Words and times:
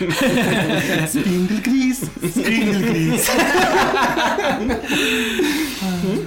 Spindelgris, 1.08 2.00
spindelgris. 2.32 3.30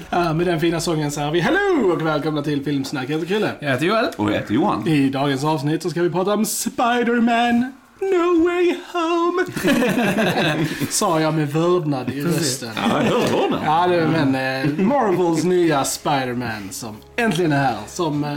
ja, 0.09 0.33
med 0.33 0.47
den 0.47 0.59
fina 0.59 0.79
sången 0.79 1.11
säger 1.11 1.31
vi 1.31 1.39
hello 1.39 1.91
och 1.93 2.05
välkomna 2.05 2.41
till 2.41 2.63
Filmsnack. 2.63 3.09
Jag 3.09 3.13
heter 3.13 3.27
Chrille. 3.27 3.51
Jag 3.59 3.71
heter 3.71 3.85
Joel. 3.85 4.05
Och 4.17 4.31
jag 4.31 4.35
heter 4.35 4.53
Johan. 4.53 4.87
I 4.87 5.09
dagens 5.09 5.43
avsnitt 5.43 5.83
så 5.83 5.89
ska 5.89 6.01
vi 6.01 6.09
prata 6.09 6.33
om 6.33 6.45
Spider-Man 6.45 7.71
No 8.01 8.43
Way 8.43 8.75
Home. 8.93 9.32
Sa 10.89 11.19
jag 11.21 11.33
med 11.33 11.47
vördnad 11.53 12.09
i 12.09 12.21
rösten. 12.21 12.69
Ja, 12.75 13.03
jag 13.03 13.11
hörde 13.11 13.31
honom. 13.33 13.59
Ja, 13.65 13.87
det, 13.87 14.07
men 14.07 14.35
eh, 14.35 14.85
Marvels 14.85 15.43
nya 15.43 15.83
Spider-Man 15.83 16.69
som 16.71 16.95
äntligen 17.15 17.51
är 17.51 17.63
här. 17.63 17.75
Som 17.87 18.23
eh, 18.23 18.29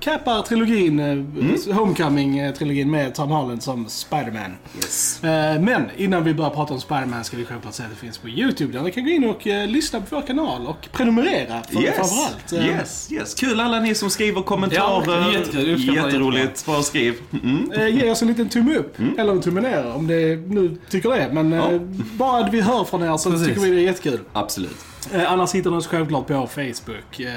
cappar 0.00 0.42
trilogin, 0.42 1.00
eh, 1.00 1.74
Homecoming-trilogin 1.74 2.90
med 2.90 3.14
Tom 3.14 3.30
Holland 3.30 3.62
som 3.62 3.86
Spider-Man. 3.88 4.56
Yes. 4.76 5.24
Eh, 5.24 5.60
men 5.60 5.82
innan 5.96 6.24
vi 6.24 6.34
börjar 6.34 6.50
prata 6.50 6.74
om 6.74 6.80
Spider-Man 6.80 7.24
ska 7.24 7.36
vi 7.36 7.44
självklart 7.44 7.74
säga 7.74 7.86
att 7.86 7.94
det 7.94 8.00
finns 8.00 8.18
på 8.18 8.28
YouTube 8.28 8.72
där 8.72 8.82
ni 8.82 8.90
kan 8.92 9.04
gå 9.04 9.10
in 9.10 9.24
och 9.24 9.46
lyssna 9.68 10.00
på 10.00 10.06
vår 10.16 10.22
kanal 10.22 10.66
och 10.66 10.88
prenumerera 10.92 11.62
för, 11.72 11.80
Yes. 11.82 11.94
framförallt. 11.96 12.52
Yes, 12.52 13.12
yes. 13.12 13.34
Kul 13.34 13.60
alla 13.60 13.80
ni 13.80 13.94
som 13.94 14.10
skriver 14.10 14.42
kommentarer. 14.42 15.20
Ja, 15.22 15.32
jättekul. 15.32 15.94
Jätteroligt. 15.96 16.66
Bara 16.66 16.82
skriv. 16.82 17.14
Mm. 17.42 17.96
Ge 17.96 18.10
oss 18.10 18.22
en 18.22 18.28
liten 18.28 18.48
tumme 18.48 18.74
upp, 18.74 18.96
eller 19.18 19.32
en 19.32 19.40
tumme 19.42 19.60
ner 19.60 19.92
om 19.94 20.06
det 20.06 20.25
nu 20.34 20.76
tycker 20.90 21.10
det. 21.10 21.28
Men 21.32 21.52
eh, 21.52 21.58
Ja. 21.58 21.78
bara 22.16 22.44
att 22.44 22.54
vi 22.54 22.60
hör 22.60 22.84
från 22.84 23.02
er 23.02 23.16
så 23.16 23.30
Precis. 23.30 23.46
tycker 23.48 23.60
vi 23.60 23.70
det 23.70 23.76
är 23.80 23.84
jättekul. 23.84 24.20
Absolut. 24.32 24.76
Eh, 25.12 25.32
annars 25.32 25.54
hittar 25.54 25.70
ni 25.70 25.76
oss 25.76 25.86
självklart 25.86 26.26
på 26.26 26.46
Facebook, 26.46 27.20
eh, 27.20 27.28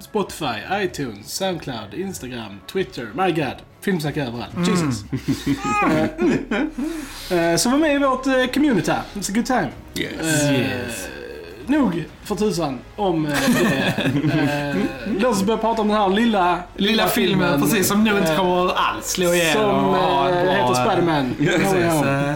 Spotify, 0.00 0.54
iTunes, 0.72 1.34
Soundcloud, 1.36 1.94
Instagram, 1.94 2.60
Twitter, 2.72 3.08
my 3.14 3.32
god. 3.32 3.54
Filmsnack 3.80 4.16
överallt. 4.16 4.56
Mm. 4.56 4.70
Jesus. 4.70 5.04
Eh, 7.30 7.38
eh, 7.38 7.56
så 7.56 7.70
var 7.70 7.78
med 7.78 7.94
i 7.94 7.98
vårt 7.98 8.26
eh, 8.26 8.46
community. 8.54 8.92
It's 9.14 9.30
a 9.30 9.34
good 9.34 9.46
time. 9.46 9.68
Yes. 9.96 10.42
Eh, 10.44 10.60
Yes. 10.60 11.08
Nog 11.66 12.04
för 12.24 12.34
tusan 12.34 12.78
om 12.96 13.26
eh, 13.26 13.32
det. 13.62 13.94
Eh, 14.40 14.76
låt 15.18 15.32
oss 15.32 15.42
börja 15.42 15.58
prata 15.58 15.82
om 15.82 15.88
den 15.88 15.96
här 15.96 16.08
lilla, 16.08 16.58
Lilla 16.76 17.06
filmen, 17.06 17.62
precis, 17.62 17.88
som 17.88 18.04
nu 18.04 18.18
inte 18.18 18.32
eh, 18.32 18.38
kommer 18.38 18.72
alls 18.76 19.06
slå 19.06 19.34
igenom. 19.34 19.52
Som 19.52 19.88
och 19.88 20.28
eh, 20.30 20.50
heter 20.50 20.74
Spiderman. 20.74 21.34
Ja, 21.38 22.06
eh, 22.06 22.34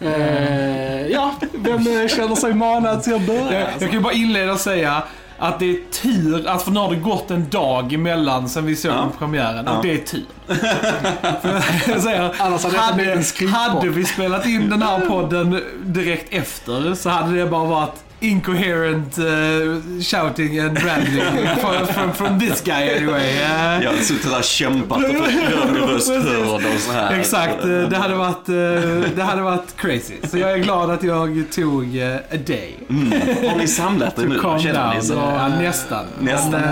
Eh, 0.00 1.30
vem 1.54 1.78
eh, 2.02 2.08
känner 2.08 2.34
sig 2.34 2.54
manad 2.54 3.02
till 3.02 3.14
att 3.14 3.26
börja? 3.26 3.60
Jag, 3.60 3.68
jag 3.72 3.80
kan 3.80 3.90
ju 3.92 4.00
bara 4.00 4.12
inleda 4.12 4.52
och 4.52 4.60
säga 4.60 5.02
att 5.38 5.58
det 5.58 5.70
är 5.70 5.76
tur, 6.02 6.46
att 6.48 6.62
för 6.62 6.70
nu 6.70 6.80
har 6.80 6.90
det 6.90 6.96
gått 6.96 7.30
en 7.30 7.48
dag 7.48 7.92
emellan 7.92 8.48
sen 8.48 8.66
vi 8.66 8.76
såg 8.76 8.92
Ja. 8.92 9.10
premiären. 9.18 9.64
Ja. 9.66 9.76
Och 9.76 9.82
det 9.84 9.92
är 9.92 9.98
tur. 9.98 10.24
Säger, 12.00 12.34
Annars 12.38 12.64
hade 12.64 12.76
det 13.04 13.46
hade, 13.46 13.74
hade 13.74 13.88
vi 13.88 14.04
spelat 14.04 14.46
in 14.46 14.70
den 14.70 14.82
här 14.82 15.00
podden 15.00 15.60
direkt 15.82 16.34
efter 16.34 16.94
så 16.94 17.10
hade 17.10 17.36
det 17.38 17.46
bara 17.46 17.64
varit 17.64 17.94
incoherent 18.30 19.18
uh, 19.18 19.24
shouting 20.02 20.58
and 20.58 20.74
branding 20.80 21.46
from, 21.60 21.86
from, 21.86 22.12
from 22.12 22.38
this 22.38 22.60
guy 22.60 22.88
anyway. 22.96 23.38
Eh, 23.42 23.82
Jag 23.84 23.90
har 23.90 23.96
suttit 23.98 24.30
där 24.30 24.38
och 24.38 24.44
kämpat 24.44 24.98
och 24.98 25.16
fått 25.16 25.26
hörd 25.32 25.86
och 25.94 26.80
så 26.80 26.92
här. 26.92 27.18
Exakt, 27.18 27.64
eh, 27.64 27.68
det 27.70 27.96
hade, 27.96 28.14
varit, 28.14 28.46
det 29.16 29.22
hade 29.22 29.42
varit 29.42 29.76
crazy. 29.76 30.14
Så 30.30 30.38
jag 30.38 30.52
är 30.52 30.58
glad 30.58 30.90
att 30.90 31.02
jag 31.02 31.44
tog 31.54 31.84
a 32.32 32.36
day. 32.46 32.74
Mm. 32.90 33.12
Har 33.50 33.56
ni 33.58 33.66
samlat 33.68 34.18
er 34.18 34.26
nu? 34.26 34.38
Känner 34.62 34.94
ni 34.94 35.02
så? 35.02 35.12
Ja, 35.14 35.48
nästan. 35.48 36.04
Nästan. 36.20 36.62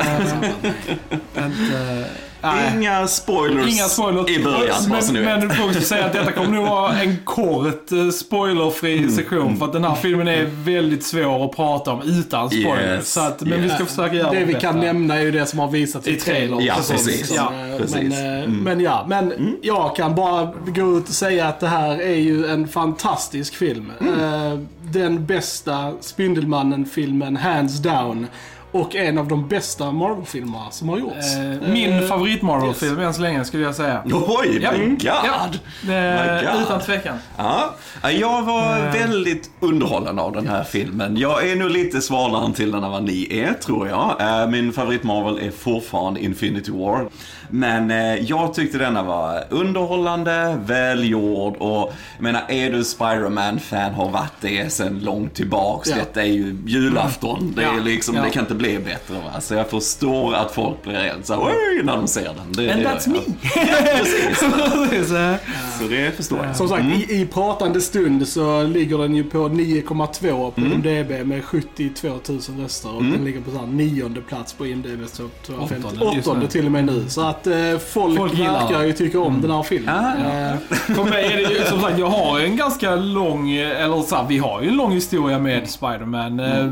Men, 1.35 1.45
inte, 1.45 2.05
nej. 2.43 2.73
Inga 2.77 3.07
spoilers, 3.07 3.75
Inga 3.75 3.85
spoilers. 3.85 4.31
i 4.31 4.45
början, 4.45 4.83
så 4.83 4.89
men, 5.13 5.25
vet. 5.25 5.39
men 5.49 5.51
folk 5.51 5.73
ska 5.75 5.81
säga 5.85 6.05
att 6.07 6.13
detta 6.13 6.33
kommer 6.33 6.51
nog 6.57 6.67
vara 6.67 7.01
en 7.01 7.17
kort 7.25 7.93
eh, 7.93 8.09
spoilerfri 8.11 8.99
Mm. 8.99 9.11
sektion. 9.11 9.57
För 9.57 9.67
att 9.67 9.73
den 9.73 9.85
här 9.85 9.95
filmen 9.95 10.29
är 10.29 10.45
väldigt 10.65 11.05
svår 11.05 11.45
att 11.45 11.57
prata 11.57 11.91
om 11.93 12.03
utan 12.03 12.51
spoilers. 12.51 12.97
Yes, 12.99 13.13
Så 13.13 13.21
att, 13.21 13.41
men 13.41 13.61
vi 13.61 13.67
yes. 13.67 13.75
ska 13.75 13.87
försöka 13.87 14.15
göra 14.15 14.31
Det 14.31 14.45
vi 14.45 14.53
vårt 14.53 14.63
kan 14.63 14.81
nämna 14.81 15.15
är 15.17 15.21
ju 15.23 15.31
det 15.31 15.47
som 15.47 15.59
har 15.59 15.69
visats 15.69 16.09
i 16.09 16.11
I 16.11 16.17
trailern. 16.17 16.61
Ja, 16.61 16.75
Precis. 16.77 17.07
precis. 17.07 17.33
Ja, 17.37 17.51
men, 17.51 17.79
precis. 17.79 17.97
eh, 18.19 18.43
Mm. 18.43 18.57
men 18.57 18.81
ja, 18.81 19.05
men 19.09 19.57
jag 19.63 19.97
kan 19.97 20.15
bara 20.15 20.53
gå 20.67 20.99
ut 20.99 21.09
och 21.09 21.15
säga 21.15 21.47
att 21.49 21.61
det 21.61 21.69
här 21.69 22.01
är 22.03 22.15
ju 22.17 22.47
en 22.47 22.69
fantastisk 22.69 23.55
film. 23.55 23.93
Mm. 24.01 24.21
Eh, 24.53 24.59
Den 24.83 25.27
bästa 25.27 25.93
Spindelmannen-filmen, 26.01 27.37
hands 27.37 27.79
down. 27.79 28.27
Och 28.73 28.95
en 28.97 29.19
av 29.19 29.29
de 29.29 29.49
bästa 29.49 29.93
Marvel-filmerna 29.93 30.71
som 30.71 30.89
har 30.89 30.99
gjorts. 30.99 31.37
Eh, 31.37 31.69
Min 31.73 31.93
Eh, 31.93 32.01
favorit 32.09 32.43
Marvel-film 32.43 33.01
än 33.01 33.15
så 33.15 33.23
länge 33.23 33.45
skulle 33.45 33.63
jag 33.63 33.75
säga. 33.75 34.03
Oj, 34.13 34.59
Ja. 34.63 34.73
my 34.73 34.87
god! 34.87 35.03
Ja. 35.03 35.49
My 35.83 36.47
God. 36.53 36.63
utan 36.63 36.81
tvekan. 36.81 37.17
Ja, 37.37 37.75
jag 38.11 38.43
var 38.43 38.79
Eh. 38.79 38.93
väldigt 38.93 39.51
underhållen 39.61 40.19
av 40.19 40.33
den 40.33 40.49
här 40.49 40.65
filmen. 40.65 41.17
Jag 41.17 41.49
är 41.49 41.57
nog 41.57 41.71
lite 41.71 42.01
svalare 42.01 42.53
till 42.53 42.71
den 42.71 42.85
än 42.85 42.91
vad 42.91 43.03
ni 43.03 43.29
är, 43.41 43.53
tror 43.53 43.89
jag. 43.89 44.17
Eh, 44.21 44.49
Min 44.49 44.73
favorit 44.73 45.03
Marvel 45.03 45.39
är 45.47 45.51
fortfarande 45.51 46.21
Infinity 46.25 46.71
War. 46.73 47.09
Men 47.55 47.91
eh, 47.91 48.15
jag 48.15 48.55
tyckte 48.55 48.79
denna 48.79 49.03
var 49.03 49.45
underhållande, 49.51 50.59
välgjord 50.67 51.57
och 51.57 51.93
jag 52.17 52.23
menar, 52.23 52.43
är 52.49 52.71
du 52.71 52.85
Spider-Man-fan 52.85 53.95
har 53.95 54.09
varit 54.11 54.33
det 54.41 54.73
sen 54.73 55.01
långt 55.05 55.35
tillbaks. 55.35 55.89
Ja. 55.89 55.97
Detta 55.97 56.23
är 56.23 56.27
ju 56.27 56.57
julafton. 56.67 57.53
Det, 57.57 57.63
är 57.63 57.67
Ja. 57.67 57.73
liksom, 57.83 58.15
det 58.15 58.31
kan 58.31 58.43
inte 58.43 58.55
bli 58.63 58.79
bättre. 58.79 59.15
Va? 59.15 59.41
Så 59.41 59.55
jag 59.55 59.71
förstår 59.71 60.35
att 60.35 60.53
folk 60.55 60.83
blir 60.83 60.95
helt 60.95 61.27
så 61.27 61.33
här, 61.35 61.41
"Oj", 61.43 61.83
när 61.85 61.97
de 61.97 62.09
ser 62.09 62.25
den. 62.25 62.53
Det, 62.67 62.73
And 62.73 62.83
det 62.83 62.89
that's 62.89 63.09
me. 63.09 63.19
Precis. 63.99 65.13
Eh. 65.13 65.35
Så 65.81 65.89
det 65.89 66.17
förstår 66.17 66.45
jag. 66.47 66.57
Som 66.57 66.69
sagt, 66.69 66.85
i, 67.11 67.21
i 67.21 67.27
pratande 67.27 67.81
stund 67.81 68.29
så 68.29 68.63
ligger 68.63 68.99
den 68.99 69.15
ju 69.15 69.25
på 69.25 69.39
9,2 69.39 70.51
på 70.51 70.61
Mm. 70.61 70.73
IMDB 70.73 71.27
med 71.27 71.45
72 71.45 72.09
000 72.09 72.19
röster. 72.63 72.97
Och 72.97 73.03
den 73.05 73.25
ligger 73.25 73.41
på 73.41 73.51
så 73.51 73.59
här 73.59 73.67
nionde 73.67 74.21
plats 74.21 74.53
på 74.53 74.67
IMDB, 74.67 75.09
så 75.09 75.25
Åttonde, 75.43 75.69
58 75.69 76.13
just 76.17 76.29
det. 76.41 76.47
till 76.49 76.67
och 76.67 76.73
med 76.73 76.85
nu. 76.85 77.05
Så 77.09 77.21
att 77.21 77.47
eh, 77.47 77.55
folk, 77.93 78.17
Folk 78.17 78.35
gillar 78.35 78.61
verkar 78.69 78.83
ju 78.85 78.93
tycka 78.93 79.21
om 79.21 79.41
den 79.41 79.51
här 79.51 79.63
filmen. 79.63 79.95
Ah, 79.95 80.13
ja. 80.25 80.49
Eh, 80.51 80.57
För 80.97 81.05
mig 81.05 81.25
är 81.33 81.37
det 81.37 81.55
ju 81.55 81.65
som 81.65 81.81
sagt, 81.81 81.99
jag 81.99 82.07
har 82.07 82.39
ju 82.39 82.45
en 82.45 82.57
ganska 82.57 82.95
lång, 82.97 83.51
eller 83.53 84.03
så 84.03 84.17
här, 84.17 84.25
vi 84.29 84.39
har 84.39 84.63
ju 84.63 84.69
en 84.69 84.77
lång 84.77 84.93
historia 84.93 85.39
med 85.39 85.69
Spider-Man. 85.71 86.41
Eh, 86.41 86.67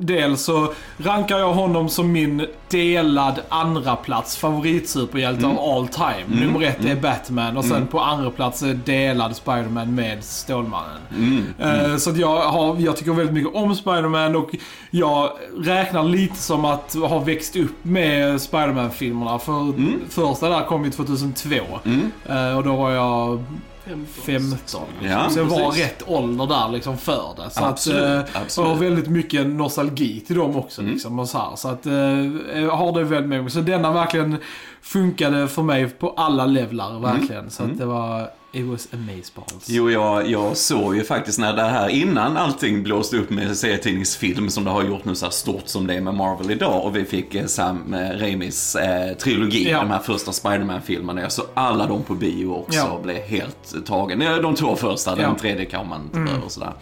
Dels 0.00 0.42
så 0.42 0.72
rankar 0.98 1.29
jag 1.38 1.52
honom 1.52 1.88
som 1.88 2.12
min 2.12 2.46
delad 2.70 3.40
andra 3.48 3.96
plats 3.96 4.36
favoritsuperhjälte 4.36 5.46
av 5.46 5.58
all 5.58 5.88
time. 5.88 6.40
Nummer 6.46 6.62
ett 6.66 6.84
är 6.84 6.96
Batman 6.96 7.56
och 7.56 7.64
sen 7.64 7.86
på 7.86 8.00
andra 8.00 8.30
plats 8.30 8.62
är 8.62 8.74
delad 8.74 9.36
Spider-Man 9.36 9.94
med 9.94 10.24
Stålmannen. 10.24 11.00
Eh, 11.58 11.96
Så 11.96 12.10
jag, 12.16 12.36
har, 12.40 12.76
jag 12.78 12.96
tycker 12.96 13.12
väldigt 13.12 13.34
mycket 13.34 13.54
om 13.54 13.74
Spider-Man 13.74 14.36
och 14.36 14.50
jag 14.90 15.30
räknar 15.58 16.04
lite 16.04 16.36
som 16.36 16.64
att 16.64 16.94
ha 16.94 17.18
växt 17.18 17.56
upp 17.56 17.84
med 17.84 18.40
Spider-Man-filmerna. 18.40 19.38
För 19.38 19.72
första 20.08 20.48
där 20.48 20.62
kom 20.66 20.84
ju 20.84 20.90
2002. 20.90 21.54
Eh, 22.28 22.56
Och 22.56 22.64
då 22.64 22.76
var 22.76 22.90
jag 22.90 23.44
15. 24.26 24.80
Ja, 25.02 25.30
så 25.30 25.38
jag 25.38 25.44
var 25.44 25.70
precis. 25.70 25.84
rätt 25.84 26.02
ålder 26.06 26.46
där 26.46 26.68
liksom 26.68 26.98
för 26.98 27.34
det. 27.36 27.50
Så 27.50 27.64
Absolut, 27.64 28.02
att, 28.02 28.34
eh, 28.34 28.42
absolut. 28.42 28.68
Jag 28.68 28.74
har 28.74 28.80
väldigt 28.80 29.08
mycket 29.08 29.46
nostalgi 29.46 30.20
till 30.20 30.36
dem 30.36 30.56
också. 30.56 30.80
Mm. 30.80 30.92
Liksom, 30.92 31.26
så 31.26 31.38
här. 31.38 31.56
så 31.56 31.68
att, 31.68 31.86
eh, 31.86 31.92
har 32.76 32.98
det 32.98 33.04
väldigt 33.04 33.28
med 33.28 33.42
mig. 33.42 33.50
Så 33.50 33.60
denna 33.60 33.92
verkligen 33.92 34.36
funkade 34.82 35.48
för 35.48 35.62
mig 35.62 35.88
på 35.88 36.10
alla 36.16 36.46
levlar, 36.46 37.00
verkligen. 37.00 37.50
Så 37.50 37.62
att 37.62 37.78
det 37.78 37.86
var, 37.86 38.30
it 38.52 38.66
was 38.66 38.88
amazeballs. 38.92 39.64
Jo, 39.68 39.90
jag, 39.90 40.28
jag 40.30 40.56
såg 40.56 40.96
ju 40.96 41.04
faktiskt 41.04 41.38
när 41.38 41.52
det 41.56 41.62
här, 41.62 41.88
innan 41.88 42.36
allting 42.36 42.82
blåste 42.82 43.16
upp 43.16 43.30
med 43.30 43.56
serietidningsfilm 43.56 44.50
som 44.50 44.64
det 44.64 44.70
har 44.70 44.82
gjort 44.84 45.04
nu 45.04 45.14
så 45.14 45.26
här 45.26 45.30
stort 45.30 45.62
som 45.68 45.86
det 45.86 45.94
är 45.94 46.00
med 46.00 46.14
Marvel 46.14 46.50
idag 46.50 46.84
och 46.84 46.96
vi 46.96 47.04
fick 47.04 47.34
eh, 47.34 47.46
Sam 47.46 47.94
eh, 47.94 48.18
Raimis 48.18 48.76
eh, 48.76 49.16
trilogi, 49.16 49.70
Ja. 49.70 49.78
de 49.78 49.90
här 49.90 49.98
första 49.98 50.32
Spider-Man-filmerna. 50.32 51.20
Jag 51.20 51.32
såg 51.32 51.46
alla 51.54 51.86
dem 51.86 52.02
på 52.02 52.14
bio 52.14 52.46
också 52.46 52.78
Ja. 52.78 52.90
och 52.90 53.02
blev 53.02 53.16
helt 53.16 53.86
tagen. 53.86 54.18
De 54.42 54.54
två 54.54 54.76
första, 54.76 55.14
den 55.14 55.24
Ja. 55.24 55.36
tredje 55.40 55.64
kan 55.64 55.88
man 55.88 56.02
inte 56.04 56.16
mm. 56.16 56.42
och 56.42 56.52
sådär. 56.52 56.72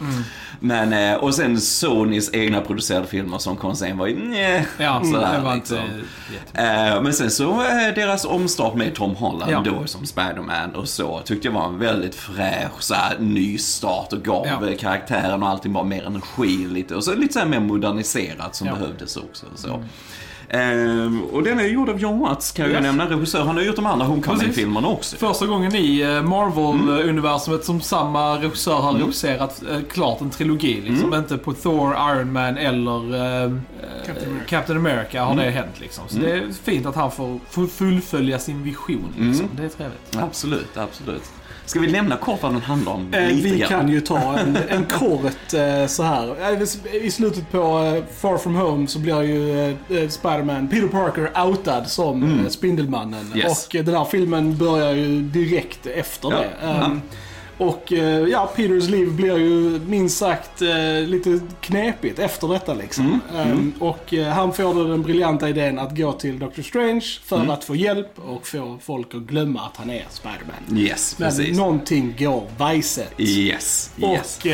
Men, 0.61 0.93
eh, 0.93 1.15
och 1.19 1.35
sen 1.35 1.61
Sonys 1.61 2.31
egna 2.35 2.61
producerade 2.61 3.07
filmer 3.07 3.39
som 3.39 3.57
kom 3.57 3.77
sen 3.77 3.99
var 3.99 4.07
ju 4.07 4.17
nja, 4.29 4.63
Ja, 4.79 5.01
sådär, 5.05 5.37
det 5.39 5.45
var 5.45 5.55
liksom. 5.55 5.77
inte 5.79 6.07
jätte... 6.35 6.63
Eh, 6.95 7.03
Men 7.03 7.13
sen 7.13 7.31
så 7.31 7.51
eh, 7.53 7.88
deras 7.93 8.25
omstart 8.25 8.75
med 8.75 8.95
Tom 8.95 9.15
Holland 9.17 9.53
Ja. 9.53 9.61
då 9.65 9.87
som 9.87 10.07
Spider-Man 10.07 10.75
och 10.75 10.89
så 10.89 11.21
tyckte 11.25 11.49
jag 11.49 11.53
var 11.55 11.67
en 11.67 11.79
väldigt 11.79 12.15
fräsch 12.15 12.83
så 12.83 12.95
här, 12.95 13.19
ny 13.19 13.59
start 13.59 14.13
och 14.13 14.23
gav 14.23 14.47
Ja. 14.47 14.69
eh, 14.69 14.77
karaktären 14.77 15.43
och 15.43 15.49
allting 15.49 15.73
bara 15.73 15.85
mer 15.85 16.05
energi 16.07 16.67
lite 16.69 16.95
och 16.95 17.05
så 17.05 17.15
lite 17.15 17.33
så 17.33 17.39
här 17.39 17.47
mer 17.47 17.61
moderniserat 17.61 18.55
som 18.55 18.67
Ja. 18.67 18.75
behövdes 18.75 19.17
också. 19.17 19.47
Så. 19.55 19.85
Ehm, 20.51 21.23
och 21.33 21.43
den 21.43 21.61
är 21.61 21.65
gjord 21.65 21.89
av 21.89 22.01
John 22.01 22.19
Watts, 22.21 22.53
kan 22.53 22.63
jag 22.65 22.71
ju 22.71 22.75
Yes. 22.77 22.83
nämna. 22.83 23.11
Regissör. 23.11 23.45
Han 23.45 23.57
har 23.57 23.63
gjort 23.65 23.77
de 23.77 23.87
andra 23.87 24.07
Homecoming-filmerna 24.07 24.89
också. 24.89 25.17
Första 25.17 25.47
gången 25.47 25.75
i 25.75 26.01
eh, 26.01 26.23
Marvel-universumet 26.23 27.65
som 27.65 27.81
samma 27.81 28.37
regissör 28.39 28.75
har 28.75 28.91
Mm. 28.91 29.03
regisserat 29.03 29.63
eh, 29.71 29.79
klart 29.91 30.21
en 30.21 30.31
trilogi. 30.31 30.81
Liksom. 30.81 31.15
Inte 31.15 31.39
på 31.39 31.53
Thor, 31.53 31.97
Iron 32.17 32.33
Man 32.33 32.57
eller 32.57 33.15
eh, 33.45 33.53
Captain 34.07 34.31
America. 34.31 34.45
Captain 34.49 34.79
America 34.79 35.23
har 35.25 35.33
Mm. 35.33 35.45
det 35.45 35.51
hänt. 35.51 35.81
Liksom. 35.81 36.05
Så 36.09 36.19
det 36.19 36.33
är 36.33 36.43
fint 36.65 36.87
att 36.87 36.95
han 36.95 37.11
får, 37.11 37.39
får 37.51 37.67
fullfölja 37.67 38.39
sin 38.39 38.63
vision. 38.63 39.05
Liksom. 39.19 39.45
Mm. 39.45 39.57
Det 39.57 39.65
är 39.65 39.69
trevligt. 39.69 40.17
Absolut, 40.17 40.77
absolut. 40.77 41.23
Ska 41.69 41.81
vi 41.81 41.93
nämna 41.93 42.17
kort 42.17 42.43
vad 42.43 42.53
den 42.53 42.63
handlar 42.63 42.93
om? 42.93 43.15
Eh, 43.15 43.27
vi 43.27 43.59
grann? 43.59 43.69
kan 43.69 43.89
ju 43.89 44.01
ta 44.01 44.39
en, 44.39 44.59
en 44.69 44.85
kort 44.85 45.55
eh, 45.55 45.87
så 45.87 46.03
här. 46.03 46.53
Eh, 46.53 47.03
I 47.03 47.11
slutet 47.11 47.51
på 47.51 47.59
eh, 47.97 48.05
Far 48.21 48.39
From 48.39 48.55
Home 48.57 48.87
så 48.87 48.99
blir 48.99 49.23
ju 49.23 49.61
eh, 49.61 49.69
eh, 49.69 50.09
Spider-Man, 50.09 50.69
Peter 50.69 50.89
Parker, 50.89 51.47
outad 51.47 51.89
som 51.89 52.23
mm. 52.23 52.51
Spindelmannen. 52.51 53.33
Yes. 53.37 53.67
Och 53.67 53.85
den 53.85 53.95
här 53.95 54.05
filmen 54.05 54.57
börjar 54.57 54.93
ju 54.93 55.23
direkt 55.23 55.87
efter 55.87 56.31
Ja. 56.33 56.39
det. 56.39 56.67
Ehm, 56.67 57.01
Och 57.59 57.93
eh, 57.93 58.29
ja, 58.29 58.47
Peters 58.57 58.89
liv 58.89 59.13
blir 59.17 59.39
ju 59.39 59.81
minst 59.87 60.19
sagt 60.19 60.63
eh, 60.63 61.01
lite 61.07 61.41
knepigt 61.61 62.19
efter 62.19 62.49
detta 62.49 62.75
liksom. 62.75 63.21
Mm, 63.35 63.51
Ehm, 63.53 63.73
Och 63.79 64.15
eh, 64.15 64.29
han 64.29 64.53
får 64.53 64.75
då 64.75 64.85
den 64.85 65.03
briljanta 65.03 65.49
idén 65.49 65.79
att 65.79 65.97
gå 65.97 66.13
till 66.13 66.39
Doctor 66.39 66.63
Strange 66.63 67.05
för 67.25 67.37
Mm. 67.37 67.51
att 67.51 67.65
få 67.65 67.77
hjälp 67.77 68.19
och 68.19 68.47
få 68.47 68.79
folk 68.83 69.15
att 69.15 69.21
glömma 69.21 69.61
att 69.61 69.77
han 69.77 69.91
är 69.91 70.05
Spider-Man. 70.11 70.79
Yes, 70.79 71.15
Men 71.19 71.29
precis. 71.29 71.57
någonting 71.57 72.15
går 72.19 72.47
vajset. 72.59 73.13
Yes, 73.21 73.91
yes. 73.99 74.39
Och 74.41 74.47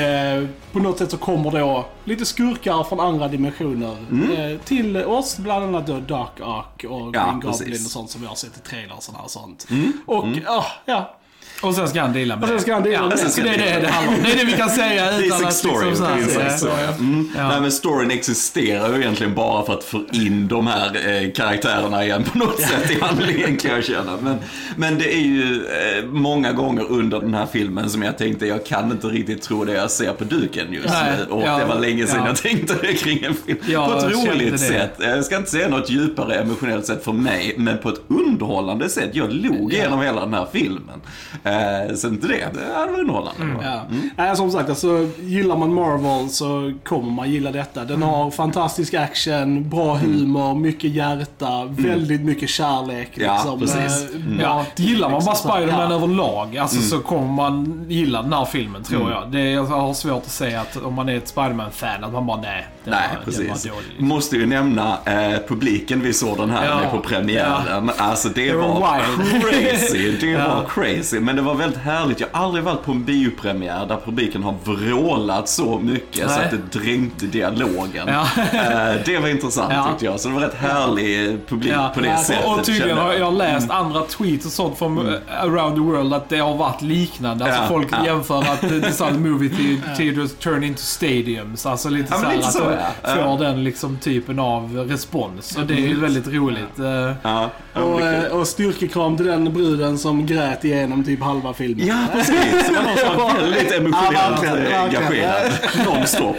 på 0.73 0.79
något 0.79 0.99
sätt 0.99 1.11
så 1.11 1.17
kommer 1.17 1.51
då 1.51 1.87
lite 2.05 2.25
skurkar 2.25 2.85
från 2.85 3.01
andra 3.01 3.29
dimensioner 3.29 3.97
eh, 4.39 4.59
till 4.61 4.97
oss. 4.97 5.37
Bland 5.39 5.65
annat 5.65 5.87
då 5.87 6.01
Dark 6.01 6.41
Ark 6.43 6.85
och 6.89 7.01
Ja, 7.01 7.11
Green 7.11 7.35
Goblin 7.35 7.51
precis. 7.51 7.67
Mm. 7.67 7.85
och 7.85 7.91
sånt 7.91 8.11
som 8.11 8.21
vi 8.21 8.27
har 8.27 8.35
sett 8.35 8.57
i 8.57 8.61
trailers 8.61 9.09
och 9.25 9.31
sånt. 9.31 9.67
Och 10.07 10.25
ah, 10.47 10.65
ja, 10.85 11.17
Och 11.63 11.75
sen 11.75 11.89
ska 11.89 12.01
han 12.01 12.13
deala 12.13 12.37
med 12.37 12.43
Och 12.43 12.49
sen 12.49 12.57
det. 12.57 12.63
ska 12.63 12.75
han 12.75 12.83
deala 12.83 12.97
ja, 12.97 13.09
med 13.09 13.19
det. 13.27 13.31
Så 13.31 13.41
det 13.41 13.49
är 13.49 13.59
det 13.59 13.81
det 13.81 13.89
handlar 13.89 14.15
om. 14.17 14.23
Det 14.25 14.33
är 14.33 14.37
det 14.37 14.45
vi 14.45 14.53
kan 14.53 14.71
säga 14.71 15.19
utan 15.19 15.29
Basic 15.31 15.47
att 15.47 15.55
story. 15.55 15.87
liksom 15.89 16.07
så 16.07 16.13
här, 16.13 16.21
Basic 16.21 16.37
eh, 16.37 16.57
story. 16.57 16.73
Mm. 16.99 17.31
Ja. 17.37 17.49
Nej, 17.49 17.61
men 17.61 17.73
storyn 17.73 18.11
existerar 18.11 18.95
ju 18.95 19.01
egentligen 19.01 19.35
bara 19.35 19.67
för 19.67 19.73
att 19.73 19.85
få 19.85 20.03
in 20.13 20.49
de 20.49 20.67
här 20.67 20.87
eh, 21.23 21.31
karaktärerna 21.33 22.05
igen 22.05 22.25
på 22.33 22.39
något 22.39 22.61
sätt 22.61 22.91
i 22.91 23.01
handlingen 23.01 23.57
kan 23.57 23.71
jag 23.71 23.85
känna. 23.85 24.17
Men, 24.23 24.37
men 24.77 24.99
det 24.99 25.15
är 25.15 25.21
ju 25.21 25.67
eh, 25.67 26.05
många 26.05 26.53
gånger 26.53 26.85
under 26.89 27.21
den 27.21 27.35
här 27.35 27.47
filmen 27.53 27.91
som 27.91 28.03
jag 28.03 28.19
tänkte 28.19 28.47
jag 28.47 28.67
kan 28.67 28.91
inte 28.91 29.07
riktigt 29.07 29.43
tro 29.43 29.65
det 29.65 29.73
jag 29.73 29.91
ser 29.91 30.13
på 30.13 30.25
duken 30.25 30.73
just 30.73 30.89
Nej, 30.89 31.13
nu. 31.19 31.33
Och 31.35 31.43
ja, 31.43 31.59
det 31.59 31.65
var 31.65 31.79
länge 31.81 32.07
sedan 32.07 32.21
ja. 32.21 32.27
jag 32.27 32.37
tänkte 32.37 32.75
det 32.83 32.93
kring 32.95 33.25
en 33.25 33.35
film. 33.35 33.59
Ja, 33.67 33.87
på 34.01 34.07
ett 34.07 34.15
roligt 34.29 34.53
det. 34.53 34.59
sätt. 34.59 34.95
Jag 34.99 35.25
ska 35.25 35.37
inte 35.37 35.51
säga 35.51 35.69
något 35.69 35.91
djupare 35.91 36.35
emotionellt 36.35 36.87
sätt 36.87 37.05
för 37.05 37.13
mig, 37.13 37.55
men 37.59 37.79
på 37.79 37.89
ett 37.89 38.01
underhållande 38.09 38.89
sätt. 38.89 39.11
Jag 39.13 39.33
log 39.33 39.73
Ja. 39.73 39.77
igenom 39.79 40.01
hela 40.01 40.21
den 40.21 40.35
här 40.35 40.47
filmen. 40.53 41.01
Eh, 41.45 41.95
så 41.95 42.09
inte 42.09 42.27
det, 42.27 42.49
det 42.55 42.61
var 42.75 43.01
underhållande. 43.01 43.41
Ja. 43.63 43.81
Nej, 44.17 44.37
som 44.37 44.51
sagt, 44.51 44.69
alltså, 44.69 45.09
gillar 45.23 45.57
man 45.57 45.75
Marvel 45.75 46.29
så 46.31 46.73
kommer 46.85 47.11
man 47.13 47.31
gilla 47.31 47.51
detta. 47.53 47.85
Den 47.85 48.03
har 48.03 48.31
fantastisk 48.31 48.95
action, 48.95 49.69
bra 49.69 49.95
humor, 49.95 50.55
mycket 50.55 50.91
hjärta, 50.91 51.65
väldigt 51.65 52.21
mycket 52.21 52.49
kärlek. 52.49 53.11
Ja, 53.15 53.33
Liksom. 53.35 53.61
precis. 53.61 54.15
Eh, 54.15 54.21
Ja, 54.41 54.65
gillar 54.77 55.11
man 55.11 55.25
bara. 55.25 55.35
Spider-Man 55.35 55.91
Ja. 55.91 55.97
överlag 55.97 56.57
alltså, 56.57 56.81
så 56.83 56.99
kommer 56.99 57.33
man 57.33 57.85
gilla 57.89 58.23
den 58.23 58.33
här 58.33 58.45
filmen 58.45 58.83
tror 58.83 59.01
Mm. 59.01 59.13
jag. 59.13 59.33
Det 59.33 59.41
är, 59.41 59.51
jag 59.55 59.65
har 59.65 59.95
svårt 59.95 60.23
att 60.23 60.31
säga 60.31 60.61
att 60.61 60.77
om 60.77 60.95
man 60.95 61.09
är 61.09 61.17
ett 61.17 61.29
Spider-Man-fan 61.29 62.05
att 62.05 62.13
man 62.13 62.27
bara 62.27 62.41
nej, 62.41 62.67
Nej, 62.85 63.09
var, 63.17 63.25
precis. 63.25 63.63
dålig. 63.63 63.85
Måste 63.99 64.37
ju 64.37 64.47
nämna 64.47 64.99
eh, 65.05 65.39
publiken 65.49 66.01
vi 66.01 66.13
såg 66.13 66.37
den 66.39 66.51
här 66.51 66.67
Ja. 66.69 66.77
med 66.77 66.91
på 66.91 66.99
premiären. 67.01 67.91
Alltså 67.97 68.29
det, 68.29 68.51
Det 68.51 68.57
var 68.57 68.81
var 68.81 68.99
wild. 69.17 69.43
crazy. 69.45 70.17
Det 70.21 70.27
Ja. 70.27 70.49
var 70.55 70.65
crazy. 70.69 71.21
Men 71.21 71.34
det 71.37 71.43
var 71.43 71.55
väldigt 71.55 71.81
härligt. 71.81 72.21
Jag 72.21 72.29
har 72.33 72.45
aldrig 72.45 72.65
varit 72.65 72.83
på 72.85 72.93
en 72.93 73.05
biopremiär 73.05 73.87
där 73.87 73.99
publiken 74.05 74.43
har 74.43 74.55
vrålat 74.65 75.49
så 75.49 75.79
mycket 75.79 76.31
så 76.31 76.37
Nej. 76.37 76.45
att 76.45 76.51
det 76.73 76.79
dränkte 76.79 77.27
dialogen. 77.27 78.09
Ja. 78.09 78.27
Eh, 78.53 79.01
det 79.07 79.19
var 79.19 79.29
intressant 79.29 79.73
Ja. 79.73 79.87
tyckte 79.91 80.05
jag. 80.05 80.21
Så 80.21 80.29
det 80.29 80.35
var 80.35 80.41
rätt 80.41 80.55
härlig 80.55 81.39
publik 81.49 81.73
Ja, 81.77 81.91
på 81.95 82.01
det 82.01 82.17
sättet. 82.17 82.45
och, 82.47 82.65
tydligen 82.65 82.99
har 82.99 83.13
jag. 83.13 83.21
jag 83.21 83.35
läst 83.35 83.71
andra 83.71 84.01
tweets 84.03 84.47
och 84.47 84.53
sånt 84.53 84.79
från 84.79 85.09
eh, 85.09 85.15
around 85.41 85.75
the 85.75 85.81
world 85.81 86.15
att 86.15 86.29
det 86.29 86.39
har 86.39 86.57
varit 86.57 86.83
liknande. 86.83 87.45
Alltså 87.45 87.63
Ja, 87.63 87.69
folk 87.69 87.89
ja. 87.93 88.07
jämför 88.07 88.39
att 88.39 88.61
det 88.61 88.87
är 88.87 88.91
så 88.91 89.05
här 89.05 89.13
movie 89.13 89.49
the- 89.57 89.97
theaters 89.97 90.33
turn 90.35 90.65
into 90.65 90.83
stadiums. 90.83 91.67
Alltså 91.67 91.89
lite 91.89 92.09
Ja, 92.11 92.17
så 92.17 92.21
men 92.23 92.31
här 92.31 92.37
lite 92.37 92.49
att 92.49 92.55
så, 92.55 92.65
de 92.65 92.71
ja. 93.03 93.15
får 93.15 93.23
Ja. 93.23 93.37
den 93.49 93.65
liksom 93.65 93.97
typen 93.99 94.39
av 94.39 94.87
respons. 94.91 95.57
Och 95.57 95.67
det 95.67 95.75
är 95.75 95.79
ju 95.89 96.01
väldigt 96.01 96.27
roligt. 96.29 96.59
Ja, 96.77 97.15
ja, 97.23 97.83
Och, 97.83 98.01
eh, 98.01 98.25
och 98.33 98.47
styrkekram 98.47 99.17
till 99.17 99.27
den 99.27 99.53
bruden 99.53 99.99
som 99.99 100.27
grät 100.27 100.65
igenom 100.65 101.05
typ 101.05 101.23
halva 101.25 101.55
filmen. 101.55 101.87
Ja, 101.87 101.97
precis. 102.13 102.37
Det 102.69 102.73
var 102.75 102.83
någon 102.83 102.97
som 102.99 103.17
var 103.17 103.35
väldigt 103.41 103.71
Ja, 103.71 103.77
emotionellt 103.77 104.43
verkligen. 104.45 104.81
engagerad. 104.81 105.53
Nonstop. 105.87 106.37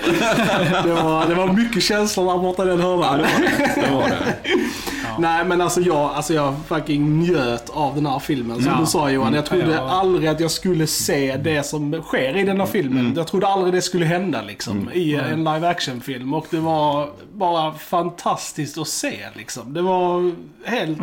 Det, 0.84 0.94
var, 0.94 1.26
det 1.28 1.36
var 1.36 1.48
mycket 1.48 1.84
känslor 1.84 2.26
där 2.34 2.38
borta 2.38 2.64
i 2.64 2.68
den 2.68 2.82
hörnan. 2.82 3.20
Det 3.76 3.92
var 3.92 4.10
det. 4.10 4.36
Nej 5.20 5.46
men 5.46 5.62
alltså 5.62 5.82
jag, 5.82 5.98
alltså 5.98 6.34
jag 6.34 6.56
fucking 6.68 7.20
njöt 7.20 7.70
av 7.70 7.96
den 7.96 8.06
här 8.06 8.20
filmen. 8.20 8.56
Som 8.64 8.72
Ja. 8.72 8.78
du 8.80 8.86
sa 8.86 9.10
Johan, 9.10 9.34
jag 9.34 9.46
trodde 9.46 9.72
Ja. 9.72 9.90
aldrig 9.90 10.28
att 10.30 10.40
jag 10.40 10.52
skulle 10.52 10.88
se 10.88 11.38
det 11.38 11.64
som 11.66 12.02
sker 12.02 12.38
i 12.38 12.44
den 12.44 12.60
här 12.60 12.68
filmen. 12.68 13.14
Jag 13.18 13.28
trodde 13.28 13.48
aldrig 13.48 13.74
det 13.74 13.82
skulle 13.82 14.06
hända 14.06 14.42
liksom 14.42 14.90
i 14.94 15.16
en 15.16 15.38
live 15.44 15.68
action 15.68 16.02
film. 16.02 16.34
Och 16.34 16.46
det 16.50 16.60
var 16.60 17.10
bara 17.34 17.74
fantastiskt 17.74 18.78
att 18.78 18.88
se 18.88 19.14
liksom. 19.34 19.74
Det 19.74 19.82
var 19.82 20.32
helt 20.66 20.98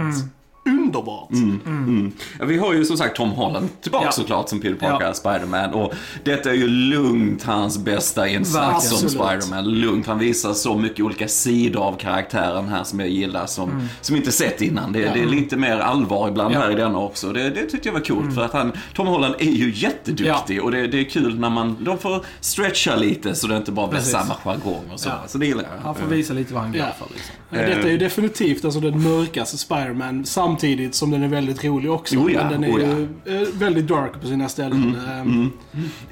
underbart. 0.64 1.31
Mm. 1.31 2.12
Ja, 2.38 2.44
vi 2.44 2.59
har 2.59 2.73
ju 2.75 2.85
som 2.85 2.97
sagt 2.97 3.17
Tom 3.17 3.31
Holland 3.31 3.69
tillbaka 3.81 4.05
Ja. 4.05 4.12
såklart 4.12 4.49
som 4.49 4.61
Peter 4.61 4.75
Parker, 4.76 5.06
Ja. 5.06 5.14
Spiderman. 5.14 5.75
Och 5.75 5.93
detta 6.25 6.50
är 6.50 6.55
ju 6.55 6.67
lugnt 6.69 7.43
hans 7.43 7.79
bästa 7.79 8.29
insats 8.29 8.88
som. 9.00 9.09
Spiderman. 9.09 9.64
Lugnt. 9.69 10.06
Han 10.06 10.19
visar 10.19 10.53
så 10.53 10.75
mycket 10.79 11.00
olika 11.05 11.29
sidor 11.29 11.81
av 11.82 11.97
karaktären 11.97 12.69
här 12.69 12.85
som 12.85 13.00
jag 13.00 13.09
gillar 13.09 13.47
som, 13.47 13.88
som 14.00 14.17
inte 14.17 14.32
sett 14.32 14.61
innan. 14.62 14.93
Det, 14.93 14.99
det 14.99 15.20
är 15.23 15.26
lite 15.26 15.56
mer 15.56 15.79
allvar 15.79 16.29
ibland 16.29 16.55
Ja. 16.55 16.59
här 16.61 16.70
i 16.70 16.75
denna 16.75 16.99
också. 16.99 17.32
Det, 17.32 17.50
det 17.50 17.67
tyckte 17.67 17.88
jag 17.88 17.93
var 17.93 18.00
coolt 18.00 18.35
för 18.35 18.43
att 18.44 18.53
han, 18.53 18.73
Tom 18.94 19.06
Holland 19.06 19.35
är 19.38 19.44
ju 19.50 19.73
jätteduktig 19.75 20.62
och 20.62 20.70
det, 20.70 20.87
det 20.87 21.00
är 21.00 21.05
kul 21.05 21.38
när 21.38 21.50
man, 21.50 21.76
de 21.85 21.99
får 21.99 22.25
stretcha 22.41 22.97
lite 22.97 23.35
så 23.35 23.47
det 23.47 23.56
inte 23.56 23.73
bara 23.73 23.87
blir 23.87 23.99
Precis. 23.99 24.12
samma 24.12 24.35
jargong 24.35 24.85
och 24.93 25.00
så. 25.00 25.08
Ja. 25.08 25.15
Så 25.26 25.38
det 25.38 25.47
gillar 25.47 25.62
jag. 25.62 25.82
han 25.85 25.94
får 25.94 26.06
visa 26.06 26.35
lite 26.35 26.55
vad 26.55 26.62
han 26.62 26.73
går 26.73 26.81
Ja. 26.81 26.87
för. 26.99 27.15
Liksom. 27.15 27.35
Ja, 27.50 27.58
Detta 27.58 27.88
är 27.88 27.91
ju 27.93 27.99
definitivt 27.99 28.65
alltså 28.65 28.81
den 28.81 29.03
mörkaste 29.03 29.58
Spider-Man 29.58 30.25
samtidigt 30.57 30.95
som 30.95 31.11
den 31.11 31.23
är 31.23 31.29
väldigt 31.29 31.65
rolig 31.65 31.91
också. 31.91 32.17
Oh 32.17 32.32
ja, 32.32 32.41
Men 32.43 32.53
den 32.53 32.65
är 32.65 32.77
oh 32.77 32.82
ja. 32.82 32.89
ju 33.32 33.43
eh, 33.43 33.49
väldigt 33.55 33.87
dark 33.89 34.21
på 34.21 34.27
sina 34.27 34.49
ställen. 34.49 34.97
Ehm, 35.11 35.51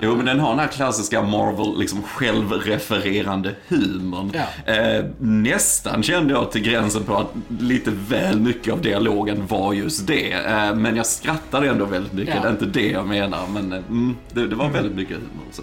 Jo, 0.01 0.17
men 0.17 0.27
den 0.27 0.41
har 0.41 0.51
den 0.51 0.59
här 0.59 0.67
klassiska 0.67 1.23
Marvel, 1.23 1.79
liksom 1.79 2.03
självrefererande 2.03 3.55
humorn. 3.69 4.33
Ja. 4.67 4.73
Eh, 4.75 5.05
nästan 5.19 6.03
kände 6.03 6.35
jag 6.35 6.53
till 6.53 6.63
gränsen 6.63 7.05
på 7.05 7.17
att 7.17 7.33
lite 7.61 7.91
väl 8.09 8.41
mycket 8.41 8.73
av 8.73 8.83
dialogen 8.83 9.47
var 9.47 9.73
just 9.73 10.07
det. 10.07 10.33
Eh, 10.33 10.75
men 10.75 10.97
jag 10.97 11.07
skrattade 11.07 11.69
ändå 11.69 11.85
väldigt 11.85 12.13
mycket, 12.13 12.35
Ja. 12.35 12.41
det 12.43 12.49
är 12.49 12.53
inte 12.53 12.67
det 12.67 12.91
jag 12.91 13.07
menar. 13.09 13.47
Men 13.55 13.73
eh, 13.73 13.79
mm, 13.89 14.17
det, 14.33 14.47
det 14.47 14.55
var 14.57 14.69
väldigt 14.69 14.95
mycket 14.97 15.17
humor. 15.17 15.47
Så. 15.51 15.63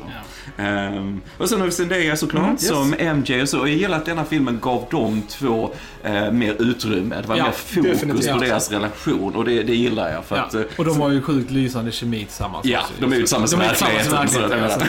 Ehm, 0.62 1.22
och 1.38 1.50
sen 1.50 1.60
har 1.60 1.65
vi 1.65 1.72
Zendaya 1.72 2.15
såklart, 2.15 2.43
Mm, 2.43 2.53
yes. 2.53 2.67
som 2.67 2.93
MJ 3.00 3.41
och 3.41 3.50
så. 3.50 3.57
Jag 3.57 3.69
gillar 3.69 3.98
att 3.98 4.05
denna 4.05 4.25
filmen 4.25 4.60
gav 4.62 4.86
de 4.91 5.22
två 5.22 5.69
eh, 6.03 6.31
mer 6.31 6.55
utrymme. 6.62 7.15
Det 7.22 7.27
var 7.27 7.36
mer 7.36 7.51
fokus 7.51 7.91
definitivt. 7.91 8.31
på 8.34 8.39
deras 8.39 8.66
relation 8.71 9.36
och 9.36 9.45
det, 9.45 9.63
det 9.63 9.75
gillar 9.75 10.12
jag. 10.12 10.25
För 10.25 10.36
Ja. 10.38 10.41
att, 10.43 10.53
eh, 10.53 10.62
Och 10.77 10.86
de 10.86 11.01
har 11.01 11.09
ju 11.12 11.21
sjukt 11.21 11.51
lysande 11.51 11.91
kemi 11.91 12.25
tillsammans 12.25 12.65
Ja, 12.65 12.79
också. 12.79 12.93
de 13.00 13.12
är 13.12 13.15
ju 13.15 13.21
tillsammans 13.21 13.53
i 13.53 13.55
verkligheten, 13.55 14.05
så 14.09 14.15
verkligheten. 14.15 14.59
jag 14.62 14.71
Så 14.71 14.79
det, 14.79 14.86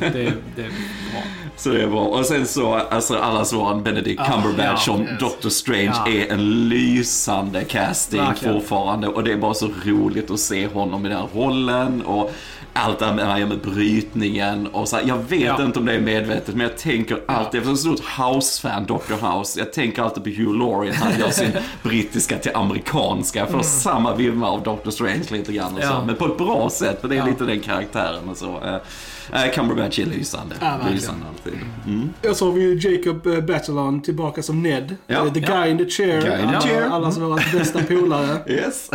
det, 0.00 0.08
det, 0.08 0.32
det 0.56 0.62
är 0.62 0.68
bra. 1.12 1.22
Så 1.56 1.68
det 1.68 1.82
är 1.82 1.86
bra. 1.86 2.00
Och 2.00 2.26
sen 2.26 2.46
så, 2.46 2.74
alltså 2.74 3.16
allas 3.16 3.52
våran 3.52 3.82
Benedict 3.82 4.20
Cumberbatch 4.30 4.70
ja, 4.70 4.76
som 4.76 5.02
yes. 5.02 5.10
Doctor 5.20 5.48
Strange 5.50 5.92
Ja. 6.06 6.08
är 6.12 6.32
en 6.32 6.68
lysande 6.68 7.64
casting 7.64 8.20
Verkligen. 8.20 8.54
fortfarande. 8.54 9.08
Och 9.08 9.24
det 9.24 9.32
är 9.32 9.36
bara 9.36 9.54
så 9.54 9.68
roligt 9.84 10.30
att 10.30 10.40
se 10.40 10.66
honom 10.66 11.06
i 11.06 11.08
den 11.08 11.18
här 11.18 11.28
rollen. 11.34 12.02
Och 12.02 12.32
allt 12.72 12.98
det 12.98 13.06
här 13.06 13.46
med 13.46 13.58
brytningen 13.60 14.66
och 14.66 14.88
så 14.88 14.96
här, 14.96 15.04
Jag 15.06 15.16
vet 15.28 15.40
Ja. 15.40 15.64
inte 15.64 15.78
om 15.78 15.86
det 15.86 15.92
är 15.94 16.00
medvetet 16.00 16.54
men 16.54 16.60
jag 16.66 16.76
tänker 16.78 17.20
alltid, 17.26 17.60
eftersom 17.60 17.90
jag 17.90 17.92
är 17.92 17.96
så 17.96 18.02
stort 18.02 18.34
House-fan, 18.34 18.84
Dr. 18.86 19.26
House, 19.38 19.58
jag 19.58 19.72
tänker 19.72 20.02
alltid 20.02 20.24
på 20.24 20.30
Hugh 20.30 20.58
Laurie 20.58 20.92
han 20.94 21.12
gör 21.18 21.30
sin 21.30 21.50
brittiska 21.82 22.38
till 22.38 22.50
amerikanska. 22.54 23.38
Jag 23.38 23.50
får 23.50 23.62
samma 23.62 24.14
vibbar 24.14 24.48
av 24.48 24.62
Doctor 24.62 24.90
Strange 24.90 25.24
lite 25.30 25.52
grann 25.52 25.74
och 25.74 25.80
så. 25.82 25.86
Mm. 25.86 25.96
Ja. 25.98 26.04
Men 26.06 26.16
på 26.16 26.26
ett 26.26 26.38
bra 26.38 26.70
sätt, 26.72 27.00
för 27.00 27.08
det 27.08 27.14
är 27.14 27.18
Ja. 27.18 27.26
lite 27.26 27.44
den 27.44 27.60
karaktären 27.60 28.28
och 28.30 28.36
så. 28.36 28.60
Eh, 28.64 29.44
eh, 29.44 29.52
Cumberbatch 29.52 29.98
är 29.98 30.06
lysande. 30.06 30.54
Ja, 30.60 30.76
lysande 30.92 31.22
alltid. 31.28 31.60
Mm. 31.86 32.10
Och 32.30 32.36
så 32.36 32.44
har 32.46 32.52
vi 32.52 32.60
ju 32.62 32.90
Jacob 32.90 33.26
eh, 33.26 33.40
Batalon 33.40 34.02
tillbaka 34.02 34.42
som 34.42 34.62
Ned. 34.62 34.96
Ja. 35.06 35.30
The 35.34 35.40
guy 35.40 35.70
in 35.70 35.78
the 35.78 35.90
chair. 35.90 36.20
Guy 36.22 36.42
in 36.42 36.48
the 36.60 36.68
chair. 36.68 36.82
Allas 36.90 37.18
våra 37.18 37.40
bästa 37.52 37.82
polare. 37.82 38.38
Yes. 38.48 38.90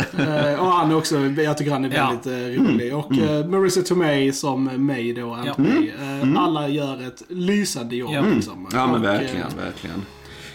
Och 0.58 0.66
han 0.66 0.90
är 0.90 0.96
också, 0.96 1.16
jag 1.18 1.58
tycker 1.58 1.72
han 1.72 1.84
är 1.84 1.94
Ja. 1.96 2.12
väldigt 2.24 2.60
rolig. 2.60 2.96
Och 2.96 3.12
eh, 3.18 3.46
Marissa 3.66 3.82
Tomei 3.82 4.32
som 4.32 4.70
May 4.86 5.12
då, 5.12 5.38
Ja. 5.46 5.54
May. 5.58 5.90
Eh, 6.34 6.42
Alla 6.42 6.68
gör 6.68 7.06
ett 7.06 7.22
lysande 7.28 7.96
jobb 7.96 8.10
Ja. 8.14 8.22
liksom. 8.34 8.68
Ja 8.72 8.86
men 8.86 8.94
Och, 8.96 9.04
verkligen, 9.04 9.46
eh, 9.46 9.64
verkligen. 9.64 10.02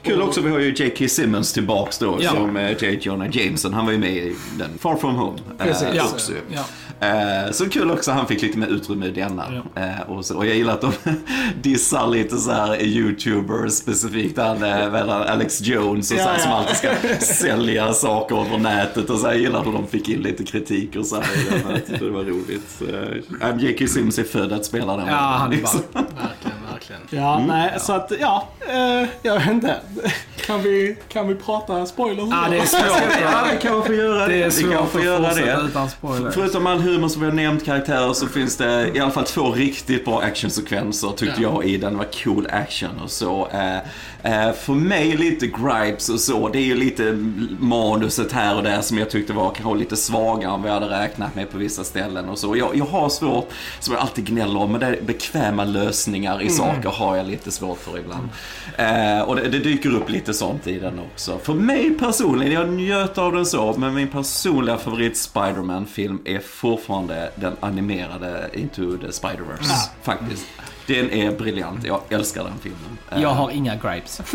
Kul 0.03 0.21
också, 0.21 0.41
vi 0.41 0.49
har 0.49 0.59
ju 0.59 0.73
J.K. 0.75 1.07
Simmons 1.07 1.53
tillbaks 1.53 1.97
då 1.97 2.17
Ja. 2.21 2.29
som 2.31 2.57
eh, 2.57 2.71
J. 2.83 2.99
Jonah 3.01 3.37
Jameson. 3.37 3.73
Han 3.73 3.85
var 3.85 3.91
ju 3.91 3.97
med 3.97 4.15
i 4.17 4.35
den 4.57 4.69
Far 4.79 4.95
From 4.95 5.15
Home. 5.15 5.39
eh, 5.59 5.65
Precis. 5.65 5.87
Ja. 5.95 6.03
också. 6.13 6.31
Ja. 6.53 6.65
Eh, 7.01 7.51
så 7.51 7.69
kul 7.69 7.91
också, 7.91 8.11
han 8.11 8.27
fick 8.27 8.41
lite 8.41 8.57
mer 8.57 8.67
utrymme 8.67 9.05
i 9.05 9.11
denna. 9.11 9.45
Eh, 9.75 10.01
och, 10.09 10.25
så, 10.25 10.37
och 10.37 10.45
jag 10.45 10.55
gillar 10.55 10.73
att 10.73 10.81
de 10.81 10.91
dissar 11.61 12.07
lite 12.07 12.37
så 12.37 12.51
här 12.51 12.81
YouTubers, 12.81 13.73
specifikt 13.73 14.37
han, 14.37 14.63
eh, 14.63 15.31
Alex 15.31 15.61
Jones 15.61 16.11
och 16.11 16.17
så 16.17 16.23
här, 16.23 16.29
Ja, 16.29 16.35
ja. 16.37 16.43
som 16.43 16.51
alltid 16.51 16.75
ska 16.75 16.89
sälja 17.25 17.93
saker 17.93 18.45
över 18.45 18.57
nätet. 18.57 19.09
Och 19.09 19.19
så 19.19 19.25
här, 19.25 19.33
jag 19.33 19.41
gillar 19.41 19.63
hur 19.63 19.71
de 19.71 19.87
fick 19.87 20.09
in 20.09 20.21
lite 20.21 20.43
kritik 20.43 20.95
och 20.95 21.05
så 21.05 21.15
här. 21.15 21.25
Jag 21.89 21.99
det 21.99 22.09
var 22.09 22.23
roligt. 22.23 22.81
Uh, 22.81 23.63
J.K. 23.63 23.87
Sims 23.87 24.19
är 24.19 24.23
född 24.23 24.53
att 24.53 24.65
spela 24.65 24.97
den. 24.97 25.07
Ja, 25.07 25.13
han 25.15 25.51
är 25.53 25.55
Liksom. 25.57 25.79
Verkligen, 25.93 26.57
verkligen. 26.71 27.01
Ja, 27.09 27.43
nej, 27.47 27.73
så 27.79 27.93
att 27.93 28.11
ja, 28.19 28.47
eh, 28.67 29.09
jag 29.21 29.33
vet 29.39 29.47
inte. 29.49 29.75
Kan 30.45 30.61
vi, 30.63 30.97
kan 31.09 31.27
vi 31.27 31.35
prata 31.35 31.85
spoilers? 31.85 32.29
Ja, 32.31 32.45
det 32.49 32.57
är 32.57 32.65
svårt. 32.65 33.17
Ja, 33.21 33.43
vi 33.53 33.67
kan 33.67 33.83
få 33.83 33.93
göra 33.93 34.27
det. 34.27 34.33
Det 34.33 34.43
är 34.43 34.49
vi 34.49 34.61
kan 34.63 34.71
svårt 34.71 34.89
få 34.91 34.97
att 34.97 35.03
göra 35.03 35.29
fortsätta 35.29 35.61
det. 35.61 35.67
utan 35.67 35.89
spoiler. 35.89 36.31
Förutom 36.31 36.67
all 36.67 36.81
humor 36.91 37.07
som 37.07 37.21
vi 37.21 37.27
har 37.27 37.35
nämnt, 37.35 37.65
karaktärer, 37.65 38.13
så 38.13 38.27
finns 38.27 38.57
det 38.57 38.91
i 38.95 38.99
alla 38.99 39.11
fall 39.11 39.23
två 39.25 39.51
riktigt 39.51 40.05
bra 40.05 40.21
actionsekvenser 40.21 41.07
tyckte 41.09 41.41
Ja. 41.41 41.51
jag 41.53 41.65
i 41.65 41.77
den. 41.77 41.97
Var 41.97 42.07
cool 42.23 42.47
action 42.51 42.89
och 43.03 43.11
så. 43.11 43.47
Eh, 43.53 43.77
eh, 44.47 44.53
för 44.53 44.73
mig 44.73 45.17
lite 45.17 45.47
gripes 45.47 46.09
och 46.09 46.19
så. 46.19 46.49
Det 46.49 46.57
är 46.59 46.63
ju 46.63 46.75
lite 46.75 47.03
manuset 47.59 48.31
här 48.31 48.55
och 48.57 48.63
där 48.63 48.81
som 48.81 48.97
jag 48.97 49.09
tyckte 49.09 49.33
var 49.33 49.51
kanske 49.51 49.79
lite 49.79 49.95
svagare 49.95 50.53
än 50.53 50.61
vad 50.61 50.71
jag 50.71 50.79
hade 50.79 50.89
räknat 51.03 51.35
med 51.35 51.51
på 51.51 51.57
vissa 51.57 51.83
ställen 51.83 52.29
och 52.29 52.37
så. 52.39 52.55
Jag, 52.57 52.75
jag 52.75 52.85
har 52.85 53.09
svårt, 53.09 53.49
som 53.79 53.93
jag 53.93 54.01
alltid 54.01 54.25
gnäller 54.25 54.59
om, 54.59 54.71
men 54.71 54.79
det 54.79 54.87
är 54.87 55.01
bekväma 55.01 55.63
lösningar 55.63 56.41
i 56.41 56.49
saker 56.49 56.89
har 56.89 57.15
jag 57.17 57.25
lite 57.27 57.51
svårt 57.51 57.79
för 57.79 57.99
ibland. 57.99 58.29
Eh, 58.77 59.21
och 59.21 59.35
det, 59.35 59.49
det 59.49 59.59
dyker 59.59 59.95
upp 59.95 60.09
lite 60.09 60.33
sånt 60.33 60.67
i 60.67 60.79
den 60.79 60.99
också. 60.99 61.37
För 61.43 61.53
mig 61.53 61.91
personligen, 61.99 62.53
jag 62.53 62.69
njöt 62.69 63.17
av 63.17 63.31
den 63.33 63.45
så, 63.45 63.75
men 63.77 63.93
min 63.93 64.07
personliga 64.07 64.77
favorit 64.77 65.17
Spider-Man-film 65.17 66.19
är 66.25 66.39
fortfarande 66.39 66.80
den 67.35 67.57
animerade 67.59 68.49
Into 68.53 68.97
the 68.97 69.11
Spider-Verse. 69.11 69.89
Faktiskt. 70.01 70.45
Den 70.87 71.11
är 71.11 71.31
briljant, 71.31 71.85
jag 71.85 72.01
älskar 72.09 72.43
den 72.43 72.53
filmen. 72.61 72.97
Jag 73.21 73.29
har 73.29 73.51
inga 73.51 73.75
gripes. 73.75 74.21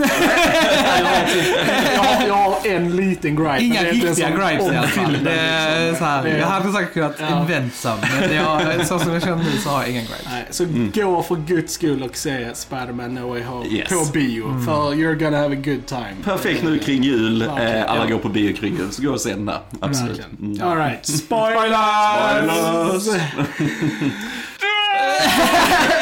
Jag 1.95 2.03
har, 2.03 2.26
jag 2.26 2.35
har 2.35 2.67
en 2.67 2.97
liten 2.97 3.37
gripe. 3.37 3.62
Inga 3.65 3.83
riktiga 3.85 4.31
gripes 4.31 4.73
i 4.73 4.76
alla 4.76 4.88
fall. 4.88 5.19
Det 5.25 5.31
är 5.33 5.81
liksom. 5.81 5.99
så 5.99 6.05
här, 6.05 6.26
jag 6.38 6.47
hade 6.47 6.73
säkert 6.73 6.93
kunnat 6.95 7.15
Ja. 7.21 7.41
invent 7.41 7.75
some, 7.75 7.97
men 8.21 8.35
jag, 8.37 8.87
så 8.87 8.99
som 8.99 9.12
jag 9.12 9.23
känner 9.23 9.45
nu 9.45 9.50
så 9.65 9.69
har 9.69 9.81
jag 9.81 9.91
inga 9.91 10.00
gripes. 10.00 10.26
Nej, 10.31 10.47
så 10.50 10.65
gå 11.00 11.23
för 11.23 11.37
guds 11.37 11.73
skull 11.73 12.03
och 12.03 12.17
se 12.17 12.55
Spider-Man 12.55 13.15
No 13.15 13.29
Way 13.29 13.43
Home 13.43 13.67
Yes. 13.67 13.88
på 13.88 14.05
bio. 14.12 14.62
För 14.65 14.93
you're 14.95 15.15
gonna 15.25 15.37
have 15.37 15.57
a 15.57 15.61
good 15.65 15.87
time. 15.87 16.15
Perfekt 16.25 16.62
nu 16.62 16.79
kring 16.79 17.03
jul, 17.03 17.43
Verkligen, 17.47 17.76
eh, 17.76 17.91
alla 17.91 18.05
ja. 18.05 18.11
går 18.11 18.19
på 18.19 18.29
bio 18.29 18.53
kring 18.57 18.76
jul, 18.76 18.93
så 18.93 19.03
gå 19.03 19.11
och 19.11 19.21
se 19.21 19.31
den 19.31 19.47
där. 19.47 19.59
Absolut. 19.81 20.19
Verkligen. 20.19 20.62
All 20.62 20.76
right. 20.76 21.07
Spoilers! 21.07 23.07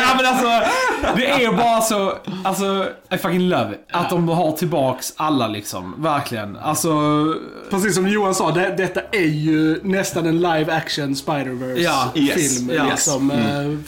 ja 0.00 0.14
men 0.16 0.26
alltså, 0.26 0.70
det 1.16 1.44
är 1.44 1.52
bara 1.52 1.80
så, 1.80 2.12
alltså, 2.44 2.86
I 3.14 3.18
fucking 3.18 3.48
love 3.48 3.70
it. 3.74 3.80
Att 3.92 4.10
de 4.10 4.28
har 4.28 4.52
tillbaks 4.52 5.12
alla 5.16 5.48
liksom, 5.48 5.94
verkligen. 5.98 6.56
Alltså, 6.56 6.90
Precis 7.70 7.94
som 7.94 8.08
Johan 8.08 8.34
sa, 8.34 8.50
det, 8.50 8.74
detta 8.76 9.00
är 9.12 9.26
ju 9.26 9.80
nästan 9.82 10.26
en 10.26 10.36
live 10.40 10.72
action 10.72 11.14
Spider-Verse 11.14 11.78
Ja. 11.80 12.10
Yes. 12.14 12.34
film. 12.58 12.70
Ja. 12.76 12.84
Liksom. 12.90 13.30
Eh, 13.30 13.36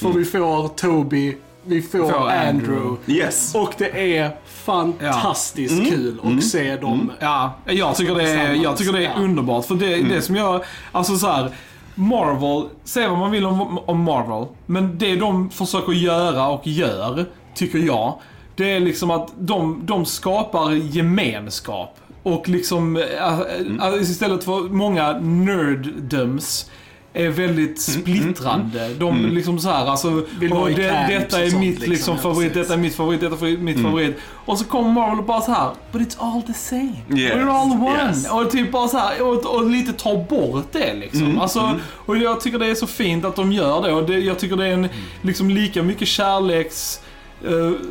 För 0.01 0.19
vi 0.19 0.25
får 0.25 0.69
Toby, 0.69 1.37
vi 1.67 1.83
får, 1.83 1.99
Får 1.99 2.31
Andrew. 2.31 2.49
Andrew. 2.49 2.97
Yes. 3.07 3.55
Och 3.55 3.73
det 3.79 4.17
är 4.19 4.31
fantastiskt 4.65 5.89
kul 5.89 6.21
att 6.25 6.45
se 6.45 6.77
dem. 6.77 7.13
ja, 7.19 7.55
jag 7.65 7.97
tycker 7.97 8.15
det 8.15 8.31
är, 8.31 8.53
jag 8.55 8.77
tycker 8.77 8.93
det 8.93 8.99
är 8.99 9.03
Ja. 9.03 9.23
underbart. 9.23 9.67
För 9.67 9.75
det, 9.75 9.97
det 9.97 10.23
som 10.23 10.37
jag, 10.37 10.65
alltså 10.93 11.17
så 11.17 11.27
här. 11.27 11.51
Marvel, 11.99 12.69
säg 12.85 13.09
vad 13.09 13.19
man 13.19 13.31
vill 13.31 13.47
om, 13.47 13.79
om 13.79 14.01
Marvel, 14.01 14.47
men 14.67 14.99
det 14.99 15.17
de 15.17 15.51
försöker 15.51 15.93
göra 15.93 16.49
och 16.49 16.67
gör, 16.67 17.25
tycker 17.55 17.79
jag, 17.79 18.15
det 18.57 18.73
är 18.73 18.81
liksom 18.81 19.11
att 19.11 19.33
de, 19.39 19.81
de 19.87 20.05
skapar 20.05 20.71
gemenskap. 20.73 21.97
Och 22.23 22.49
liksom, 22.49 22.97
äh, 22.97 23.41
äh, 23.89 24.03
istället 24.03 24.45
för 24.45 24.61
många 24.61 25.13
nerddöms 25.19 26.71
är 27.17 27.29
väldigt 27.29 27.81
splittrande. 27.81 28.89
De 28.99 29.27
liksom 29.27 29.59
så 29.59 29.69
här, 29.71 29.87
alltså, 29.87 30.25
Vill 30.41 30.53
och 30.53 30.71
det, 30.71 31.07
detta 31.09 31.43
är 31.45 31.51
sånt, 31.51 31.61
mitt 31.61 31.75
liksom. 31.79 31.93
liksom, 31.93 32.19
favorit, 32.19 32.55
detta 32.55 32.73
är 32.73 32.79
mitt 32.79 32.95
favorit, 32.95 33.21
detta 33.21 33.47
är 33.47 33.57
mitt 33.57 33.83
favorit. 33.83 34.17
Och 34.47 34.59
så 34.59 34.65
kommer 34.65 34.91
Marvel 34.91 35.19
och 35.19 35.25
bara 35.25 35.41
så 35.41 35.53
här, 35.53 35.71
but 35.93 36.03
it's 36.03 36.17
all 36.19 36.43
the 36.43 36.53
same. 36.55 36.97
Yes, 37.17 37.33
We're 37.33 37.51
all 37.51 37.71
one. 37.71 38.09
yes. 38.09 38.31
Och 38.31 38.51
typ 38.51 38.73
bara 38.73 38.89
så 38.89 38.99
här, 38.99 39.23
och, 39.23 39.47
och 39.47 39.71
lite 39.71 39.93
ta 39.93 40.25
bort 40.31 40.73
det 40.73 40.95
liksom. 40.95 41.39
Alltså, 41.39 41.81
Och 41.93 42.17
jag 42.17 42.41
tycker 42.41 42.59
det 42.59 42.67
är 42.67 42.75
så 42.75 42.87
fint 42.87 43.25
att 43.25 43.37
de 43.37 43.53
gör 43.53 43.83
det. 43.83 43.93
Och 43.93 44.07
det, 44.07 44.19
jag 44.19 44.39
tycker 44.39 44.57
det 44.57 44.67
är 44.67 44.73
en 44.73 44.89
liksom 45.23 45.51
lika 45.51 45.83
mycket 45.83 46.09
kärleks 46.09 47.01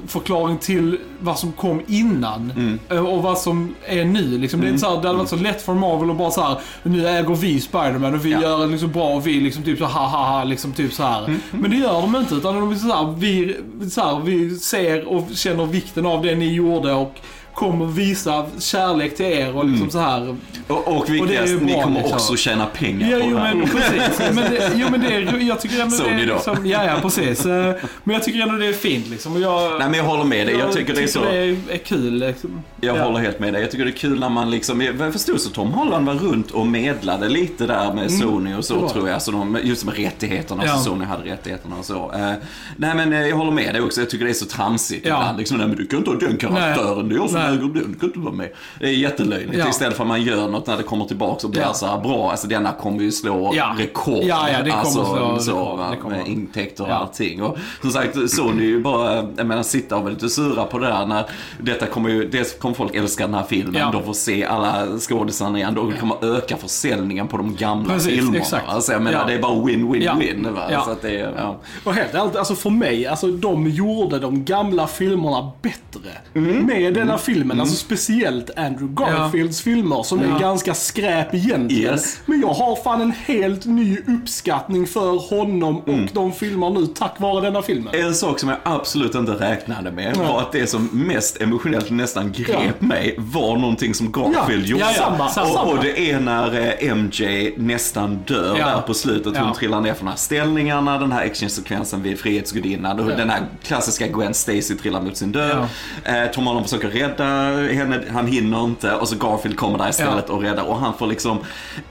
förklaring 0.08 0.58
till 0.58 0.98
vad 1.20 1.40
som 1.40 1.52
kom 1.52 1.82
innan 1.88 2.54
eh, 2.90 3.06
och 3.06 3.24
vad 3.24 3.38
som 3.38 3.76
är 3.86 4.06
nu. 4.06 4.38
Liksom. 4.38 4.62
Det, 4.62 4.68
är 4.68 4.70
inte 4.70 4.80
så 4.82 4.96
här, 4.96 5.02
det 5.02 5.08
hade 5.08 5.18
varit 5.20 5.30
så 5.30 5.36
lätt 5.36 5.62
för 5.62 5.74
Marvel 5.74 6.10
att 6.10 6.18
bara 6.18 6.32
så 6.32 6.42
här, 6.42 6.58
nu 6.84 7.08
äger 7.08 7.36
vi 7.36 7.62
Spider-Man 7.62 8.14
och 8.14 8.26
vi 8.26 8.32
Ja. 8.32 8.42
gör 8.42 8.60
det 8.60 8.68
liksom 8.68 8.92
bra 8.92 9.08
och 9.10 9.28
vi 9.28 9.40
liksom 9.42 9.64
typ 9.64 9.78
så 9.80 9.86
ha 9.86 10.08
ha 10.08 10.26
ha 10.38 10.44
liksom 10.44 10.72
typ 10.74 10.94
så 10.94 11.04
här. 11.04 11.36
Men 11.52 11.72
det 11.72 11.78
gör 11.78 12.02
de 12.02 12.16
inte 12.16 12.36
utan 12.36 12.56
de 12.56 12.72
är 12.72 12.76
så 12.76 12.88
här, 12.94 13.14
vi, 13.18 13.56
så 13.92 14.02
här, 14.02 14.20
vi 14.20 14.56
ser 14.56 15.08
och 15.08 15.28
känner 15.34 15.66
vikten 15.66 16.06
av 16.06 16.22
det 16.24 16.36
ni 16.36 16.54
gjorde 16.54 16.94
och 16.94 17.16
kommer 17.56 17.86
visa 17.86 18.46
kärlek 18.60 19.16
till 19.16 19.26
er 19.26 19.56
och 19.58 19.66
liksom 19.66 19.90
så 19.90 20.00
här. 20.00 20.36
Och, 20.68 20.88
och 20.88 20.98
Och 20.98 21.10
viktigast, 21.10 21.54
ni 21.62 21.74
bra, 21.74 21.84
kommer 21.84 22.00
liksom. 22.00 22.16
också 22.16 22.36
tjäna 22.36 22.66
pengar 22.66 23.10
Ja, 23.12 23.20
på 23.20 23.26
jo 23.30 23.36
det 23.36 23.42
här. 23.42 23.56
men 23.56 23.68
precis. 23.70 24.20
Men 24.34 24.36
det, 24.52 24.72
jo 24.76 24.88
men 24.92 25.02
det 25.02 25.08
är, 25.16 25.40
jag 25.48 25.60
tycker 25.62 25.82
ändå 25.82 25.96
Såg 25.96 26.08
det 26.08 26.16
ni 26.16 26.22
är 26.22 26.26
liksom, 26.26 26.66
ja, 26.66 26.84
ja 26.86 26.96
precis. 27.02 27.46
Eh, 27.46 27.76
Men 28.04 28.14
jag 28.14 28.24
tycker 28.24 28.40
ändå 28.40 28.56
det 28.58 28.66
är 28.68 28.74
fint 28.74 29.08
liksom. 29.10 29.34
Och 29.36 29.40
jag, 29.42 29.80
Nej 29.80 29.90
men 29.90 29.94
jag 30.00 30.06
håller 30.06 30.24
med 30.24 30.48
dig, 30.48 30.56
jag 30.56 30.72
tycker 30.72 30.94
det 30.94 31.04
är 31.04 31.08
så. 31.08 31.20
det 31.24 31.38
är, 31.38 31.78
kul 31.78 32.14
liksom. 32.14 32.62
Jag 32.82 32.98
Ja. 32.98 33.04
håller 33.04 33.20
helt 33.20 33.40
med 33.40 33.54
dig. 33.54 33.62
Jag 33.62 33.72
tycker 33.72 33.86
det 33.86 33.92
är 33.92 33.96
kul 33.98 34.20
när 34.20 34.30
man 34.30 34.50
liksom, 34.52 34.82
jag 34.82 35.14
förstod 35.14 35.42
så 35.42 35.50
Tom 35.50 35.72
Holland 35.72 36.06
var 36.06 36.14
runt 36.14 36.52
och 36.52 36.68
medlade 36.68 37.30
lite 37.30 37.66
där 37.68 37.94
med 37.94 38.12
Sony 38.12 38.54
och 38.56 38.66
så 38.66 38.80
var 38.80 38.90
tror 38.90 39.10
jag. 39.10 39.22
Så 39.22 39.32
de, 39.32 39.60
just 39.64 39.86
med 39.86 39.98
rättigheterna, 39.98 40.64
Ja. 40.66 40.78
så 40.78 40.84
Sony 40.84 41.06
hade 41.06 41.24
rättigheterna 41.32 41.76
och 41.80 41.86
så. 41.86 42.12
Eh, 42.16 42.32
nej 42.78 42.96
men 42.96 43.14
eh, 43.14 43.28
jag 43.28 43.36
håller 43.36 43.52
med 43.52 43.74
dig 43.76 43.82
också, 43.82 44.02
jag 44.02 44.10
tycker 44.10 44.26
det 44.26 44.32
är 44.32 44.34
så 44.34 44.46
tramsigt 44.46 45.06
Ja. 45.08 45.16
ibland. 45.20 45.38
Liksom, 45.38 45.58
nej 45.58 45.68
men 45.68 45.76
du 45.78 45.86
kan 45.88 46.00
inte 46.00 46.12
ha 46.12 46.18
den 46.18 46.38
karaktären, 46.38 47.10
det 47.10 47.16
är 47.16 47.18
jag 47.18 47.30
som 47.30 47.40
Den, 47.52 47.72
du 47.74 48.00
kan 48.00 48.10
inte 48.10 48.20
vara 48.20 48.34
med. 48.34 48.50
Det 48.80 48.86
är 48.86 48.92
jättelöjligt. 48.92 49.58
Ja. 49.58 49.70
Istället 49.70 49.96
för 49.98 50.04
att 50.04 50.08
man 50.08 50.22
gör 50.22 50.48
något 50.48 50.68
när 50.68 50.78
det 50.78 50.84
kommer 50.84 51.06
tillbaka 51.06 51.48
och 51.48 51.52
blir 51.52 51.62
Ja. 51.62 51.74
så 51.74 51.86
här 51.86 52.00
bra. 52.02 52.32
Alltså 52.32 52.48
denna 52.48 52.72
kommer 52.72 53.02
ju 53.02 53.12
slå 53.12 53.52
Ja. 53.56 53.76
rekord. 53.80 54.24
Ja, 54.24 54.50
ja, 54.50 54.58
det 54.64 54.70
kommer 54.70 54.74
alltså, 54.74 55.06
slå 55.06 55.40
så, 55.40 55.52
rekord. 55.52 55.78
va, 55.80 55.90
Det 55.92 55.98
kommer. 55.98 56.18
med 56.18 56.28
intäkter 56.28 56.84
och 56.84 56.90
Ja. 56.90 56.94
allting. 56.94 57.44
Och 57.44 57.58
som 57.82 57.92
sagt, 57.92 58.18
Sony 58.30 58.64
är 58.64 58.68
ju 58.68 58.82
bara, 58.82 59.16
jag 59.38 59.48
menar, 59.48 59.64
sitta 59.64 59.96
och 59.96 60.02
vara 60.04 60.14
lite 60.14 60.30
sura 60.30 60.64
på 60.64 60.78
det 60.80 60.88
där 60.88 61.06
när 61.06 61.26
detta 61.62 61.86
kommer 61.86 62.10
ju, 62.10 62.28
dels 62.30 62.58
kommer 62.60 62.76
folk 62.76 62.96
älska 62.96 63.26
den 63.26 63.34
här 63.36 63.44
filmen, 63.44 63.76
Ja. 63.82 63.90
de 63.94 64.04
får 64.04 64.14
se 64.14 64.46
alla 64.46 64.86
skådisarna 65.00 65.58
igen, 65.58 65.74
då 65.76 65.92
kommer 66.00 66.36
öka 66.38 66.58
försäljningen 66.58 67.28
på 67.28 67.38
de 67.38 67.56
gamla 67.56 67.94
Precis, 67.94 68.12
filmerna. 68.14 68.38
exakt. 68.38 68.70
Alltså 68.70 68.92
jag 68.92 69.02
menar, 69.02 69.20
Ja. 69.20 69.26
det 69.28 69.34
är 69.34 69.40
bara 69.42 69.66
win, 69.66 69.92
win, 69.92 70.02
Ja. 70.02 70.16
win. 70.20 70.48
Så 70.86 70.92
att 70.92 71.02
det 71.02 71.14
ja. 71.14 71.56
Och 71.84 71.94
helt 71.94 72.14
ärligt, 72.16 72.36
alltså 72.36 72.56
för 72.56 72.70
mig, 72.70 73.08
alltså 73.08 73.28
de 73.28 73.68
gjorde 73.70 74.20
de 74.20 74.46
gamla 74.46 74.88
filmerna 74.88 75.52
bättre. 75.62 76.10
Med 76.34 76.94
denna 76.94 77.18
filmen, 77.36 77.60
alltså 77.60 77.76
speciellt 77.76 78.50
Andrew 78.58 78.94
Garfields 78.96 79.62
filmer 79.62 80.04
som 80.04 80.20
är 80.20 80.40
ganska 80.40 80.74
skräp 80.74 81.34
egentligen. 81.34 81.94
Yes. 81.94 82.20
Men 82.26 82.42
jag 82.42 82.48
har 82.54 82.76
fan 82.84 83.02
en 83.02 83.12
helt 83.12 83.66
ny 83.66 83.98
uppskattning 84.08 84.88
för 84.88 85.30
honom 85.30 85.78
och 85.80 86.10
de 86.14 86.32
filmer 86.34 86.70
nu 86.70 86.88
tack 86.88 87.20
vare 87.20 87.42
denna 87.42 87.62
filmen. 87.62 87.94
En 87.96 88.16
sak 88.16 88.40
som 88.40 88.50
jag 88.50 88.58
absolut 88.64 89.16
inte 89.16 89.32
räknade 89.32 89.92
med 89.92 90.18
var 90.18 90.42
att 90.42 90.52
det 90.52 90.68
som 90.68 90.90
mest 90.94 91.42
emotionellt 91.42 91.90
nästan 91.92 92.32
grep 92.32 92.82
mig 92.82 93.16
var 93.18 93.58
någonting 93.58 93.94
som 93.94 94.12
Garfield 94.12 94.64
Ja, 94.66 94.70
gjorde. 94.70 94.84
ja, 94.84 94.92
ja, 94.98 95.04
samma, 95.04 95.26
och, 95.26 95.32
samma. 95.32 95.62
och 95.72 95.84
det 95.84 96.12
är 96.12 96.20
när 96.20 96.60
eh, 96.84 96.92
MJ 96.96 97.54
nästan 97.58 98.16
dör 98.28 98.56
Ja. 98.60 98.66
där 98.68 98.82
på 98.82 98.94
slutet. 98.94 99.38
Hon 99.38 99.48
Ja. 99.48 99.54
trillar 99.56 99.82
ner 99.82 99.94
från 99.94 100.06
de 100.06 100.12
här 100.12 100.18
ställningarna, 100.18 100.98
den 101.00 101.12
här 101.12 101.26
actionsekvensen 101.26 102.04
vid 102.04 102.20
Frihetsgudinnan 102.20 102.98
den 102.98 103.30
här 103.30 103.42
klassiska 103.64 104.08
Gwen 104.08 104.34
Stacy 104.34 104.76
trillar 104.76 105.02
mot 105.02 105.18
sin 105.18 105.32
död. 105.32 105.66
Eh, 106.04 106.14
Tom 106.34 106.46
Holland 106.48 106.66
försöker 106.66 106.88
rädda 106.88 107.25
henne, 107.74 108.02
han 108.14 108.28
hinner 108.28 108.64
inte 108.64 108.92
och 108.92 109.08
så 109.08 109.16
Garfield 109.16 109.58
kommer 109.58 109.78
där 109.78 109.90
istället 109.90 110.30
och 110.30 110.42
räddar 110.42 110.64
och 110.64 110.78
han 110.80 110.94
får 110.98 111.08
liksom 111.08 111.40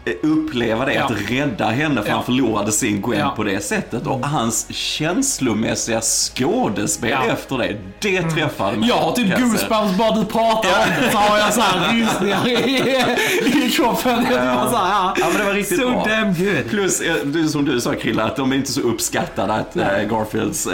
eh, 0.05 0.13
uppleva 0.23 0.85
det, 0.85 0.95
Ja. 0.95 1.05
att 1.05 1.31
rädda 1.31 1.67
henne 1.67 2.03
för 2.03 2.09
Ja. 2.09 2.15
han 2.15 2.25
förlorade 2.25 2.73
sin 2.73 3.03
Gwen 3.03 3.19
Ja. 3.21 3.33
på 3.37 3.43
det 3.45 3.65
sättet. 3.65 4.07
Och 4.07 4.27
hans 4.27 4.67
känslomässiga 4.75 6.01
skådespel 6.01 7.11
Ja. 7.11 7.33
efter 7.33 7.59
det, 7.59 7.77
det 8.01 8.23
träffade 8.23 8.77
mig. 8.77 8.89
Jag 8.89 8.97
har 8.97 9.13
typ 9.13 9.39
goosebumps 9.39 9.99
bara 9.99 10.11
du 10.17 10.25
pratar 10.25 10.69
om 10.69 11.03
det. 11.03 11.11
Så 11.11 11.19
har 11.19 11.39
jag 11.39 11.55
såhär 11.55 11.93
rysningar 11.93 12.49
i, 12.49 13.67
i 13.67 13.71
kroppen. 13.71 14.25
Det 14.31 14.39
var 14.39 14.71
så 14.71 14.77
här, 14.77 14.89
ja. 14.91 15.15
Ja 15.19 15.27
men 15.29 15.39
det 15.39 15.45
var 15.45 15.53
riktigt 15.53 15.81
so 15.81 15.91
bra. 15.91 16.05
damn 16.09 16.35
good. 16.35 16.71
Plus, 16.71 17.01
eh, 17.01 17.47
som 17.49 17.65
du 17.65 17.81
sa 17.81 17.95
Krilla, 17.95 18.25
att 18.25 18.37
de 18.37 18.53
är 18.53 18.57
inte 18.57 18.73
så 18.73 18.81
uppskattade 18.81 19.53
att 19.53 19.77
äh, 19.77 20.03
Garfields 20.11 20.69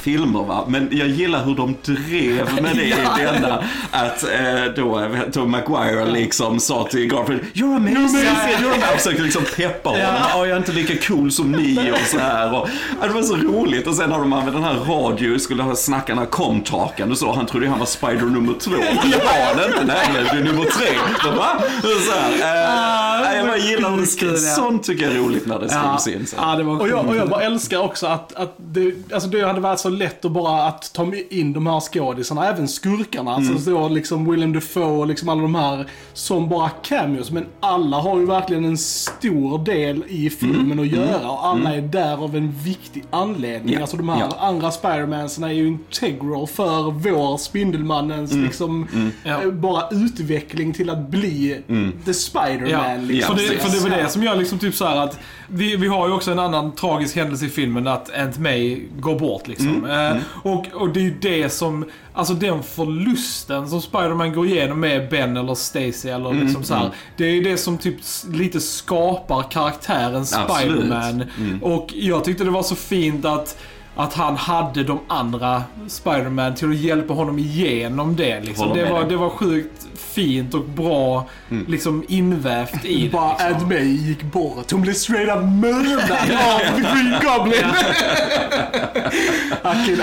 filmer 0.00 0.42
va. 0.44 0.64
Men 0.68 0.88
jag 0.92 1.08
gillar 1.08 1.44
hur 1.44 1.54
de 1.54 1.76
drev 1.82 2.62
med 2.62 2.76
det 2.76 2.84
Ja. 2.88 3.20
i 3.20 3.24
denna. 3.24 3.64
Att 4.04 4.22
eh, 4.22 4.64
då 4.76 5.08
Tom 5.32 5.50
Maguire 5.50 6.06
liksom 6.06 6.60
sa 6.60 6.88
till 6.90 7.06
Garfield 7.08 7.40
You're 7.54 7.76
amazing! 7.76 7.96
You're 7.96 8.42
amazing. 8.42 8.82
Han 8.82 8.98
försökte 8.98 9.22
liksom 9.22 9.42
peppa 9.56 9.88
honom. 9.88 10.04
Ja. 10.04 10.46
jag 10.46 10.48
är 10.48 10.56
inte 10.56 10.72
lika 10.72 11.08
cool 11.08 11.32
som 11.32 11.52
ni 11.52 11.92
och 11.92 12.06
så 12.06 12.18
här. 12.18 12.54
Och, 12.54 12.68
ja, 13.00 13.06
det 13.06 13.12
var 13.12 13.22
så 13.22 13.36
roligt. 13.36 13.86
Och 13.86 13.94
sen 13.94 14.12
har 14.12 14.18
de 14.18 14.32
använt 14.32 14.56
den 14.56 14.64
här 14.64 14.74
radio, 14.74 15.38
skulle 15.38 15.62
den 15.62 16.18
här 16.18 16.26
comtalken 16.26 17.10
och 17.10 17.18
så. 17.18 17.32
Han 17.32 17.46
trodde 17.46 17.68
han 17.68 17.78
var 17.78 17.86
Spider 17.86 18.26
nummer 18.26 18.54
två. 18.60 18.70
Det 18.70 19.24
var 19.24 19.54
han 19.54 19.72
inte. 19.72 19.84
Nej, 19.84 20.24
det 20.32 20.38
är 20.38 20.44
nummer 20.44 20.64
tre. 20.64 20.88
Så, 21.22 21.30
va? 21.30 21.62
Så 21.82 22.12
här, 22.12 23.32
eh, 23.32 23.36
jag 23.36 23.46
bara 23.46 23.56
gillar 23.56 24.30
det. 24.32 24.38
Sånt 24.38 24.84
tycker 24.84 25.04
jag 25.04 25.12
är 25.12 25.18
roligt 25.18 25.46
när 25.46 25.58
det 25.58 25.68
skrivs 25.68 26.16
in. 26.16 26.26
Så. 26.26 26.36
Ja, 26.38 26.56
det 26.56 26.62
var 26.62 26.80
och, 26.80 26.88
jag, 26.88 27.08
och 27.08 27.16
jag 27.16 27.28
bara 27.28 27.42
älskar 27.42 27.78
också 27.78 28.06
att, 28.06 28.34
att 28.34 28.54
det, 28.56 28.94
alltså 29.12 29.28
det 29.28 29.46
hade 29.46 29.60
varit 29.60 29.80
så 29.80 29.88
lätt 29.88 30.24
att 30.24 30.32
bara 30.32 30.62
att 30.62 30.92
ta 30.92 31.12
in 31.30 31.52
de 31.52 31.66
här 31.66 31.80
skådisarna, 31.80 32.48
även 32.48 32.68
skurkarna. 32.68 33.34
Mm. 33.34 33.48
Alltså 33.48 33.64
så 33.64 33.88
liksom 33.94 34.30
Willem 34.30 34.52
Dafoe 34.52 34.84
och 34.84 35.06
liksom 35.06 35.28
alla 35.28 35.42
de 35.42 35.54
här 35.54 35.86
som 36.12 36.48
bara 36.48 36.68
cameos. 36.68 37.30
Men 37.30 37.46
alla 37.60 37.96
har 37.96 38.18
ju 38.20 38.26
verkligen 38.26 38.64
en 38.64 38.78
stor 38.78 39.64
del 39.64 40.04
i 40.08 40.30
filmen 40.30 40.72
mm. 40.72 40.78
att 40.78 40.86
göra 40.86 41.18
mm. 41.18 41.30
och 41.30 41.46
alla 41.46 41.70
mm. 41.74 41.84
är 41.84 41.88
där 41.88 42.24
av 42.24 42.36
en 42.36 42.52
viktig 42.52 43.04
anledning. 43.10 43.74
Ja. 43.74 43.80
Alltså 43.80 43.96
de 43.96 44.08
här 44.08 44.20
ja. 44.20 44.36
andra 44.40 44.70
Spidermansen 44.70 45.44
är 45.44 45.52
ju 45.52 45.66
integral 45.66 46.46
för 46.46 46.90
vår 46.90 47.36
Spindelmannens 47.36 48.32
mm. 48.32 48.44
liksom 48.44 48.88
mm. 48.94 49.10
Ja. 49.24 49.42
Eh, 49.42 49.50
bara 49.50 49.88
utveckling 49.90 50.72
till 50.72 50.90
att 50.90 51.08
bli 51.08 51.62
The 52.04 52.14
Spiderman. 52.14 52.70
Ja. 52.70 52.96
Liksom. 53.00 53.36
För, 53.36 53.42
det, 53.42 53.58
för 53.58 53.70
det 53.70 53.90
var 53.90 54.02
det 54.02 54.08
som 54.08 54.22
gör 54.22 54.36
liksom 54.36 54.58
typ 54.58 54.74
så 54.74 54.84
att 54.84 55.18
vi, 55.48 55.76
vi 55.76 55.86
har 55.86 56.08
ju 56.08 56.14
också 56.14 56.32
en 56.32 56.38
annan 56.38 56.72
tragisk 56.72 57.16
händelse 57.16 57.46
i 57.46 57.48
filmen 57.48 57.86
att 57.86 58.10
Aunt 58.18 58.38
May 58.38 58.80
går 58.98 59.18
bort 59.18 59.48
liksom. 59.48 59.84
Mm. 59.84 59.90
Eh, 59.90 60.10
mm. 60.10 60.22
och, 60.42 60.66
och 60.72 60.88
det 60.92 61.00
är 61.00 61.04
ju 61.04 61.14
det 61.20 61.48
som, 61.48 61.84
alltså 62.14 62.34
den 62.34 62.62
förlusten 62.62 63.68
som 63.68 63.82
Spiderman 63.82 64.32
går 64.32 64.46
igenom 64.46 64.80
med 64.80 65.10
Ben 65.10 65.36
eller 65.36 65.54
Stacy 65.54 66.08
eller 66.08 66.30
mm. 66.30 66.42
liksom 66.42 66.64
så 66.64 66.74
här, 66.74 66.80
mm. 66.80 66.94
Det 67.16 67.24
är 67.24 67.30
ju 67.30 67.42
det 67.42 67.56
som 67.56 67.78
typ 67.78 67.96
lite 68.32 68.60
skapar 68.60 69.50
karaktären 69.50 70.26
Spiderman. 70.26 71.24
Mm. 71.38 71.62
Och 71.62 71.92
jag 71.94 72.24
tyckte 72.24 72.44
det 72.44 72.50
var 72.50 72.62
så 72.62 72.74
fint 72.74 73.24
att 73.24 73.58
att 73.96 74.14
han 74.14 74.36
hade 74.36 74.84
de 74.84 74.98
andra 75.08 75.62
Spiderman 75.88 76.54
till 76.54 76.70
att 76.70 76.76
hjälpa 76.76 77.14
honom 77.14 77.38
igenom 77.38 78.16
det. 78.16 78.40
Liksom. 78.40 78.74
Det, 78.74 78.90
var, 78.90 79.04
det 79.04 79.16
var 79.16 79.30
sjukt 79.30 79.86
fint 80.14 80.54
och 80.54 80.64
bra 80.64 81.26
mm. 81.50 81.64
liksom 81.68 82.04
invävt 82.08 82.84
i 82.84 83.02
det. 83.02 83.10
Bara 83.10 83.48
liksom. 83.48 83.62
Ed 83.62 83.68
May 83.68 83.86
gick 83.86 84.22
bort. 84.22 84.70
Hon 84.70 84.82
blev 84.82 84.92
straight 84.92 85.36
up 85.36 85.44
mördad 85.44 86.10
av 86.12 86.80
Green 86.80 87.14
Goblin. 87.22 87.64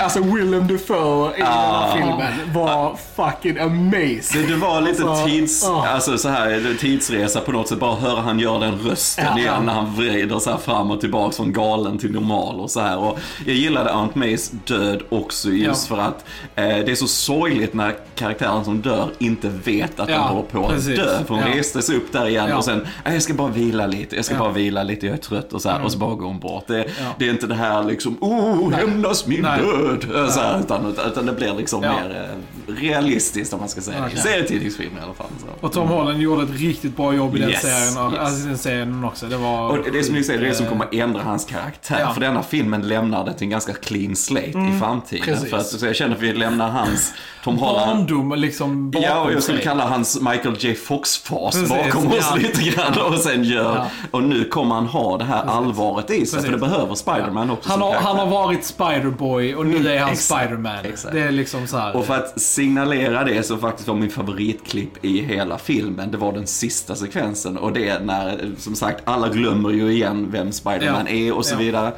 alltså 0.00 0.22
Willem 0.22 0.68
Dafoe 0.68 1.36
i 1.36 1.38
den 1.38 1.46
här 1.46 1.90
ah. 1.90 1.92
filmen 1.96 2.54
var 2.54 2.96
fucking 3.16 3.58
amazing. 3.58 4.42
Det, 4.42 4.46
det 4.46 4.56
var 4.56 4.80
lite 4.80 5.04
alltså, 5.04 5.26
tids, 5.26 5.68
uh. 5.68 5.94
alltså, 5.94 6.18
så 6.18 6.28
här, 6.28 6.76
tidsresa 6.80 7.40
på 7.40 7.52
något 7.52 7.68
sätt. 7.68 7.78
Bara 7.78 7.96
höra 7.96 8.20
han 8.20 8.38
göra 8.38 8.58
den 8.58 8.78
rösten 8.78 9.26
ja, 9.30 9.38
igen 9.38 9.66
när 9.66 9.72
han 9.72 9.94
vrider 9.94 10.38
så 10.38 10.50
här 10.50 10.58
fram 10.58 10.90
och 10.90 11.00
tillbaka 11.00 11.36
från 11.36 11.52
galen 11.52 11.98
till 11.98 12.12
normal 12.12 12.60
och 12.60 12.70
så 12.70 12.80
här. 12.80 12.98
Och 12.98 13.18
jag 13.46 13.56
gillade 13.82 14.00
Aunt 14.00 14.14
Mays 14.14 14.50
död 14.50 15.02
också 15.08 15.50
just 15.50 15.90
ja. 15.90 15.96
för 15.96 16.02
att 16.02 16.24
eh, 16.54 16.84
det 16.84 16.90
är 16.90 16.94
så 16.94 17.06
sorgligt 17.06 17.74
när 17.74 17.96
karaktären 18.14 18.64
som 18.64 18.82
dör 18.82 19.10
inte 19.18 19.48
vet 19.48 20.00
att 20.00 20.08
ja, 20.08 20.14
den 20.14 20.24
håller 20.24 20.42
på 20.42 20.66
att 20.66 20.86
dö. 20.86 21.24
För 21.24 21.34
hon 21.34 21.38
ja. 21.38 21.58
reste 21.58 21.82
sig 21.82 21.96
upp 21.96 22.12
där 22.12 22.26
igen 22.26 22.46
ja. 22.48 22.56
och 22.56 22.64
sen, 22.64 22.86
jag 23.04 23.22
ska 23.22 23.34
bara 23.34 23.48
vila 23.48 23.86
lite, 23.86 24.16
jag 24.16 24.24
ska 24.24 24.38
bara 24.38 24.52
vila 24.52 24.82
lite, 24.82 25.06
jag 25.06 25.12
är 25.12 25.18
trött 25.18 25.52
och 25.52 25.62
så 25.62 25.68
här, 25.68 25.76
mm. 25.76 25.86
och 25.86 25.92
så 25.92 25.98
bara 25.98 26.14
går 26.14 26.26
hon 26.26 26.38
bort. 26.38 26.64
Det, 26.66 26.86
det, 27.18 27.26
är 27.26 27.30
inte 27.30 27.46
det 27.46 27.54
här 27.54 27.84
liksom, 27.84 28.16
oh, 28.20 28.72
hämnas 28.72 29.26
min 29.26 29.42
Nej. 29.42 29.60
död. 29.60 30.30
Så 30.32 30.40
här, 30.40 30.60
utan, 30.60 30.96
utan 31.06 31.26
det 31.26 31.32
blir 31.32 31.54
liksom 31.54 31.80
mer 31.80 32.28
eh, 32.30 32.38
realistiskt 32.76 33.52
om 33.52 33.60
man 33.60 33.68
ska 33.68 33.80
säga 33.80 33.98
okay. 33.98 34.14
det. 34.14 34.20
Serietidningsfilm 34.20 34.96
i 34.96 35.00
alla 35.04 35.14
fall. 35.14 35.26
Så. 35.40 35.66
Och 35.66 35.72
Tom 35.72 35.88
Holland 35.88 36.20
gjorde 36.20 36.42
ett 36.42 36.60
riktigt 36.60 36.96
bra 36.96 37.14
jobb 37.14 37.36
i 37.36 37.38
den 37.38 37.50
yes, 37.50 37.62
serien, 37.62 38.12
yes. 38.12 38.20
alltså, 38.20 38.46
den 38.48 38.58
serien 38.58 39.04
också. 39.04 39.26
Det 39.26 39.36
var... 39.36 39.68
Och 39.68 39.78
det 39.92 40.04
som 40.04 40.14
ni 40.14 40.24
säger, 40.24 40.40
det 40.40 40.46
är 40.46 40.48
det 40.48 40.54
som 40.54 40.66
kommer 40.66 40.84
att 40.84 40.94
ändra 40.94 41.22
hans 41.22 41.44
karaktär. 41.44 42.10
För 42.14 42.20
denna 42.20 42.42
filmen 42.42 42.88
lämnar 42.88 43.24
det 43.24 43.32
till 43.34 43.44
en 43.44 43.50
ganska 43.50 43.72
clean 43.72 44.16
slate 44.16 44.52
mm. 44.54 44.76
i 44.76 44.80
framtiden. 44.80 45.24
Precis. 45.24 45.50
För 45.50 45.56
att, 45.56 45.66
så 45.66 45.86
jag 45.86 45.96
känner 45.96 46.16
att 46.16 46.22
vi 46.22 46.32
lämnar 46.32 46.70
hans 46.70 47.12
Tom 47.44 47.58
Holland. 47.58 48.08
Barndom 48.08 48.34
liksom 48.34 48.90
bakom 48.90 49.08
Ja, 49.08 49.20
och 49.20 49.32
jag 49.32 49.42
skulle 49.42 49.60
kalla 49.60 49.88
hans 49.88 50.20
Michael 50.20 50.56
J 50.58 50.74
Fox-fas 50.74 51.68
bakom 51.68 52.06
oss 52.06 52.14
ja. 52.30 52.36
lite 52.36 52.62
grann. 52.62 53.12
Och 53.12 53.18
sen 53.18 53.44
gör, 53.44 53.76
ja. 53.76 53.86
och 54.10 54.22
nu 54.22 54.44
kommer 54.44 54.74
han 54.74 54.86
ha 54.86 55.18
det 55.18 55.24
här 55.24 55.42
Precis. 55.42 55.56
allvaret 55.56 56.10
i 56.10 56.14
sig. 56.14 56.18
Precis. 56.20 56.44
För 56.44 56.52
det 56.52 56.58
behöver 56.58 56.94
Spiderman 56.94 57.48
ja. 57.48 57.52
också. 57.52 57.70
Han 57.70 57.82
har, 57.82 57.94
han 57.94 58.16
har 58.16 58.26
varit 58.26 58.64
Spiderboy 58.64 59.54
och 59.54 59.66
nu 59.66 59.88
är 59.88 59.98
han 59.98 60.16
Spiderman. 60.16 60.76
Det 61.12 61.20
är 61.20 61.30
liksom 61.32 61.66
så 61.66 61.76
här. 61.78 61.96
Och 61.96 62.04
för 62.04 62.14
att 62.14 62.40
signalera 62.62 63.24
det 63.24 63.42
så 63.42 63.58
faktiskt 63.58 63.88
var 63.88 63.94
min 63.94 64.10
favoritklipp 64.10 65.04
i 65.04 65.20
hela 65.20 65.58
filmen, 65.58 66.10
det 66.10 66.16
var 66.16 66.32
den 66.32 66.46
sista 66.46 66.94
sekvensen. 66.94 67.56
Och 67.56 67.72
det 67.72 67.88
är 67.88 68.00
när, 68.00 68.50
som 68.58 68.74
sagt, 68.74 69.02
alla 69.04 69.28
glömmer 69.28 69.70
ju 69.70 69.92
igen 69.92 70.28
vem 70.30 70.52
Spiderman 70.52 71.08
är 71.08 71.32
och 71.32 71.46
så 71.46 71.56
vidare. 71.56 71.92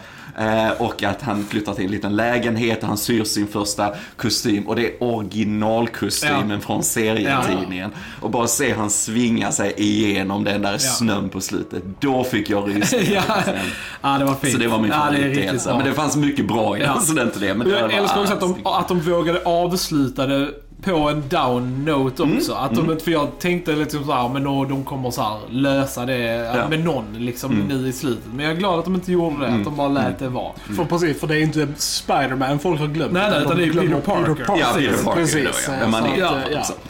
Och 0.78 1.02
att 1.02 1.22
han 1.22 1.44
flyttar 1.44 1.74
till 1.74 1.84
en 1.84 1.90
liten 1.90 2.16
lägenhet 2.16 2.82
och 2.82 2.88
han 2.88 2.96
syr 2.96 3.24
sin 3.24 3.46
första 3.46 3.94
kostym. 4.16 4.68
Och 4.68 4.76
det 4.76 4.86
är 4.86 5.02
originalkostymen 5.02 6.50
ja. 6.50 6.60
från 6.60 6.82
serietidningen. 6.82 7.90
Och 8.20 8.30
bara 8.30 8.46
se 8.46 8.74
han 8.74 8.90
svinga 8.90 9.52
sig 9.52 9.74
igenom 9.76 10.44
den 10.44 10.62
där 10.62 10.78
snön 10.78 11.28
på 11.28 11.40
slutet. 11.40 11.82
Då 12.00 12.24
fick 12.24 12.50
jag 12.50 12.68
rysningar. 12.68 13.24
ja. 13.46 13.52
ja, 14.02 14.18
det 14.18 14.24
var 14.24 14.34
fint. 14.34 14.52
Så 14.52 14.58
det 14.58 14.68
var 14.68 14.78
min 14.78 14.92
favoritdel. 14.92 15.60
Men 15.66 15.84
det 15.84 15.92
fanns 15.92 16.16
mycket 16.16 16.48
bra 16.48 16.78
i 16.78 16.80
den, 16.80 17.00
så 17.00 17.12
det 17.12 17.20
är 17.20 17.26
inte 17.26 17.38
det. 17.38 17.54
Men 17.54 17.70
jag 17.70 17.92
älskar 17.92 18.20
också 18.20 18.32
att 18.32 18.40
de, 18.40 18.66
att 18.66 18.88
de 18.88 19.00
vågade 19.00 19.42
avsluta 19.44 20.26
det 20.26 20.50
på 20.84 20.96
en 20.96 21.28
down 21.28 21.84
note 21.84 22.22
mm. 22.22 22.36
också. 22.36 22.52
Mm. 22.52 22.64
Att 22.64 22.74
de, 22.74 22.84
mm. 22.84 23.00
För 23.00 23.10
jag 23.10 23.38
tänkte 23.38 23.72
liksom 23.72 24.04
såhär, 24.04 24.28
men 24.28 24.44
då, 24.44 24.64
de 24.64 24.84
kommer 24.84 25.10
så 25.10 25.22
här 25.22 25.38
lösa 25.50 26.06
det 26.06 26.18
ja. 26.56 26.68
med 26.68 26.84
någon 26.84 27.04
liksom 27.18 27.52
mm. 27.52 27.68
nu 27.68 27.88
i 27.88 27.92
slutet. 27.92 28.24
Men 28.34 28.44
jag 28.44 28.54
är 28.54 28.58
glad 28.58 28.78
att 28.78 28.84
de 28.84 28.94
inte 28.94 29.12
gjorde 29.12 29.46
det, 29.46 29.46
att 29.46 29.64
de 29.64 29.76
bara 29.76 29.88
lät 29.88 30.18
det 30.18 30.28
vara. 30.28 30.52
Mm. 30.64 30.76
För 30.76 30.84
precis, 30.84 31.20
för 31.20 31.26
det 31.26 31.38
är 31.38 31.42
inte 31.42 31.68
Spiderman 31.76 32.58
folk 32.58 32.80
har 32.80 32.86
glömt. 32.86 33.12
Nej, 33.12 33.30
nej, 33.30 33.42
utan 33.42 33.56
det 33.56 33.64
är 33.64 33.72
Peter 33.72 34.00
Parker. 34.00 34.34
Peter 34.34 34.44
Parker. 34.44 34.60
Ja, 34.60 34.72
Peter 34.76 35.04
Parker. 35.04 35.20
Precis. 35.20 35.70
Ja. 35.80 35.88
Man 35.88 36.04
är, 36.04 36.18
ja, 36.18 36.36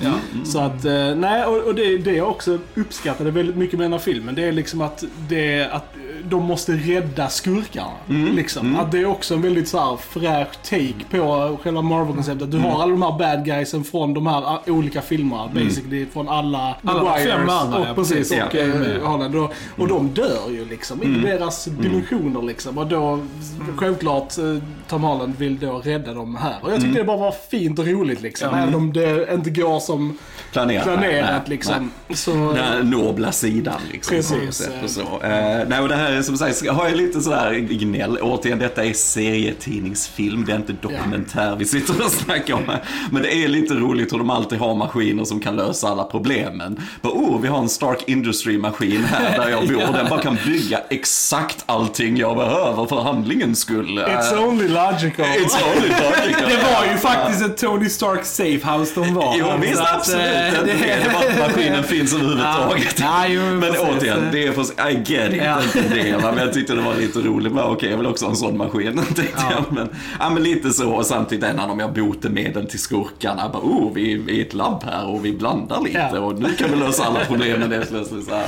ja. 0.00 0.12
Så 0.44 0.58
att, 0.58 0.84
eh, 0.84 1.14
nej, 1.16 1.44
och, 1.44 1.56
och 1.56 1.74
det, 1.74 1.98
det 1.98 2.12
jag 2.12 2.28
också 2.28 2.58
uppskattade 2.74 3.30
väldigt 3.30 3.56
mycket 3.56 3.78
med 3.78 3.84
den 3.84 3.92
här 3.92 3.98
filmen, 3.98 4.34
det 4.34 4.44
är 4.44 4.52
liksom 4.52 4.80
att 4.80 5.04
det, 5.28 5.68
att 5.72 5.94
de 6.28 6.44
måste 6.44 6.72
rädda 6.72 7.28
skurkarna. 7.28 7.90
Mm. 8.08 8.36
Liksom. 8.36 8.66
Mm. 8.66 8.80
Att 8.80 8.92
det 8.92 8.98
är 8.98 9.06
också 9.06 9.34
en 9.34 9.42
väldigt 9.42 9.68
så 9.68 9.78
här 9.78 9.96
fräsch 9.96 10.62
take 10.62 11.04
på 11.10 11.58
själva 11.62 11.82
Marvel-konceptet. 11.82 12.50
Du 12.50 12.56
mm. 12.56 12.70
har 12.70 12.82
alla 12.82 12.90
de 12.90 13.02
här 13.02 13.18
bad 13.18 13.44
guysen 13.44 13.84
från 13.84 14.14
de 14.14 14.26
här 14.26 14.58
olika 14.66 15.02
filmerna. 15.02 15.42
Mm. 15.42 15.64
Basically 15.64 16.06
från 16.06 16.28
alla 16.28 16.76
Alla 16.84 17.14
fem 17.14 17.48
andra, 17.48 17.78
och, 17.78 17.86
ja, 17.86 17.94
precis. 17.94 18.30
Och, 18.30 18.36
ja. 18.36 18.60
äh, 18.60 19.02
Holland. 19.02 19.36
Och, 19.36 19.52
och 19.78 19.88
de 19.88 20.08
dör 20.08 20.50
ju 20.50 20.64
liksom 20.64 21.02
i 21.02 21.06
mm. 21.06 21.22
deras 21.22 21.66
mm. 21.66 21.82
dimensioner 21.82 22.42
liksom. 22.42 22.78
Och 22.78 22.86
då, 22.86 23.20
självklart, 23.76 24.38
eh, 24.38 24.44
Tom 24.88 25.02
Holland 25.02 25.34
vill 25.38 25.58
då 25.58 25.78
rädda 25.84 26.14
dem 26.14 26.36
här. 26.36 26.56
Och 26.62 26.72
jag 26.72 26.80
tyckte 26.80 26.98
det 26.98 27.04
bara 27.04 27.16
var 27.16 27.34
fint 27.50 27.78
och 27.78 27.86
roligt 27.86 28.22
liksom. 28.22 28.54
Även 28.54 28.74
om 28.74 28.92
det 28.92 29.34
inte 29.34 29.50
går 29.50 29.80
som 29.80 30.18
planerat. 30.54 30.84
planerat 30.84 31.30
nej, 31.30 31.40
liksom. 31.46 31.92
Nej. 32.08 32.16
Så, 32.16 32.52
Den 32.52 32.90
nobla 32.90 33.32
sidan 33.32 33.80
liksom. 33.92 34.16
Precis. 34.16 34.68
Och 34.82 34.90
så. 34.90 35.00
Uh, 35.00 35.68
nej, 35.68 35.80
och 35.80 35.88
det 35.88 35.94
här 35.94 36.12
är 36.12 36.22
som 36.22 36.36
sagt, 36.36 36.68
har 36.68 36.88
jag 36.88 36.96
lite 36.96 37.20
sådär 37.20 37.54
gnäll. 37.54 38.18
Återigen, 38.22 38.58
detta 38.58 38.84
är 38.84 38.92
serietidningsfilm. 38.92 40.44
Det 40.44 40.52
är 40.52 40.56
inte 40.56 40.72
dokumentär 40.72 41.48
ja. 41.48 41.54
vi 41.54 41.64
sitter 41.64 42.04
och 42.04 42.10
snackar 42.10 42.54
om. 42.54 42.72
Men 43.10 43.22
det 43.22 43.34
är 43.34 43.48
lite 43.48 43.74
roligt 43.74 44.12
hur 44.12 44.18
de 44.18 44.30
alltid 44.30 44.58
har 44.58 44.74
maskiner 44.74 45.24
som 45.24 45.40
kan 45.40 45.56
lösa 45.56 45.88
alla 45.88 46.04
problemen. 46.04 46.80
Bara, 47.02 47.12
oh, 47.12 47.40
vi 47.40 47.48
har 47.48 47.58
en 47.58 47.68
Stark 47.68 47.98
Industry-maskin 48.06 49.04
här 49.04 49.38
där 49.38 49.48
jag 49.48 49.60
bor. 49.68 49.80
ja. 49.80 49.90
Den 49.92 50.08
bara 50.10 50.20
kan 50.20 50.38
bygga 50.46 50.80
exakt 50.90 51.64
allting 51.66 52.16
jag 52.16 52.36
behöver 52.36 52.86
för 52.86 53.02
handlingens 53.02 53.58
skull. 53.58 53.98
It's 53.98 54.38
only 54.38 54.68
logical. 54.68 55.24
It's 55.24 55.58
only 55.76 55.88
logical. 55.88 56.48
det 56.48 56.56
var 56.56 56.92
ju 56.92 56.98
faktiskt 56.98 57.42
ett 57.42 57.56
Tony 57.56 57.88
Stark 57.88 58.24
safehouse 58.24 59.00
de 59.00 59.14
var. 59.14 59.36
Jo, 59.38 59.46
visst, 59.60 59.82
absolut. 59.94 60.43
Äh, 60.46 60.64
det, 60.64 60.72
det 60.72 61.16
att 61.16 61.38
maskinen 61.38 61.84
finns 61.84 62.14
överhuvudtaget. 62.14 63.00
Ja, 63.00 63.26
jo, 63.28 63.40
men 63.40 63.60
precis. 63.60 63.80
återigen, 63.80 64.28
det 64.32 64.46
är 64.46 64.52
för, 64.52 64.90
I 64.90 64.94
get 64.94 65.32
it. 65.32 65.42
Ja. 65.44 65.58
det, 65.74 66.18
men 66.22 66.38
jag 66.38 66.52
tyckte 66.52 66.74
det 66.74 66.80
var 66.80 66.94
lite 66.94 67.18
roligt. 67.18 67.52
okej, 67.52 67.64
okay, 67.64 67.90
jag 67.90 67.96
vill 67.96 68.06
också 68.06 68.24
ha 68.24 68.30
en 68.30 68.36
sån 68.36 68.56
maskin. 68.56 69.00
ja. 69.16 69.50
jag. 69.50 69.64
Men, 69.70 69.88
ja, 70.20 70.30
men 70.30 70.42
lite 70.42 70.70
så. 70.70 70.90
Och 70.90 71.06
samtidigt 71.06 71.44
en 71.44 71.60
av 71.60 71.80
jag 71.80 71.92
botemedel 71.92 72.66
till 72.66 72.78
skurkarna. 72.78 73.48
Bara, 73.48 73.62
oh, 73.62 73.92
vi 73.92 74.12
är 74.12 74.30
i 74.30 74.40
ett 74.40 74.54
labb 74.54 74.84
här 74.84 75.06
och 75.06 75.24
vi 75.24 75.32
blandar 75.32 75.80
lite. 75.80 76.10
Ja. 76.12 76.20
Och 76.20 76.38
nu 76.38 76.54
kan 76.54 76.70
vi 76.70 76.76
lösa 76.76 77.04
alla 77.04 77.20
problemen 77.20 77.72
helt 77.72 77.90
plötsligt. 77.90 78.24
Så 78.24 78.34
här. 78.34 78.44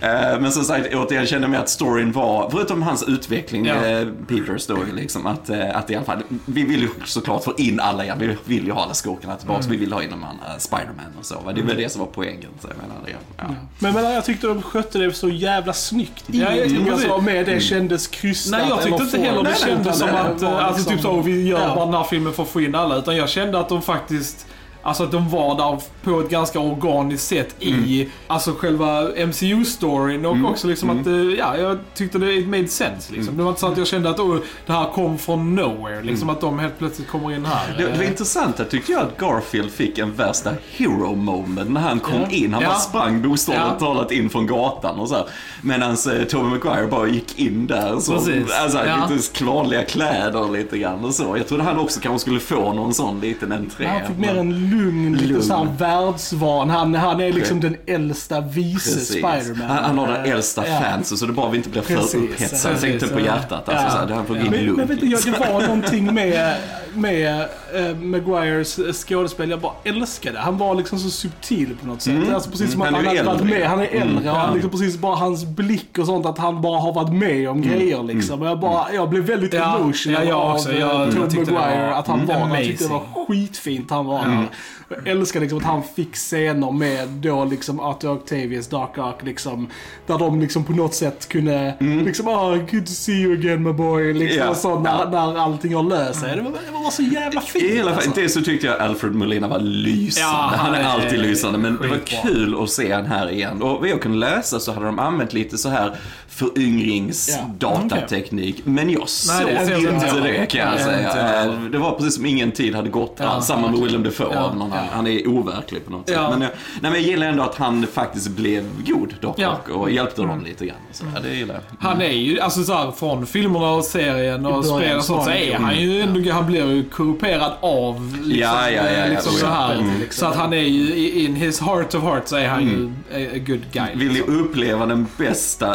Eh, 0.00 0.40
men 0.40 0.52
som 0.52 0.64
sagt, 0.64 0.94
återigen 0.94 1.26
kände 1.26 1.48
mig 1.48 1.58
att 1.58 1.68
storyn 1.68 2.12
var, 2.12 2.50
förutom 2.50 2.82
hans 2.82 3.08
utveckling, 3.08 3.66
ja. 3.66 3.86
Eh, 3.86 4.08
Peters 4.28 4.66
då, 4.66 4.78
liksom, 4.94 5.26
att, 5.26 5.50
eh, 5.50 5.76
att 5.76 5.90
i 5.90 5.94
alla 5.94 6.04
fall, 6.04 6.22
vi 6.46 6.62
vill 6.62 6.80
ju 6.80 6.88
såklart 7.04 7.44
få 7.44 7.54
in 7.56 7.80
alla 7.80 8.04
igen. 8.04 8.18
Vi 8.18 8.36
vill 8.44 8.64
ju 8.64 8.72
ha 8.72 8.82
alla 8.82 8.94
skurkarna 8.94 9.36
tillbaka. 9.36 9.60
Mm. 9.60 9.70
Vi 9.70 9.76
vill 9.76 9.92
ha 9.92 10.02
in 10.02 10.10
de 10.10 10.24
andra 10.24 10.58
Spiderman 10.58 11.12
och 11.18 11.26
så. 11.28 11.52
Det 11.52 11.60
är 11.60 11.64
väl 11.64 11.76
det 11.76 11.88
som 11.88 12.00
var 12.00 12.08
poängen. 12.08 12.50
Så 12.60 12.68
jag 12.68 12.76
menar, 12.76 12.96
det, 13.06 13.12
ja. 13.36 13.44
Men, 13.78 13.94
men 13.94 14.04
jag 14.04 14.24
tyckte 14.24 14.46
de 14.46 14.62
skötte 14.62 14.98
det 14.98 15.12
så 15.12 15.28
jävla 15.28 15.72
snyggt. 15.72 16.24
Ja, 16.26 16.54
jag, 16.54 16.66
mm. 16.66 16.92
alltså, 16.92 17.18
med 17.20 17.46
det 17.46 17.60
kändes 17.60 18.06
krystat. 18.06 18.60
Nej, 18.60 18.68
jag 18.68 18.82
tyckte 18.82 19.02
inte 19.02 19.18
heller 19.18 19.42
det 19.42 19.58
kändes 19.58 19.98
som 19.98 20.08
att, 20.08 20.42
alltså 20.42 20.90
typ 20.90 21.00
så, 21.00 21.20
vi 21.20 21.48
gör 21.48 21.74
bara 21.74 21.84
den 21.84 21.94
här 21.94 22.04
filmen 22.04 22.32
för 22.32 22.42
att 22.42 22.48
få 22.48 22.60
in 22.60 22.74
alla. 22.74 22.96
Utan 22.96 23.16
jag 23.16 23.28
kände 23.28 23.58
att 23.58 23.68
de 23.68 23.82
faktiskt 23.82 24.46
Alltså 24.82 25.04
att 25.04 25.12
de 25.12 25.28
var 25.30 25.56
där 25.56 25.80
på 26.02 26.20
ett 26.20 26.30
ganska 26.30 26.60
organiskt 26.60 27.26
sätt 27.28 27.56
i 27.60 28.08
alltså 28.26 28.52
själva 28.52 29.02
MCU-storyn 29.26 30.24
och 30.26 30.50
också 30.50 30.66
liksom 30.66 30.90
att, 30.90 31.06
eh, 31.06 31.12
ja, 31.14 31.56
jag 31.56 31.78
tyckte 31.94 32.18
det 32.18 32.32
it 32.34 32.48
made 32.48 32.68
sense 32.68 33.12
liksom. 33.12 33.36
Det 33.36 33.42
var 33.42 33.48
inte 33.50 33.60
så 33.60 33.66
att 33.66 33.78
jag 33.78 33.86
kände 33.86 34.10
att 34.10 34.18
oh, 34.20 34.38
det 34.66 34.72
här 34.72 34.90
kom 34.92 35.18
från 35.18 35.54
nowhere, 35.54 36.02
liksom 36.02 36.30
att 36.30 36.40
de 36.40 36.58
helt 36.58 36.78
plötsligt 36.78 37.08
kommer 37.08 37.34
in 37.34 37.44
här. 37.46 37.74
Det, 37.78 37.84
det 37.84 37.90
var 37.96 38.02
Eh, 38.04 38.08
intressant, 38.10 38.58
jag 38.58 38.70
tyckte 38.70 38.92
jag 38.92 39.02
att 39.02 39.18
Garfield 39.18 39.70
fick 39.70 39.98
en 39.98 40.12
värsta 40.14 40.50
hero 40.76 41.14
moment 41.14 41.70
när 41.70 41.80
han 41.80 42.00
kom 42.00 42.20
Ja. 42.20 42.28
in. 42.30 42.52
Han 42.54 42.62
Ja. 42.62 42.68
bara 42.68 42.78
sprang 42.78 43.22
bokstavligt 43.22 43.66
Ja. 43.80 43.86
talat 43.86 44.12
in 44.12 44.30
från 44.30 44.46
gatan 44.46 44.98
och 45.00 45.08
så 45.08 45.14
här. 45.14 45.24
Medan 45.62 45.90
eh, 45.90 46.24
Tobey 46.28 46.50
Maguire 46.50 46.86
bara 46.86 47.08
gick 47.08 47.38
in 47.38 47.66
där 47.66 47.98
så, 48.00 48.12
Precis. 48.12 48.44
alltså, 48.62 48.78
Ja. 48.86 49.08
lite 49.10 49.32
kladliga 49.32 49.84
kläder 49.84 50.52
lite 50.52 50.78
grann 50.78 51.04
och 51.04 51.14
så. 51.14 51.34
Jag 51.36 51.48
trodde 51.48 51.62
han 51.64 51.78
också 51.78 52.00
kanske 52.00 52.18
skulle 52.18 52.40
få 52.40 52.72
någon 52.72 52.94
sån 52.94 53.20
liten 53.20 53.52
entré. 53.52 53.86
Han 53.86 54.06
fick 54.08 54.18
mer 54.18 54.36
en 54.36 54.67
lugn, 54.70 55.12
lite 55.12 55.24
Lugn. 55.32 55.42
såhär 55.42 55.66
världsvan. 55.78 56.70
Han, 56.70 56.94
han 56.94 57.20
är 57.20 57.32
liksom 57.32 57.60
den 57.60 57.76
äldsta 57.86 58.40
vice. 58.40 58.90
Spiderman. 59.04 59.66
Han, 59.70 59.84
han 59.84 59.98
har 59.98 60.06
den 60.06 60.24
Eh, 60.24 60.32
äldsta 60.32 60.68
ja. 60.68 60.80
fansen 60.80 61.18
så 61.18 61.26
det 61.26 61.32
bara 61.32 61.50
vi 61.50 61.56
inte 61.56 61.68
blir 61.70 61.82
för 61.82 61.94
upphetsade. 62.18 62.74
Jag 62.74 62.80
tänkte 62.80 63.08
på 63.08 63.20
hjärtat. 63.20 63.68
Alltså, 63.68 63.84
Ja. 63.84 63.90
så 63.90 63.96
här, 63.98 64.14
han 64.14 64.26
får 64.26 64.34
gå 64.34 64.40
in 64.40 64.50
Men, 64.50 64.72
men 64.72 64.86
vet 64.86 65.00
du, 65.00 65.06
jag, 65.06 65.22
det 65.24 65.30
var 65.52 65.62
någonting 65.62 66.14
med, 66.14 66.56
med 66.94 67.40
äh, 67.74 67.96
Maguires 67.96 68.78
skådespel 69.06 69.50
jag 69.50 69.60
bara 69.60 69.72
älskade. 69.84 70.38
Han 70.38 70.58
var 70.58 70.74
liksom 70.74 70.98
så 70.98 71.10
subtil 71.10 71.76
på 71.80 71.86
något 71.86 72.02
sätt. 72.02 72.14
Alltså 72.34 72.50
precis 72.50 72.72
som 72.72 72.82
Mm. 72.82 72.94
att 72.94 73.00
Han 73.06 73.14
är 73.16 73.18
han 73.18 73.26
hade 73.28 73.38
varit 73.44 73.50
med. 73.58 73.68
Han 73.68 73.80
är 73.80 73.86
äldre 73.86 74.30
och 74.30 74.36
han 74.36 74.54
liksom 74.54 74.70
precis 74.70 74.96
bara 74.98 75.16
hans 75.16 75.44
blick 75.46 75.98
och 75.98 76.06
sånt 76.06 76.26
att 76.26 76.38
han 76.38 76.62
bara 76.62 76.80
har 76.80 76.92
varit 76.92 77.12
med 77.14 77.48
om 77.48 77.62
grejer 77.62 78.02
liksom. 78.02 78.42
Och 78.42 78.48
jag 78.48 78.60
bara, 78.60 78.92
jag 78.92 79.08
blev 79.10 79.22
väldigt 79.24 79.52
Ja, 79.54 79.78
emotional 79.78 80.22
ja, 80.24 80.28
jag 80.28 80.38
av 80.38 80.54
också. 80.54 80.72
eh, 80.72 80.78
Jag- 80.80 81.08
det 81.08 81.18
Maguire. 81.36 81.52
var, 81.90 81.98
att 81.98 82.06
han 82.06 82.20
mm, 82.20 82.40
var, 82.50 82.56
jag 82.56 82.64
tyckte 82.64 82.84
det 82.84 82.90
var 82.90 83.02
skitfint 83.26 83.90
han 83.90 84.06
var. 84.06 84.46
Jag 84.88 85.08
älskar 85.08 85.40
liksom 85.40 85.58
att 85.58 85.64
han 85.64 85.82
fick 85.96 86.14
scener 86.14 86.72
med 86.72 87.08
då 87.08 87.44
liksom 87.44 87.80
Arthur 87.80 88.10
Octavius 88.12 88.68
Dark 88.68 88.98
Ark 88.98 89.16
liksom. 89.22 89.68
Där 90.06 90.18
de 90.18 90.40
liksom 90.40 90.64
på 90.64 90.72
något 90.72 90.94
sätt 90.94 91.28
kunde 91.28 91.74
liksom, 91.80 92.28
ah, 92.28 92.50
good 92.56 92.86
to 92.86 92.92
see 92.92 93.12
you 93.12 93.32
again 93.38 93.62
my 93.62 93.72
boy. 93.72 94.12
Liksom 94.12 94.48
och 94.48 94.56
så 94.56 94.78
när, 94.80 94.90
Ja. 94.98 95.10
när 95.10 95.38
allting 95.38 95.74
har 95.74 95.82
löst 95.82 96.20
sig. 96.20 96.36
Det 96.36 96.42
var, 96.42 96.50
det 96.50 96.72
var 96.72 96.90
så 96.90 97.02
jävla 97.02 97.40
fint 97.40 97.64
I 97.64 97.80
alla 97.80 97.90
fall, 97.90 97.94
alltså. 97.94 98.20
det 98.20 98.28
så 98.28 98.40
tyckte 98.42 98.66
jag 98.66 98.78
Alfred 98.80 99.14
Molina 99.14 99.48
var 99.48 99.58
lysande. 99.60 100.30
Ja, 100.32 100.52
han 100.56 100.74
är 100.74 100.84
alltid 100.84 101.18
lysande. 101.18 101.58
Men 101.58 101.78
det 101.82 101.88
var 101.88 101.98
kul 102.22 102.62
att 102.62 102.70
se 102.70 102.92
han 102.92 103.06
här 103.06 103.30
igen. 103.30 103.62
Och 103.62 103.80
vad 103.80 103.88
jag 103.88 104.02
kunde 104.02 104.18
läsa 104.18 104.60
så 104.60 104.72
hade 104.72 104.86
de 104.86 104.98
använt 104.98 105.32
lite 105.32 105.58
så 105.58 105.68
här 105.68 105.96
föryngrings 106.38 107.28
Ja. 107.38 107.50
datateknik. 107.58 108.60
Men 108.64 108.90
jag 108.90 109.08
såg 109.08 109.34
Nej, 109.46 109.54
det 109.66 109.70
jag 109.72 109.80
inte 109.80 110.06
inte. 110.06 110.20
det 110.20 110.46
kan 110.46 110.60
jag 110.72 110.80
säga. 110.80 111.16
jag. 111.16 111.46
Eh, 111.46 111.60
Det 111.72 111.78
var 111.78 111.92
precis 111.92 112.14
som 112.14 112.26
ingen 112.26 112.52
tid 112.52 112.74
hade 112.74 112.88
gått. 112.88 113.16
Ja, 113.20 113.40
Samma 113.40 113.68
med. 113.70 113.80
Willem 113.80 114.02
Dafoe. 114.02 114.28
Ja, 114.34 114.40
av 114.40 114.56
någon 114.56 114.72
han, 114.72 114.84
han 114.92 115.06
är 115.06 115.28
overklig 115.28 115.84
på 115.84 115.90
något 115.90 116.08
sätt. 116.08 116.16
Ja. 116.18 116.30
Men, 116.30 116.40
jag, 116.40 116.50
nej, 116.80 116.92
men 116.92 116.92
jag 116.92 117.00
gillar 117.02 117.26
ändå 117.26 117.42
att 117.42 117.54
han 117.54 117.86
faktiskt 117.92 118.28
blev 118.28 118.64
god, 118.86 119.14
Doc 119.20 119.34
Ja. 119.38 119.52
Ock, 119.64 119.68
och 119.68 119.90
hjälpte 119.90 120.22
dem 120.22 120.44
lite 120.44 120.66
grann. 120.66 120.76
Så, 120.92 121.04
ja, 121.14 121.20
det 121.20 121.34
gillar 121.34 121.54
jag. 121.54 121.62
Han 121.88 122.02
är 122.02 122.10
ju, 122.12 122.40
alltså 122.40 122.62
så 122.64 122.74
här, 122.74 122.90
från 122.90 123.26
filmerna 123.26 123.70
och 123.70 123.84
serien 123.84 124.46
och 124.46 124.64
I 124.64 124.68
början 124.68 124.80
spel 124.82 124.96
och 124.96 125.04
så 125.04 125.12
sånt 125.14 125.24
så 125.24 125.30
är 125.30 125.44
ju- 125.46 125.52
han 125.54 125.76
ju 125.80 126.00
ändå, 126.00 126.32
han 126.32 126.46
blir 126.46 126.72
ju 126.74 126.84
korrumperad 126.84 127.52
av 127.60 128.16
liksom, 128.22 128.40
Ja, 128.40 128.70
ja, 128.70 128.82
ja, 128.84 128.90
ja. 128.98 129.06
liksom 129.10 129.32
så 129.32 129.46
här. 129.46 129.74
Mm. 129.74 129.90
Så 130.10 130.26
att 130.26 130.36
han 130.36 130.52
är 130.52 130.56
ju, 130.56 130.94
i- 130.94 131.24
in 131.24 131.34
his 131.36 131.60
heart 131.60 131.94
of 131.94 132.02
heart 132.02 132.28
så 132.28 132.36
är 132.36 132.48
han 132.48 132.62
ju 132.62 132.86
a, 133.12 133.30
a 133.34 133.38
good 133.46 133.60
guy. 133.72 133.86
Vill 133.94 134.08
ni 134.08 134.14
liksom. 134.14 134.40
uppleva 134.40 134.86
den 134.86 135.06
bästa 135.18 135.74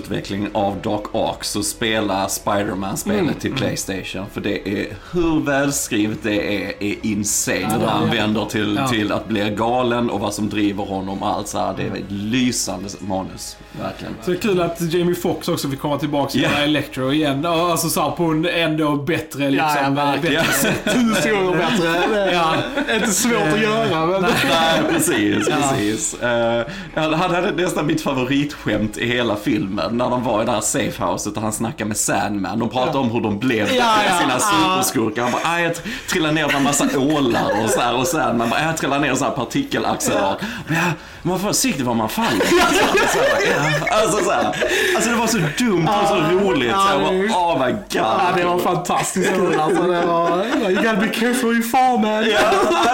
karaktärsutvecklingen 0.00 0.50
av 0.52 0.76
Doc 0.82 1.00
Ock 1.12 1.44
så 1.44 1.62
spela 1.62 2.28
Spider-Man-spelet 2.28 3.20
Mm. 3.22 3.34
till 3.34 3.52
Playstation. 3.54 4.26
För 4.32 4.40
det 4.40 4.68
är, 4.68 4.86
hur 5.12 5.40
välskrivet 5.44 6.18
det 6.22 6.64
är, 6.64 6.82
är 6.82 6.94
insane. 7.06 7.78
Hur 7.80 7.86
han 7.86 8.10
vänder 8.10 8.44
till, 8.44 8.76
Ja. 8.76 8.88
till 8.88 9.12
att 9.12 9.28
bli 9.28 9.50
galen 9.58 10.10
och 10.10 10.20
vad 10.20 10.34
som 10.34 10.48
driver 10.48 10.84
honom 10.84 11.22
och 11.22 11.28
allt 11.28 11.48
så 11.48 11.58
här. 11.58 11.74
Det 11.76 11.82
är 11.82 11.86
ett 11.90 12.10
lysande 12.10 12.88
manus. 13.00 13.56
Verkligen. 13.82 14.14
Så 14.22 14.30
det 14.30 14.36
är 14.36 14.40
kul 14.40 14.60
att 14.60 14.80
Jamie 14.80 15.14
Foxx 15.14 15.48
också 15.48 15.68
fick 15.68 15.80
komma 15.80 15.98
tillbaka 15.98 16.38
Ja. 16.38 16.48
göra 16.50 16.58
Electro 16.62 17.12
igen. 17.12 17.46
Alltså 17.46 17.88
så 17.88 18.00
här, 18.00 18.10
på 18.10 18.24
en 18.24 18.46
ändå 18.46 18.96
bättre 18.96 19.50
liksom. 19.50 19.68
Ja, 19.76 19.82
ja, 19.82 19.90
verkligen. 19.90 20.44
bättre 20.62 20.92
Tusen 20.92 21.34
gånger 21.34 21.56
bättre. 21.58 22.14
Det 22.14 22.30
är 22.30 22.32
Ja. 22.32 22.54
inte 22.94 23.10
svårt 23.10 23.52
att 23.54 23.60
göra 23.62 24.06
men... 24.06 24.22
Nej, 24.22 24.80
precis, 24.90 25.48
precis. 25.48 26.16
Uh, 26.22 26.28
han 26.94 27.12
hade 27.30 27.52
nästan 27.52 27.86
mitt 27.86 28.00
favoritskämt 28.00 28.96
i 28.98 29.06
hela 29.06 29.36
filmen 29.36 29.85
när 29.90 30.10
de 30.10 30.24
var 30.24 30.42
i 30.42 30.44
det 30.46 30.52
här 30.52 30.60
safehouset 30.60 31.36
och 31.36 31.42
han 31.42 31.52
snackade 31.52 31.88
med 31.88 31.96
Sandman. 31.96 32.58
De 32.58 32.68
pratade 32.68 32.98
om 32.98 33.10
hur 33.10 33.20
de 33.20 33.38
blev 33.38 33.68
Ja, 33.74 33.84
ja. 34.08 34.18
sina 34.20 34.32
Ja. 34.32 34.38
superskurkar. 34.40 35.22
Han 35.22 35.32
bara, 35.32 35.42
"Aj, 35.44 35.62
jag 35.62 35.72
trillade 36.10 36.34
ner 36.34 36.48
bland 36.48 36.64
massa 36.64 36.98
ålar 36.98 37.64
och 37.64 37.70
så 37.70 37.80
här. 37.80 37.96
Och 37.96 38.06
Sandman 38.06 38.50
bara, 38.50 38.60
"Aj, 38.60 38.66
jag 38.66 38.76
trillade 38.76 39.00
ner 39.00 39.14
så 39.14 39.24
här 39.24 39.30
partikelaccelerat. 39.32 40.38
Ja, 40.68 40.74
man 41.26 41.38
får 41.40 41.48
försiktig 41.48 41.84
var 41.84 41.94
man 41.94 42.08
faller. 42.08 42.30
Så 43.12 43.18
här, 43.18 43.56
ja. 43.56 43.96
Alltså 44.02 44.24
så 44.24 44.30
här. 44.30 44.46
Alltså 44.94 45.10
det 45.10 45.16
var 45.16 45.26
så 45.26 45.38
dumt 45.64 45.88
och 46.02 46.08
så 46.08 46.14
roligt. 46.14 46.70
Så 46.70 46.88
jag 46.90 47.00
bara, 47.00 47.10
oh 47.10 47.66
my 47.66 47.72
god. 47.72 47.82
Ja, 47.92 48.20
det 48.36 48.44
var 48.44 48.58
fantastiskt 48.58 49.34
kul 49.34 49.60
alltså. 49.60 49.82
Det 49.82 50.06
var... 50.06 50.44
You 50.70 50.74
gotta 50.74 50.96
be 50.96 51.08
careful 51.08 51.52
you 51.54 51.62
fall 51.62 51.98
man. 52.00 52.10
Ja, 52.10 52.24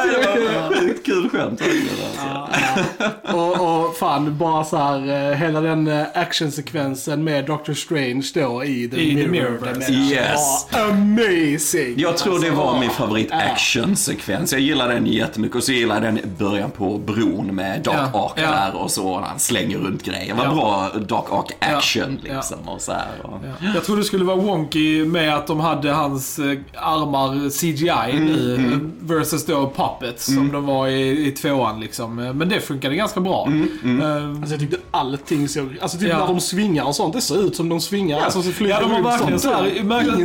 det 0.07 0.59
var 0.59 0.75
sjukt 0.81 1.07
kul 1.07 1.29
skämt. 1.29 1.63
Alltså. 1.63 3.37
Och, 3.37 3.85
och 3.87 3.97
fan, 3.97 4.39
bara 4.39 4.65
så 4.65 4.77
här, 4.77 5.31
eh, 5.31 5.37
hela 5.37 5.61
den 5.61 5.87
eh, 5.89 6.07
actionsekvensen 6.15 7.25
med 7.25 7.45
Doctor 7.45 7.75
Strange 7.75 8.27
då 8.35 8.65
i 8.65 8.89
The 8.89 8.97
I 9.01 9.09
The 9.09 9.15
Mirror. 9.29 9.51
Mirrorverse. 9.51 9.93
Yes. 9.93 10.67
var 10.73 10.81
amazing. 10.81 11.95
Jag 11.97 12.17
tror 12.17 12.33
det 12.41 12.47
Alltså, 12.47 12.63
var 12.65 12.75
min 12.75 12.83
ja. 12.83 12.91
favorit 12.91 13.33
actionsekvens. 13.33 14.53
Jag 14.53 14.61
gillar 14.61 14.89
den 14.89 15.07
jättemycket 15.07 15.57
och 15.57 15.63
så 15.65 15.73
gillar 15.73 15.95
jag 15.95 16.03
den 16.03 16.19
i 16.19 16.27
början 16.39 16.71
på 16.71 16.99
bron 16.99 17.55
med 17.55 17.81
Doc 17.83 17.95
Ja, 17.97 18.11
Ock 18.25 18.33
ja. 18.37 18.43
där 18.51 18.75
och 18.83 18.91
så 18.91 19.21
han 19.21 19.39
slänger 19.39 19.79
runt 19.79 20.03
grejer. 20.03 20.35
Vad 20.35 20.47
Ja. 20.47 20.53
bra 20.55 20.91
Doc 21.07 21.25
Ock 21.31 21.53
action 21.59 22.19
Ja, 22.25 22.35
liksom 22.35 22.59
och 22.69 22.81
så 22.81 22.93
här. 22.93 23.07
Och... 23.23 23.39
Jag 23.75 23.85
trodde 23.85 24.01
det 24.01 24.05
skulle 24.05 24.25
vara 24.25 24.37
wonky 24.37 25.05
med 25.05 25.35
att 25.37 25.47
de 25.47 25.61
hade 25.61 25.91
hans 25.93 26.39
eh, 26.39 26.59
armar 26.77 27.51
CGI 27.51 28.19
nu 28.21 28.53
Mm, 28.55 28.93
versus 29.01 29.47
då 29.47 29.73
puppets 29.77 30.25
som 30.25 30.53
de 30.53 30.67
var 30.67 30.89
i, 30.89 31.27
i 31.27 31.31
tvåan 31.31 31.81
liksom. 31.81 32.19
Eh, 32.19 32.33
Men 32.35 32.49
det 32.49 32.61
funkade 32.61 32.97
ganska 32.97 33.21
bra. 33.21 33.47
Mm, 33.47 33.69
Eh, 34.03 34.29
Alltså 34.37 34.51
jag 34.55 34.61
tyckte 34.61 34.77
allting 34.91 35.49
såg... 35.49 35.77
Alltså 35.83 35.99
typ 35.99 36.09
Ja. 36.09 36.19
när 36.19 36.27
de 36.27 36.41
svingar 36.41 36.85
och 36.85 36.95
sånt, 36.97 37.15
det 37.15 37.21
ser 37.21 37.47
ut 37.47 37.57
som 37.57 37.69
de 37.69 37.81
svingar. 37.81 38.21
Alltså, 38.21 38.43
så 38.43 38.53
flyger 38.53 38.75
Ja, 38.75 38.81
de 38.81 38.91
har 38.91 39.03
verkligen 39.03 39.39
såhär, 39.41 39.65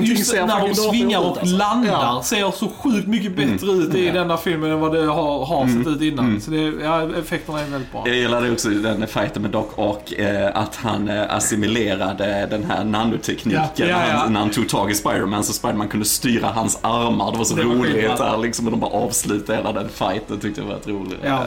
just 0.02 0.26
ser 0.32 0.46
när 0.48 0.68
de 0.68 0.76
svingar 0.76 1.20
och 1.20 1.38
alltså. 1.40 1.56
landar 1.58 1.92
Ja. 1.92 2.22
ser 2.24 2.52
så 2.52 2.68
sjukt 2.84 3.08
mycket 3.08 3.36
bättre 3.36 3.72
ut 3.72 3.96
i 3.96 4.10
denna 4.10 4.38
filmen 4.38 4.72
än 4.72 4.80
vad 4.80 4.94
det 4.94 5.06
har, 5.06 5.46
har 5.46 5.68
sett 5.68 5.88
ut 5.88 6.02
innan. 6.02 6.42
Så 6.42 6.52
det, 6.52 6.58
ja, 6.84 7.10
effekterna 7.20 7.60
är 7.62 7.66
väldigt. 7.70 7.87
Jag 7.94 8.16
gillade 8.16 8.52
också 8.52 8.70
den 8.70 9.08
fighten 9.08 9.42
med 9.42 9.52
Doc 9.52 9.66
Ock, 9.76 10.12
eh, 10.12 10.52
att 10.58 10.76
han 10.76 11.10
eh, 11.10 11.36
assimilerade 11.36 12.48
den 12.50 12.64
här 12.64 12.84
nanotekniken 12.84 13.62
Ja, 13.76 13.86
ja, 13.86 14.08
ja. 14.10 14.18
han, 14.18 14.34
när 14.34 14.40
han 14.40 14.50
tog 14.50 14.70
tag 14.70 14.92
i 14.92 14.96
Spiderman 14.96 15.44
så 15.44 15.54
Spiderman 15.54 15.88
kunde 15.88 16.06
styra 16.06 16.48
hans 16.48 16.80
armar. 16.82 17.32
Det 17.32 17.38
var 17.38 17.46
så 17.46 17.56
Det 17.56 17.64
var 17.64 17.76
roligt 17.76 17.94
skitbra. 17.94 18.32
där 18.32 18.38
liksom. 18.38 18.66
Och 18.66 18.72
de 18.72 18.80
bara 18.80 18.92
avslutade 18.92 19.58
hela 19.58 19.72
den 19.72 19.90
fighten 19.90 20.40
tyckte 20.40 20.62
jag 20.62 20.68
var 20.68 20.76
rätt 20.76 20.88
roligt. 20.88 21.20
Ja. 21.24 21.46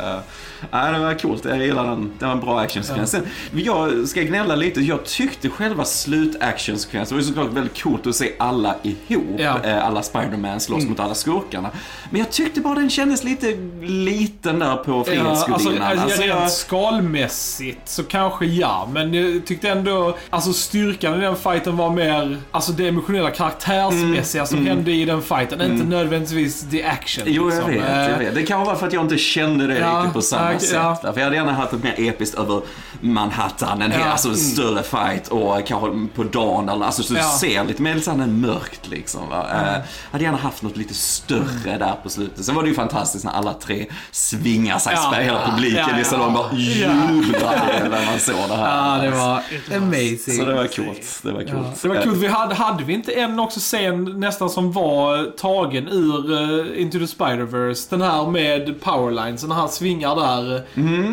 Eh, 0.73 0.93
det 0.93 0.99
var 0.99 1.19
coolt. 1.19 1.45
Jag 1.45 1.59
gillar 1.67 1.85
den. 1.85 2.13
Det 2.19 2.25
var 2.25 2.33
en 2.33 2.41
bra 2.41 2.61
actionsekvens. 2.61 3.11
Sen, 3.11 3.27
Jag 3.53 4.09
ska 4.09 4.23
gnälla 4.23 4.55
lite. 4.57 4.81
Jag 4.81 5.05
tyckte 5.05 5.49
själva 5.49 5.85
slut-actionsekvensen, 5.85 7.09
det 7.09 7.15
var 7.15 7.21
ju 7.23 7.29
såklart 7.29 7.53
väldigt 7.53 7.83
coolt 7.83 8.07
att 8.07 8.17
se 8.17 8.33
alla 8.39 8.75
ihop. 8.83 9.25
Ja. 9.39 9.59
Eh, 9.65 9.87
alla 9.87 10.03
Spiderman 10.03 10.61
slåss 10.61 10.85
mot 10.85 11.01
alla 11.01 11.15
skurkarna. 11.15 11.71
Men 12.11 12.19
jag 12.21 12.31
tyckte 12.31 12.61
bara 12.61 12.75
den 12.75 12.91
kändes 12.91 13.25
lite 13.25 13.47
liten 13.83 14.59
där 14.59 14.77
på 14.77 14.91
Ja, 14.93 15.05
Frihetsgudinnan. 15.05 15.83
alltså, 15.89 16.05
Alltså, 16.05 16.23
rent 16.39 16.53
skalmässigt 16.53 17.89
så 17.89 18.03
kanske 18.05 18.45
ja, 18.47 18.89
men 18.93 19.15
jag 19.15 19.47
tyckte 19.47 19.69
ändå, 19.71 20.17
alltså 20.31 20.53
styrkan 20.53 21.15
i 21.15 21.21
den 21.21 21.37
fighten 21.37 21.77
var 21.77 21.91
mer, 21.91 22.39
alltså 22.51 22.73
det 22.73 22.89
emotionella 22.89 23.31
karaktärsmässiga 23.31 24.47
som 24.47 24.67
hände 24.67 24.93
i 24.93 25.05
den 25.05 25.23
fighten, 25.23 25.61
inte 25.63 25.85
nödvändigtvis 25.87 26.71
the 26.71 26.85
action. 26.85 27.23
Mm, 27.23 27.35
Jo, 27.37 27.43
jag 27.51 27.55
liksom. 27.55 27.71
vet, 27.71 27.81
jag 27.97 28.11
Eh, 28.11 28.19
vet. 28.19 28.35
Det 28.35 28.43
kan 28.43 28.61
vara 28.65 28.77
för 28.77 28.87
att 28.87 28.93
jag 28.93 29.05
inte 29.05 29.19
kände 29.19 29.67
det 29.67 29.79
Ja, 29.79 29.97
riktigt 29.99 30.13
på 30.13 30.23
samma 30.23 30.53
ja, 30.53 30.59
sätt. 30.59 30.71
ja. 30.75 30.97
För 31.03 31.13
jag 31.17 31.25
hade 31.25 31.37
gärna 31.37 31.53
haft 31.53 31.73
ett 31.73 31.83
mer 31.83 31.95
episkt 31.99 32.39
över 32.39 32.61
Manhattan, 33.01 33.83
en 33.83 33.91
hel, 33.93 34.01
Ja. 34.01 34.07
alltså 34.07 34.29
en 34.29 34.37
större 34.37 34.83
fight 34.83 35.29
och 35.29 35.67
kanske 35.67 35.89
på 36.15 36.25
dagen 36.25 36.69
eller 36.69 36.87
alltså 36.87 37.03
så 37.03 37.13
du 37.15 37.19
Ja. 37.21 37.25
ser 37.41 37.65
lite 37.65 37.83
mer 37.83 37.99
så 37.99 38.11
här 38.11 38.27
mörkt 38.27 38.89
liksom. 38.89 39.29
Va? 39.29 39.47
Eh, 39.53 39.81
hade 40.13 40.25
gärna 40.25 40.39
haft 40.39 40.63
något 40.63 40.77
lite 40.77 40.95
större 40.95 41.79
där 41.79 41.95
på 42.03 42.09
slutet. 42.11 42.45
Sen 42.45 42.55
var 42.55 42.63
det 42.63 42.69
ju 42.69 42.75
fantastiskt 42.75 43.25
när 43.25 43.33
alla 43.33 43.53
tre 43.53 43.87
svingar 44.11 44.79
sig, 44.79 44.93
ja. 44.97 45.15
hela 45.21 45.51
publiken 45.51 45.85
Ja, 45.89 45.97
ja. 46.13 46.19
salongen 46.19 46.35
bara 46.35 46.53
jublade 46.53 47.89
när 47.91 48.07
man 48.11 48.19
såg 48.19 48.35
det 48.49 48.55
här. 48.57 48.97
Ja, 48.97 49.03
det 49.03 49.11
var 49.11 49.43
amazing. 49.77 50.19
Så 50.39 50.45
det 50.45 50.55
var 50.55 50.67
coolt. 50.67 51.21
Det 51.23 51.33
var 51.33 51.43
coolt. 51.43 51.83
Det 51.83 51.89
var 51.89 51.97
Eh, 51.97 52.03
kul. 52.03 52.15
Vi 52.17 52.27
hade, 52.27 52.55
hade 52.55 52.85
vi 52.85 52.93
inte 52.93 53.13
en 53.13 53.41
också 53.41 53.61
scen 53.61 54.05
nästan 54.21 54.51
som 54.51 54.73
var 54.73 55.37
tagen 55.37 55.89
ur 55.89 56.33
uh, 56.33 56.81
Into 56.83 56.99
the 56.99 57.05
Spider-Verse 57.05 57.87
Den 57.91 58.03
här 58.03 58.27
med 58.31 58.81
powerlines, 58.81 59.45
när 59.45 59.55
han 59.55 59.69
svingar 59.69 60.17
där 60.17 60.31
där. 60.31 60.63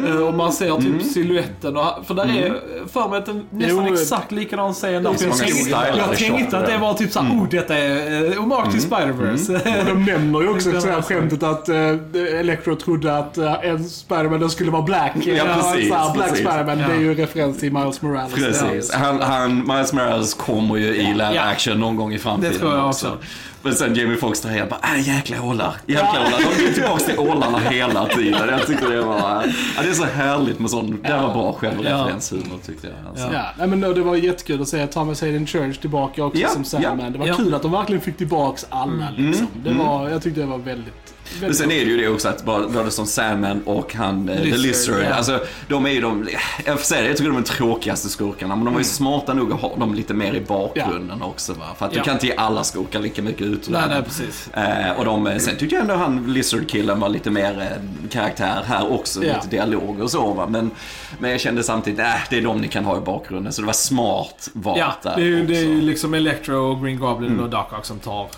eh, 0.08 0.28
Och 0.28 0.34
man 0.34 0.52
ser 0.54 0.78
typ 0.78 1.04
siluetten. 1.14 1.78
Och, 1.78 1.86
för 2.08 2.14
där 2.14 2.24
är 2.24 2.54
för 2.88 3.10
mig 3.10 3.18
att 3.20 3.26
det 3.26 3.34
nästan 3.52 3.88
Jo, 3.88 3.94
exakt 3.94 4.32
likadan 4.32 4.74
scen 4.74 5.04
där. 5.04 5.10
Jag 5.10 5.20
tänkte, 5.20 5.46
jag 5.98 6.18
tänkte 6.18 6.58
att 6.58 6.66
det 6.68 6.78
var 6.78 6.94
typ 6.94 7.12
såhär, 7.12 7.32
oh 7.32 7.50
detta 7.50 7.78
är 7.78 8.24
uh, 8.26 8.40
hommage 8.40 8.72
till 8.72 8.82
Spider-Verse. 8.82 9.80
Och 9.80 9.86
de 9.86 10.06
nämner 10.06 10.42
ju 10.42 10.50
också 10.50 10.72
Det 10.78 10.82
så 10.82 10.88
här 10.88 11.02
skämtet 11.02 11.44
att 11.44 11.70
uh, 11.70 12.40
Electro 12.40 12.76
trodde 12.76 13.18
att 13.18 13.38
uh, 13.38 13.66
en 13.66 13.84
Spiderman 13.90 14.50
skulle 14.50 14.72
vara 14.72 14.82
Black. 14.88 15.12
Ja, 15.15 15.45
precis, 15.45 15.91
här, 15.93 16.13
Black 16.13 16.30
precis. 16.30 16.45
Spiderman, 16.47 16.80
Ja. 16.80 16.88
det 16.88 16.93
är 16.93 17.00
ju 17.00 17.13
referens 17.15 17.60
till 17.60 17.73
Miles 17.73 18.02
Morales. 18.02 18.34
Precis. 18.34 18.93
Han, 18.93 19.21
han, 19.21 19.67
Miles 19.67 19.93
Morales 19.93 20.34
kommer 20.34 20.76
ju 20.78 20.86
i 20.95 21.04
live 21.13 21.32
Ja. 21.36 21.41
action 21.41 21.80
någon 21.80 21.95
gång 21.95 22.13
i 22.13 22.17
framtiden 22.19 22.54
Det 22.54 22.60
tror 22.60 22.76
jag 22.76 22.88
också. 22.88 23.08
också. 23.08 23.17
Men 23.62 23.76
sen 23.76 23.95
Jamie 23.95 24.17
Foxx 24.17 24.41
där 24.41 24.56
jag 24.58 24.69
bara, 24.69 24.80
äh, 24.95 25.08
jäkla 25.15 25.41
ålar, 25.43 25.73
jäkla 25.88 26.10
ålar. 26.10 26.32
De 26.38 26.63
går 26.65 26.73
tillbaka 26.73 27.04
till 27.04 27.19
ålarna 27.19 27.58
hela 27.60 28.06
tiden. 28.06 28.50
Jag 28.50 28.67
tyckte 28.67 28.88
det 28.88 29.02
var, 29.02 29.19
ja, 29.78 29.82
det 29.84 29.89
är 29.89 29.93
så 29.93 30.06
härligt 30.06 30.60
med 30.60 30.69
sån, 30.69 31.00
det 31.04 31.13
var 31.13 31.34
bra 31.34 31.54
självreferenshumor 31.54 32.58
tyckte 32.65 32.88
jag. 32.88 32.95
Alltså. 33.10 33.39
Ja, 33.60 33.67
men 33.67 33.82
det 33.82 34.02
var 34.02 34.15
jättekul 34.15 34.62
att 34.62 34.67
se 34.67 34.88
Thomas 34.88 35.21
Hayden 35.21 35.47
Church 35.47 35.78
tillbaka 35.78 36.23
också 36.23 36.41
Ja, 36.41 36.50
som 36.50 36.63
Sandman. 36.63 37.00
ja, 37.00 37.10
Det 37.10 37.17
var 37.17 37.28
ja. 37.28 37.36
kul 37.36 37.54
att 37.54 37.62
de 37.62 37.71
verkligen 37.71 38.02
fick 38.02 38.17
tillbaks 38.17 38.65
alla 38.69 39.08
liksom. 39.17 39.47
Det 39.63 39.73
var, 39.73 40.10
jag 40.10 40.21
tyckte 40.21 40.39
det 40.41 40.47
var 40.47 40.58
väldigt, 40.58 41.13
Men 41.42 41.56
sen 41.56 41.72
är 41.72 41.86
det 41.86 41.92
ju 41.92 41.98
det 41.98 42.08
också 42.08 42.30
att 42.30 42.46
både 42.46 42.92
som 42.92 43.06
Sandman 43.08 43.62
och 43.66 43.94
han, 43.94 44.30
eh, 44.30 44.36
The 44.36 44.44
Lizard, 44.44 44.60
Lizard, 44.60 45.04
ja. 45.04 45.13
alltså 45.13 45.40
de 45.68 45.86
är 45.86 45.90
ju 45.90 46.02
de, 46.02 46.30
jag 46.66 46.78
får 46.80 46.86
säga 46.86 47.02
det, 47.02 47.08
jag 47.08 47.18
tycker 47.18 47.30
de 47.30 47.38
är 47.38 47.42
de 47.42 47.48
tråkigaste 47.48 48.10
skurkarna. 48.10 48.56
Men 48.56 48.66
de 48.66 48.74
var 48.74 48.82
ju 48.82 48.86
smarta 48.86 49.34
nog 49.34 49.54
att 49.54 49.62
ha 49.62 49.76
dem 49.76 49.94
lite 49.94 50.13
mer 50.13 50.34
i 50.34 50.42
bakgrunden 50.42 51.22
också 51.22 51.54
va. 51.54 51.66
För 51.78 51.86
att 51.86 51.92
du 51.92 51.98
Ja. 51.98 52.04
kan 52.04 52.13
inte 52.13 52.28
ge 52.28 52.34
alla 52.36 52.63
skurkar 52.63 53.00
lika 53.00 53.22
mycket 53.22 53.42
utrymme. 53.42 53.80
nej, 53.80 53.90
nej, 53.90 54.04
precis. 54.04 54.50
Eh, 54.54 54.92
och 55.00 55.06
de, 55.06 55.40
sen 55.40 55.58
tyckte 55.58 55.76
jag 55.76 55.82
ändå 55.82 55.94
han 55.96 56.34
Lizard-killen 56.34 57.00
var 57.00 57.10
lite 57.10 57.30
mer 57.32 57.60
eh, 57.62 58.10
karaktär 58.10 58.63
här 58.68 58.92
också, 58.92 59.20
lite 59.20 59.48
dialog 59.50 60.00
och 60.00 60.12
så 60.12 60.34
va. 60.34 60.48
Men, 60.50 60.72
men 61.20 61.32
jag 61.32 61.40
kände 61.40 61.63
samtidigt, 61.63 62.00
äh, 62.00 62.06
det 62.30 62.38
är 62.38 62.42
de 62.42 62.62
ni 62.62 62.68
kan 62.68 62.86
ha 62.86 62.98
i 62.98 63.02
bakgrunden. 63.02 63.54
Så 63.54 63.62
det 63.62 63.66
var 63.66 63.74
smart 63.74 64.50
valt 64.54 64.78
Ja, 64.80 64.94
där 65.04 65.16
det 65.16 65.22
är, 65.22 65.26
ju, 65.26 65.46
det 65.46 65.58
är 65.58 65.63
ju 65.63 65.82
liksom 65.82 66.13
Electro 66.13 66.56
och 66.72 66.84
Green 66.84 67.00
Goblin 67.00 67.40
och 67.40 67.50
Dark 67.50 67.74
Ock 67.74 67.86
som 67.86 68.00
tar 68.00 68.22
uh, 68.24 68.30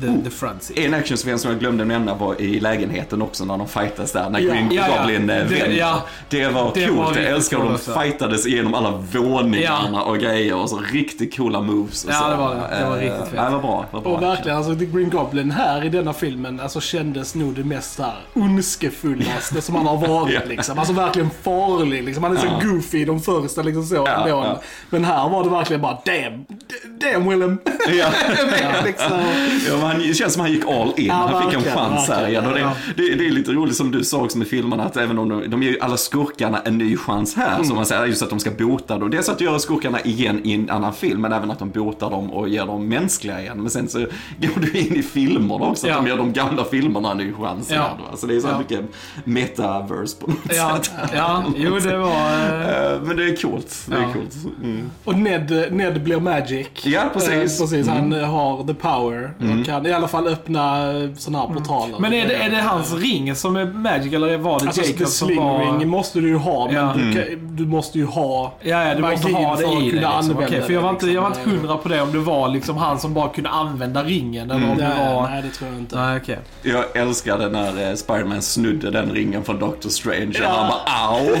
the, 0.00 0.24
the 0.24 0.36
front 0.36 0.62
seat. 0.62 0.78
En 0.78 0.94
actionsekvens 0.94 1.42
som 1.42 1.50
jag 1.50 1.60
glömde 1.60 1.84
nämna 1.84 2.14
var 2.18 2.40
i 2.40 2.60
lägenheten 2.60 3.22
också 3.22 3.44
när 3.44 3.58
de 3.58 3.68
fightas 3.68 4.12
där, 4.12 4.30
när 4.30 4.38
Ja. 4.40 4.52
Green 4.52 4.72
Ja, 4.72 4.84
ja. 4.88 5.00
Goblin 5.00 5.30
eh, 5.30 5.46
Det- 5.48 5.74
ja. 5.76 6.02
Det 6.28 6.48
var 6.48 6.70
Det 6.74 6.86
coolt, 6.86 6.98
var 6.98 7.16
jag 7.16 7.24
älskar 7.24 7.56
hur 7.58 7.64
de 7.64 7.74
också. 7.74 8.00
fightades 8.00 8.46
igenom 8.46 8.74
alla 8.74 8.90
våningarna 9.12 10.02
och 10.02 10.18
grejer 10.18 10.54
och 10.56 10.70
så 10.70 10.78
riktigt 10.92 11.36
coola 11.36 11.60
moves 11.60 12.04
och 12.04 12.10
Ja, 12.10 12.18
så. 12.20 12.28
det 12.30 12.36
var 12.36 12.54
det. 12.54 12.76
Det 12.78 12.84
var 12.88 12.96
Eh, 12.96 13.00
riktigt 13.00 13.18
fett. 13.28 13.32
Ja, 13.36 13.44
det 13.44 13.50
var 13.50 13.60
bra. 13.60 13.84
Det 13.90 13.96
var 13.96 14.02
bra 14.02 14.12
Och 14.12 14.22
verkligen, 14.22 14.56
alltså 14.58 14.74
Green 14.74 15.10
Goblin 15.10 15.50
här 15.50 15.84
i 15.84 15.88
denna 15.88 16.12
filmen 16.12 16.60
alltså, 16.60 16.80
kändes 16.80 17.34
nog 17.34 17.54
det 17.54 17.64
mest 17.64 18.00
ondskefullaste 18.34 19.60
som 19.62 19.74
han 19.74 19.86
har 19.86 19.96
varit 19.96 20.34
Ja. 20.34 20.40
liksom. 20.48 20.78
Alltså 20.78 20.92
verkligen 20.94 21.30
farlig 21.42 22.04
liksom. 22.04 22.24
Han 22.24 22.36
är 22.36 22.40
så 22.40 22.46
Ja. 22.46 22.68
goofy 22.68 22.98
i 23.02 23.04
de 23.04 23.20
första 23.20 23.62
liksom 23.62 23.84
så 23.84 23.94
Ja, 23.94 24.28
ja. 24.28 24.60
Men 24.90 25.04
här 25.04 25.28
var 25.28 25.44
det 25.44 25.50
verkligen 25.50 25.82
bara 25.82 25.98
damn, 26.04 26.44
damn 27.00 27.28
Willem. 27.28 27.58
Ja. 27.98 28.06
liksom. 28.84 29.20
Ja, 29.68 29.86
han, 29.86 29.98
det 29.98 30.14
känns 30.14 30.32
som 30.32 30.40
han 30.42 30.52
gick 30.52 30.64
all 30.66 30.92
in. 30.96 31.06
Ja, 31.06 31.14
han 31.14 31.42
fick 31.50 31.54
en 31.66 31.74
chans 31.74 32.07
här 32.12 32.28
igen. 32.28 32.46
Och 32.46 32.52
det, 32.52 32.60
Ja. 32.60 32.72
det, 32.96 33.14
det 33.14 33.26
är 33.26 33.30
lite 33.30 33.52
roligt 33.52 33.76
som 33.76 33.90
du 33.90 34.04
sa 34.04 34.18
också 34.24 34.38
med 34.38 34.46
filmerna, 34.48 34.84
att 34.84 34.96
även 34.96 35.18
om 35.18 35.28
de, 35.28 35.50
de 35.50 35.62
ger 35.62 35.70
ju 35.70 35.80
alla 35.80 35.96
skurkarna 35.96 36.60
en 36.64 36.78
ny 36.78 36.96
chans 36.96 37.36
här, 37.36 37.54
Mm. 37.54 37.64
som 37.66 37.76
man 37.76 37.86
säger, 37.86 38.06
just 38.06 38.22
att 38.22 38.30
de 38.30 38.40
ska 38.40 38.50
bota 38.50 38.98
dem. 38.98 39.10
Dels 39.10 39.28
att 39.28 39.40
göra 39.40 39.58
skurkarna 39.58 40.00
igen 40.00 40.40
i 40.44 40.54
en 40.54 40.70
annan 40.70 40.92
film, 40.92 41.20
men 41.20 41.32
även 41.32 41.50
att 41.50 41.58
de 41.58 41.70
botar 41.70 42.10
dem 42.10 42.30
och 42.32 42.48
ger 42.48 42.66
dem 42.66 42.88
mänskliga 42.88 43.40
igen. 43.40 43.60
Men 43.62 43.70
sen 43.70 43.88
så 43.88 43.98
går 44.38 44.60
du 44.60 44.78
in 44.78 44.96
i 44.96 45.02
filmerna 45.02 45.64
också, 45.64 45.86
att 45.86 45.90
Ja. 45.92 45.96
de 45.96 46.06
ger 46.06 46.16
de 46.16 46.32
gamla 46.32 46.64
filmerna 46.64 47.10
en 47.10 47.16
ny 47.16 47.32
chans 47.32 47.70
Ja. 47.70 47.82
Va? 48.10 48.16
Så 48.16 48.26
det 48.26 48.36
är 48.36 48.40
så 48.40 48.46
här 48.46 48.54
Ja. 48.54 48.58
mycket 48.58 48.80
metaverse 49.24 50.16
på 50.20 50.26
något 50.26 50.38
Ja, 50.50 50.78
sätt. 50.82 50.90
ja, 51.14 51.44
jo 51.56 51.78
det 51.78 51.96
var... 51.98 52.08
eh, 52.10 52.68
Eh, 52.68 53.00
Men 53.02 53.16
det 53.16 53.24
är 53.24 53.36
coolt. 53.36 53.86
Det 53.86 53.96
är 53.96 54.12
coolt. 54.12 54.36
Mm. 54.64 54.90
Och 55.04 55.14
Ned, 55.18 55.72
Ned 55.72 56.02
blir 56.04 56.20
Magic. 56.20 56.66
Ja, 56.84 57.02
precis. 57.12 57.28
Mm. 57.30 57.40
Eh, 57.40 57.48
precis. 57.60 57.88
Han 57.88 58.12
eh, 58.12 58.24
har 58.30 58.64
the 58.66 58.74
power. 58.74 59.30
Och 59.60 59.66
kan 59.66 59.86
i 59.86 59.92
alla 59.92 60.08
fall 60.08 60.26
öppna 60.28 60.92
sådana 61.16 61.46
här 61.46 61.54
portaler. 61.54 61.97
Men 62.00 62.12
är 62.12 62.28
det, 62.28 62.34
är 62.34 62.50
det 62.50 62.60
hans 62.62 62.92
ring 62.94 63.34
som 63.34 63.56
är 63.56 63.64
Magic 63.66 64.12
eller 64.12 64.38
var 64.38 64.58
det 64.60 64.66
Alltså, 64.66 64.82
Jacob 64.82 65.06
som 65.06 65.26
sling 65.28 65.38
var... 65.44 65.78
ring 65.78 65.88
måste 65.88 66.20
du 66.20 66.28
ju 66.28 66.36
ha, 66.36 66.66
men 66.66 66.74
Ja. 66.74 66.94
du, 66.96 67.12
kan, 67.12 67.56
du 67.56 67.66
måste 67.66 67.98
ju 67.98 68.04
ha 68.04 68.54
Ja, 68.62 68.84
ja, 68.88 68.94
du 68.94 69.02
måste 69.02 69.32
ha 69.32 69.56
det 69.56 69.62
i 69.62 69.66
dig. 69.66 69.80
Liksom. 69.90 70.04
använda 70.12 70.46
Okej, 70.46 70.62
för 70.62 70.72
jag 70.72 70.80
var, 70.82 70.88
det, 70.88 70.94
inte, 70.94 71.10
jag 71.10 71.22
var 71.22 71.28
liksom. 71.30 71.44
inte 71.52 71.60
hundra 71.66 71.76
på 71.76 71.88
det 71.88 72.00
om 72.02 72.12
det 72.12 72.18
var 72.18 72.48
liksom 72.48 72.76
han 72.76 72.98
som 72.98 73.14
bara 73.14 73.28
kunde 73.28 73.50
använda 73.50 74.04
ringen 74.04 74.50
eller 74.50 74.70
om 74.70 74.76
det 74.78 74.90
var... 74.98 75.28
nej, 75.30 75.42
det 75.42 75.50
tror 75.50 75.70
jag 75.70 75.78
inte. 75.78 75.96
Nej, 75.96 76.16
okej. 76.22 76.38
Jag 76.62 76.96
älskade 76.96 77.48
när 77.48 77.88
eh, 77.90 77.94
Spiderman 77.94 78.42
snudde 78.42 78.90
den 78.90 79.10
ringen 79.12 79.44
från 79.44 79.58
Doctor 79.58 79.90
Strange 79.90 80.26
och 80.28 80.34
Ja. 80.42 80.48
han 80.48 80.68
bara 80.68 81.08
au. 81.08 81.26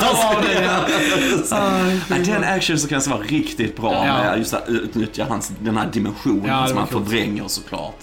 Ja, 0.00 0.34
det 0.48 0.54
är- 0.54 0.64
Ja, 2.10 2.16
den 2.24 2.44
actionsekvensen 2.44 3.12
var 3.12 3.18
riktigt 3.20 3.76
bra 3.76 3.92
Ja. 4.06 4.12
med 4.12 4.38
just 4.38 4.54
att 4.54 4.68
utnyttja 4.68 5.26
hans, 5.28 5.52
den 5.60 5.76
här 5.76 5.88
dimensionen 5.92 6.44
Ja, 6.46 6.60
det 6.62 6.68
som 6.68 6.78
han 6.78 6.86
förvränger 6.86 7.44
såklart. 7.48 7.98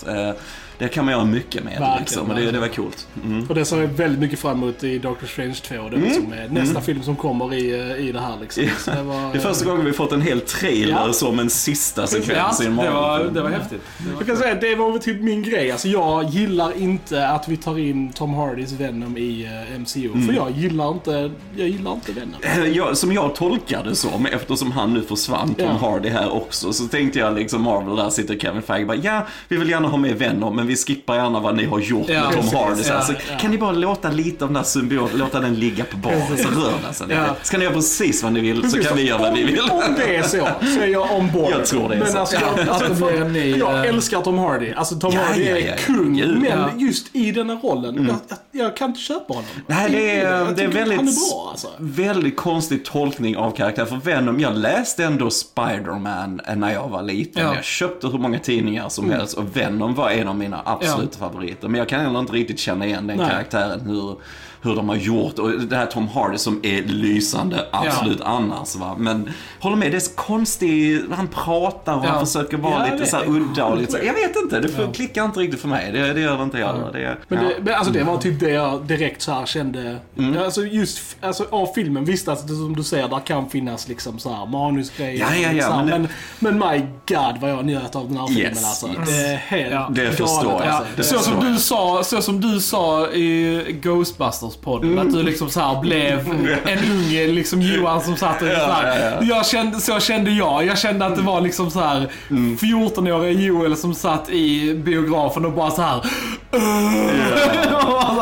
Eh, 0.80 0.84
Det 0.84 0.88
kan 0.88 1.06
man 1.06 1.12
göra 1.14 1.26
mycket 1.26 1.64
med 1.64 1.74
Verkligen, 1.80 2.00
liksom, 2.00 2.30
och 2.30 2.36
det, 2.36 2.52
det 2.52 2.60
var 2.60 2.68
coolt. 2.68 3.08
Mm. 3.26 3.46
Och 3.50 3.56
det 3.56 3.66
ser 3.66 3.82
jag 3.82 3.88
väldigt 3.88 4.20
mycket 4.20 4.40
fram 4.40 4.64
emot 4.64 4.84
i 4.84 4.98
Doctor 5.00 5.28
Strange 5.28 5.54
2. 5.54 5.76
Det 5.90 5.98
är 5.98 6.02
liksom 6.02 6.34
eh, 6.34 6.52
nästa 6.52 6.82
film 6.82 7.04
som 7.04 7.16
kommer 7.16 7.54
i, 7.54 7.80
eh, 7.80 8.08
i 8.08 8.12
det 8.12 8.20
här 8.20 8.38
liksom. 8.42 8.64
Så 8.80 8.92
det, 8.92 9.04
var, 9.04 9.32
Det 9.32 9.38
är 9.38 9.42
första 9.42 9.66
gången 9.66 9.86
vi 9.86 9.94
fått 9.94 10.12
en 10.12 10.22
hel 10.22 10.42
trailer 10.42 10.92
Ja. 11.08 11.14
som 11.14 11.40
en 11.40 11.50
sista 11.50 12.02
Ja, 12.02 12.08
sekvens 12.08 12.62
i 12.62 12.66
en 12.66 12.76
det 12.76 12.90
var, 12.90 13.24
det 13.24 13.42
var 13.42 13.50
häftigt. 13.50 13.82
Det 13.98 14.10
var 14.12 14.20
Jag 14.22 14.28
kan 14.28 14.38
säga 14.38 14.56
det 14.56 14.76
var 14.76 14.98
typ 14.98 15.22
min 15.22 15.44
grej. 15.44 15.72
Alltså 15.72 15.88
jag 15.88 16.24
gillar 16.30 16.78
inte 16.82 17.28
att 17.28 17.48
vi 17.48 17.58
tar 17.58 17.80
in 17.80 18.14
Tom 18.14 18.34
Hardys 18.34 18.72
Venom 18.72 19.18
i 19.18 19.46
eh, 19.74 19.80
MCU. 19.80 20.08
Mm. 20.14 20.28
För 20.28 20.34
jag 20.34 20.52
gillar 20.52 20.92
inte, 20.92 21.32
jag 21.58 21.68
gillar 21.68 21.94
inte 21.94 22.12
Venom. 22.12 22.36
Eh, 22.42 22.66
Jag, 22.78 22.98
som 22.98 23.12
jag 23.14 23.36
tolkar 23.36 23.84
det 23.84 23.96
som, 23.96 24.26
eftersom 24.26 24.72
han 24.72 24.94
nu 24.94 25.02
försvann, 25.02 25.54
Tom 25.56 25.66
Ja. 25.82 25.90
Hardy 25.90 26.10
här 26.10 26.34
också, 26.34 26.74
så 26.74 26.84
tänkte 26.88 27.20
jag 27.20 27.36
liksom 27.36 27.62
Marvel, 27.62 27.96
där 27.96 28.10
sitter 28.10 28.38
Kevin 28.40 28.62
Feige 28.62 28.86
bara, 28.86 28.98
ja, 28.98 29.28
vi 29.48 29.58
vill 29.58 29.70
gärna 29.70 29.88
ha 29.88 29.98
med 29.98 30.16
Venom, 30.20 30.56
men 30.64 30.68
vi 30.68 30.76
skippar 30.76 31.16
gärna 31.16 31.40
vad 31.40 31.56
ni 31.56 31.66
har 31.66 31.80
gjort 31.80 32.10
Ja, 32.10 32.30
med 32.30 32.34
Tom. 32.52 32.60
Hardy. 32.60 32.84
Så, 32.84 32.94
Ja, 32.94 33.04
ja. 33.32 33.38
Kan 33.40 33.52
ni 33.52 33.58
bara 33.58 33.72
låta 33.72 34.10
lite 34.10 34.44
av 34.46 34.50
den 34.50 34.54
där 34.56 34.64
symbioten, 34.64 35.18
låta 35.20 35.40
den 35.40 35.56
ligga 35.56 35.84
på 35.84 35.98
baren, 35.98 36.38
så 36.38 36.50
rör 36.50 36.74
den 36.86 36.94
sig 36.94 37.08
lite. 37.08 37.34
Ska 37.44 37.58
ni 37.58 37.64
göra 37.64 37.74
precis 37.74 38.24
vad 38.24 38.34
ni 38.34 38.40
vill, 38.40 38.72
så 38.72 38.78
kan 38.80 38.98
vi 38.98 39.04
göra 39.08 39.22
vad 39.22 39.34
vi 39.34 39.44
vill. 39.44 39.60
Om, 39.60 39.82
det 39.98 40.16
är 40.16 40.24
så, 40.24 40.48
så 40.76 40.80
är 40.82 40.88
jag 40.88 41.12
on 41.18 41.32
board. 41.32 41.52
Jag 41.52 41.66
tror 41.66 41.90
det 41.90 41.96
är 41.96 42.00
men 42.00 42.12
så. 42.12 42.18
Alltså, 42.18 42.36
Ja, 42.36 42.42
jag, 42.58 42.70
alltså, 42.70 43.10
ny, 43.10 43.56
jag 43.58 43.86
älskar 43.86 44.22
Tom 44.22 44.38
Hardy. 44.38 44.72
Alltså 44.74 44.96
Tom 45.00 45.12
Ja, 45.14 45.20
Hardy 45.22 45.44
är 45.44 45.58
ja, 45.58 45.66
ja. 45.68 45.74
kung. 45.86 46.40
Men 46.42 46.80
just 46.80 47.16
i 47.16 47.32
den 47.32 47.50
här 47.50 47.58
rollen, 47.64 47.96
jag, 48.08 48.16
jag, 48.52 48.66
jag 48.66 48.78
kan 48.78 48.90
inte 48.90 49.02
köpa 49.02 49.34
honom. 49.34 49.50
Nej, 49.68 49.92
det 49.92 50.20
är, 50.20 50.46
det 50.56 50.64
är 50.64 50.68
väldigt, 50.68 50.98
Han 50.98 51.08
är 51.08 51.30
bra 51.32 51.48
alltså. 51.52 51.68
väldigt 51.80 52.36
konstig 52.38 52.86
tolkning 52.86 53.38
av 53.38 53.52
karaktär. 53.52 53.86
För 53.86 53.96
Venom, 53.96 54.40
jag 54.40 54.56
läste 54.58 55.04
ändå 55.04 55.30
Spider-Man 55.30 56.42
när 56.56 56.74
jag 56.74 56.88
var 56.90 57.02
liten. 57.04 57.44
Ja. 57.44 57.56
Jag 57.56 57.64
köpte 57.64 58.08
hur 58.08 58.18
många 58.20 58.40
tidningar 58.40 58.90
som 58.90 59.04
Mm. 59.06 59.18
helst 59.18 59.38
och 59.38 59.58
Venom 59.58 59.96
var 59.96 60.10
en 60.10 60.28
av 60.28 60.36
mina 60.36 60.53
absoluta 60.66 61.18
favoriter. 61.18 61.68
Men 61.68 61.80
jag 61.80 61.90
kan 61.90 62.06
ändå 62.06 62.20
inte 62.20 62.34
riktigt 62.34 62.60
känna 62.60 62.86
igen 62.86 63.08
den 63.08 63.18
Nej. 63.18 63.30
karaktären, 63.30 63.82
hur, 63.82 64.16
hur 64.62 64.76
de 64.76 64.90
har 64.90 64.96
gjort. 64.96 65.40
Och 65.40 65.52
det 65.52 65.76
här 65.76 65.86
Tom 65.86 66.08
Hardy 66.08 66.38
som 66.38 66.60
är 66.64 66.84
lysande, 66.84 67.68
absolut 67.72 68.22
annars 68.22 68.76
va. 68.76 68.96
Men 68.98 69.30
håller 69.60 69.76
med, 69.78 69.92
det 69.92 69.98
är 69.98 70.00
så 70.00 70.16
konstigt, 70.16 71.06
han 71.12 71.28
pratar 71.28 71.96
och 71.98 72.06
Ja. 72.06 72.10
han 72.10 72.26
försöker 72.26 72.58
vara 72.58 72.74
Ja, 72.74 72.88
jag 72.88 73.00
lite 73.00 73.12
så 73.12 73.24
udda 73.26 73.66
och 73.66 73.78
lite 73.78 73.92
så, 73.92 73.98
Jag 73.98 74.14
vet 74.14 74.36
inte, 74.36 74.60
det 74.60 74.94
klickar 74.94 75.26
inte 75.26 75.40
riktigt 75.40 75.62
för 75.62 75.68
mig. 75.68 75.92
Det, 75.92 76.14
det 76.14 76.22
gör 76.22 76.38
det 76.38 76.44
inte 76.44 76.58
heller. 76.58 76.92
Det, 76.94 77.18
Men, 77.28 77.44
ja. 77.44 77.50
det, 77.50 77.64
men 77.64 77.74
alltså 77.74 77.94
det 77.94 78.04
var 78.04 78.18
typ 78.18 78.40
det 78.40 78.50
jag 78.50 78.82
direkt 78.86 79.22
så 79.22 79.32
här 79.32 79.46
kände. 79.46 79.98
Mm. 80.18 80.44
Alltså 80.44 80.62
just 80.66 81.18
alltså, 81.22 81.46
av 81.50 81.66
filmen. 81.76 82.06
Visst 82.06 82.28
att 82.28 82.48
det, 82.48 82.56
som 82.56 82.76
du 82.76 82.84
säger, 82.84 83.08
där 83.08 83.20
kan 83.20 83.50
finnas 83.50 83.88
liksom 83.88 84.20
så 84.20 84.34
här 84.34 84.46
manusgrejer. 84.46 85.20
Ja, 85.20 85.36
ja, 85.36 85.52
ja, 85.52 85.84
men 85.86 86.02
men, 86.02 86.08
men, 86.44 86.60
my 86.60 86.80
god 87.08 87.38
vad 87.42 87.50
jag 87.52 87.66
njöt 87.66 87.96
av 87.96 88.08
den 88.10 88.18
här 88.18 88.28
filmen 88.28 88.44
Yes, 88.52 88.66
alltså. 88.66 88.88
yes. 88.88 89.10
Det 89.10 89.26
är 89.26 89.36
helt 89.38 89.72
Ja. 89.72 89.90
Det 89.92 90.02
galet, 90.02 90.18
förstår 90.18 90.52
jag. 90.52 90.62
alltså. 90.68 90.84
Det 90.98 91.04
Så 91.04 91.20
som, 91.20 91.40
du 91.54 91.58
sa, 91.58 92.04
så 92.04 92.22
som 92.22 92.42
du 92.42 92.60
sa 92.60 93.08
i 93.08 93.64
Ghostbusters-podden, 93.84 95.02
att 95.02 95.14
du 95.14 95.24
liksom 95.24 95.50
så 95.50 95.60
här 95.60 95.82
blev 95.82 96.20
en 96.66 96.92
unge 96.92 97.28
liksom 97.28 97.62
Johan 97.62 98.02
som 98.02 98.16
satt 98.18 98.42
och 98.42 98.48
så 98.48 98.54
här. 98.54 99.00
ja, 99.00 99.10
ja. 99.22 99.36
Jag 99.36 99.46
kände, 99.46 99.80
så 99.80 100.00
kände 100.00 100.32
jag. 100.32 100.66
Jag 100.66 100.78
kände 100.78 101.06
att 101.06 101.16
det 101.16 101.22
var 101.22 101.42
liksom 101.42 101.72
så 101.72 101.80
här 101.80 102.08
14-åriga 102.30 103.32
Joel 103.42 103.78
som 103.78 103.94
satt 103.96 104.30
i 104.30 104.74
biografen 104.76 105.46
och 105.46 105.52
bara 105.52 105.72
så 105.72 105.82
här. 105.82 106.06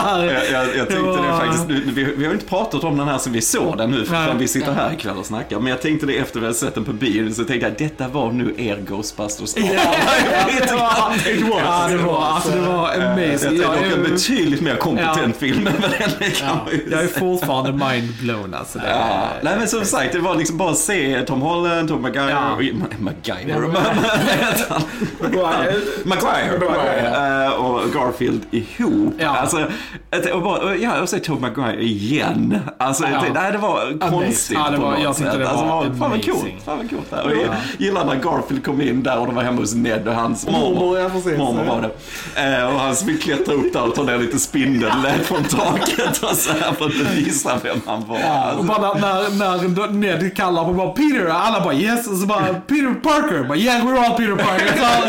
Jag, 0.05 0.33
jag, 0.51 0.75
jag 0.77 0.89
tänkte 0.89 1.21
Det 1.21 1.37
faktiskt, 1.37 1.65
vi, 1.69 2.03
vi 2.03 2.25
har 2.25 2.33
inte 2.33 2.45
pratat 2.45 2.83
om 2.83 2.97
den 2.97 3.07
här 3.07 3.17
sen 3.17 3.33
vi 3.33 3.41
såg 3.41 3.77
den 3.77 3.91
nu, 3.91 4.05
för 4.05 4.13
Nej. 4.13 4.35
vi 4.39 4.47
sitter 4.47 4.71
här 4.73 4.93
ikväll 4.93 5.17
och 5.17 5.25
snackar. 5.25 5.59
Men 5.59 5.67
jag 5.67 5.81
tänkte 5.81 6.05
det 6.05 6.17
efter 6.17 6.39
vi 6.39 6.45
hade 6.45 6.57
sett 6.57 6.75
den 6.75 6.85
på 6.85 6.93
bio, 6.93 7.33
så 7.33 7.43
tänkte 7.43 7.67
jag 7.67 7.77
detta 7.89 8.07
var 8.07 8.31
nu 8.31 8.53
er 8.57 8.77
Ghostbusters. 8.87 9.55
Ja, 9.57 9.63
det 10.67 10.73
var, 10.73 11.59
ja, 11.59 11.87
det 11.89 11.97
var, 11.97 12.25
alltså 12.25 12.51
det 12.51 12.61
var 12.61 12.93
Jag 12.93 13.03
amazing. 13.03 13.37
tänkte 13.39 13.55
Jag 13.55 13.73
dock 13.75 13.93
en 13.97 14.03
betydligt 14.03 14.61
mer 14.61 14.75
kompetent 14.75 15.37
film 15.37 15.67
än 15.67 15.73
vad 15.81 15.91
den 15.91 16.31
kan 16.31 16.57
jag 16.91 17.03
är 17.03 17.07
fortfarande 17.07 17.85
mindblown 17.85 18.53
alltså. 18.53 18.79
Det, 18.79 18.85
Ja. 18.89 19.27
Nej 19.41 19.55
men 19.57 19.67
som 19.67 19.85
sagt, 19.85 20.13
det 20.13 20.19
var 20.19 20.35
liksom 20.35 20.57
bara 20.57 20.71
att 20.71 20.77
se 20.77 21.21
Tom 21.21 21.41
Holland, 21.41 21.89
Tom 21.89 22.01
McGuire, 22.01 22.73
MacGyver. 22.99 23.63
Eh, 27.45 27.51
och 27.51 27.81
Garfield 27.93 28.20
Garfield 28.21 28.41
ihop. 28.51 29.13
Ja. 29.17 29.27
Alltså, 29.29 29.67
och 30.33 30.41
bara, 30.41 30.57
och 30.59 30.77
ja, 30.77 31.01
och 31.01 31.09
så 31.09 31.19
Tobey 31.19 31.41
Maguire 31.41 31.83
igen. 31.83 32.59
Alltså, 32.77 33.03
Ja. 33.03 33.21
det, 33.21 33.33
nej, 33.33 33.51
det 33.51 33.57
var 33.57 34.09
konstigt 34.09 34.57
Ja, 34.63 34.69
det 34.71 34.77
var- 34.77 34.85
på 34.85 34.91
något 34.91 35.03
jag 35.03 35.15
sätt. 35.15 35.39
det 35.39 35.49
alltså, 35.49 35.65
var 35.65 35.83
fan 35.83 36.11
vad 36.11 36.25
coolt. 36.25 36.45
Fan 36.65 36.77
vad 36.77 36.89
coolt. 36.89 37.13
Och 37.25 37.31
jag 37.31 37.55
gillar 37.77 38.05
när 38.05 38.15
Garfield 38.15 38.65
kom 38.65 38.81
in 38.81 39.03
där 39.03 39.19
och 39.19 39.25
de 39.25 39.35
var 39.35 39.43
hemma 39.43 39.57
hos 39.61 39.73
Ned 39.75 40.07
och 40.07 40.15
hans 40.15 40.47
Mormor, 40.47 40.99
ja, 40.99 41.09
precis. 41.09 41.37
Mormor 41.37 41.63
var 41.63 41.81
det. 41.81 42.57
Eh, 42.57 42.73
och 42.73 42.79
han 42.79 42.95
fick 42.95 43.21
klättra 43.23 43.53
upp 43.53 43.73
där 43.73 43.87
och 43.87 43.95
ta 43.95 44.03
ner 44.03 44.17
lite 44.17 44.39
spindel 44.39 44.91
från 45.23 45.43
taket 45.43 46.23
och 46.23 46.35
så 46.35 46.51
här 46.53 46.71
för 46.73 46.85
att 46.85 46.97
bevisa 46.97 47.57
vem 47.63 47.81
han 47.85 48.03
var. 48.07 48.17
Och 48.17 48.23
Alltså, 48.25 48.63
bara 48.63 48.93
när, 48.93 49.37
när 49.37 49.87
Ned 49.91 50.35
kallar 50.35 50.65
på 50.65 50.73
bara 50.73 50.87
Peter, 50.89 51.25
alla 51.27 51.63
bara 51.63 51.73
yes, 51.73 52.07
och 52.07 52.17
så 52.17 52.25
bara 52.25 52.41
Peter 52.67 52.93
Parker, 53.03 53.43
bara 53.43 53.57
yeah 53.57 53.85
we're 53.85 54.05
all 54.05 54.17
Peter 54.17 54.35
Parker, 54.35 54.65
it's 54.65 54.85
all, 54.85 55.03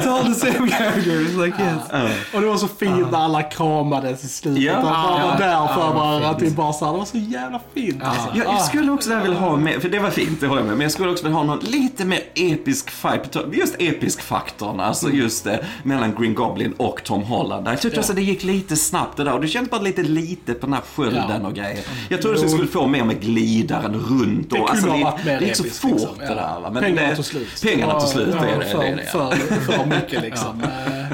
it's 0.00 0.08
all 0.08 0.34
the 0.34 0.40
same 0.40 0.68
characters, 0.70 1.36
like 1.36 1.56
yes. 1.62 2.04
Och 2.34 2.40
det 2.40 2.46
var 2.50 2.56
så 2.58 2.68
fint 2.68 3.10
när 3.10 3.18
alla 3.18 3.42
kramades 3.42 4.24
i 4.24 4.28
slutet. 4.28 4.62
Ja. 4.62 4.76
Att 4.76 4.84
man 4.84 4.92
Ja, 4.92 5.26
var 5.26 5.32
ja. 5.32 5.46
där 5.46 5.74
för 5.74 5.80
Ja, 5.80 5.92
varandra. 5.92 6.34
Typ 6.34 6.56
bara 6.56 6.72
så 6.72 6.84
här, 6.84 6.92
det 6.92 6.98
var 6.98 7.04
så 7.04 7.16
jävla 7.18 7.60
fint. 7.74 8.02
Alltså. 8.02 8.28
Jag, 8.34 8.46
jag 8.46 8.60
skulle 8.62 8.92
också 8.92 9.18
vilja 9.20 9.38
ha 9.38 9.56
med, 9.56 9.82
för 9.82 9.88
det 9.88 9.98
var 9.98 10.10
fint, 10.10 10.40
det 10.40 10.46
håller 10.46 10.60
jag 10.60 10.66
med, 10.68 10.76
men 10.76 10.82
jag 10.84 10.92
skulle 10.92 11.10
också 11.10 11.24
vilja 11.24 11.36
ha 11.38 11.44
någon 11.44 11.58
lite 11.58 12.04
mer 12.04 12.20
episk 12.34 12.90
fight, 12.90 13.36
just 13.52 13.74
episk 13.78 14.22
faktorn, 14.22 14.80
alltså 14.80 15.06
Mm. 15.06 15.18
just 15.18 15.44
det, 15.44 15.64
mellan 15.82 16.14
Green 16.18 16.34
Goblin 16.34 16.72
och 16.76 17.04
Tom 17.04 17.22
Holland. 17.22 17.68
Jag 17.68 17.80
tyckte 17.80 18.00
också 18.00 18.12
det 18.12 18.22
gick 18.22 18.42
lite 18.44 18.76
snabbt 18.76 19.16
det 19.16 19.24
där, 19.24 19.32
och 19.34 19.40
det 19.40 19.48
kändes 19.48 19.70
bara 19.70 19.80
lite 19.80 20.02
litet 20.02 20.60
på 20.60 20.66
den 20.66 20.72
här 20.74 20.82
skölden 20.96 21.40
Ja. 21.42 21.48
och 21.48 21.54
grejer. 21.54 21.80
Jag 22.08 22.22
trodde 22.22 22.36
att 22.36 22.42
jag 22.42 22.50
skulle 22.50 22.68
få 22.68 22.86
mer 22.86 23.04
med 23.04 23.20
glidaren 23.20 23.94
runt 23.94 24.52
och, 24.52 24.58
Det 24.58 24.64
kunde 24.64 24.70
alltså, 24.70 24.88
ha 24.88 24.96
det, 24.98 25.04
varit 25.04 25.24
mer 25.24 25.38
det 25.40 25.46
gick 25.46 25.56
så 25.56 25.62
episkt, 25.62 25.80
fort 25.82 25.90
liksom. 25.92 26.14
det 26.18 26.24
Ja. 26.24 26.34
där. 26.34 26.60
Va? 26.60 26.70
Men 26.72 26.82
Pengarna 26.82 27.08
det, 27.08 27.16
tog 27.16 27.24
slut. 27.24 27.62
Pengarna 27.62 28.00
tog 28.00 28.08
slut, 28.08 28.26
det 28.32 28.38
det. 28.40 28.46
det, 28.46 28.94
det 28.94 29.08
ja. 29.12 29.30
för, 29.30 29.54
för 29.72 29.86
mycket 29.86 30.22
liksom. 30.22 30.62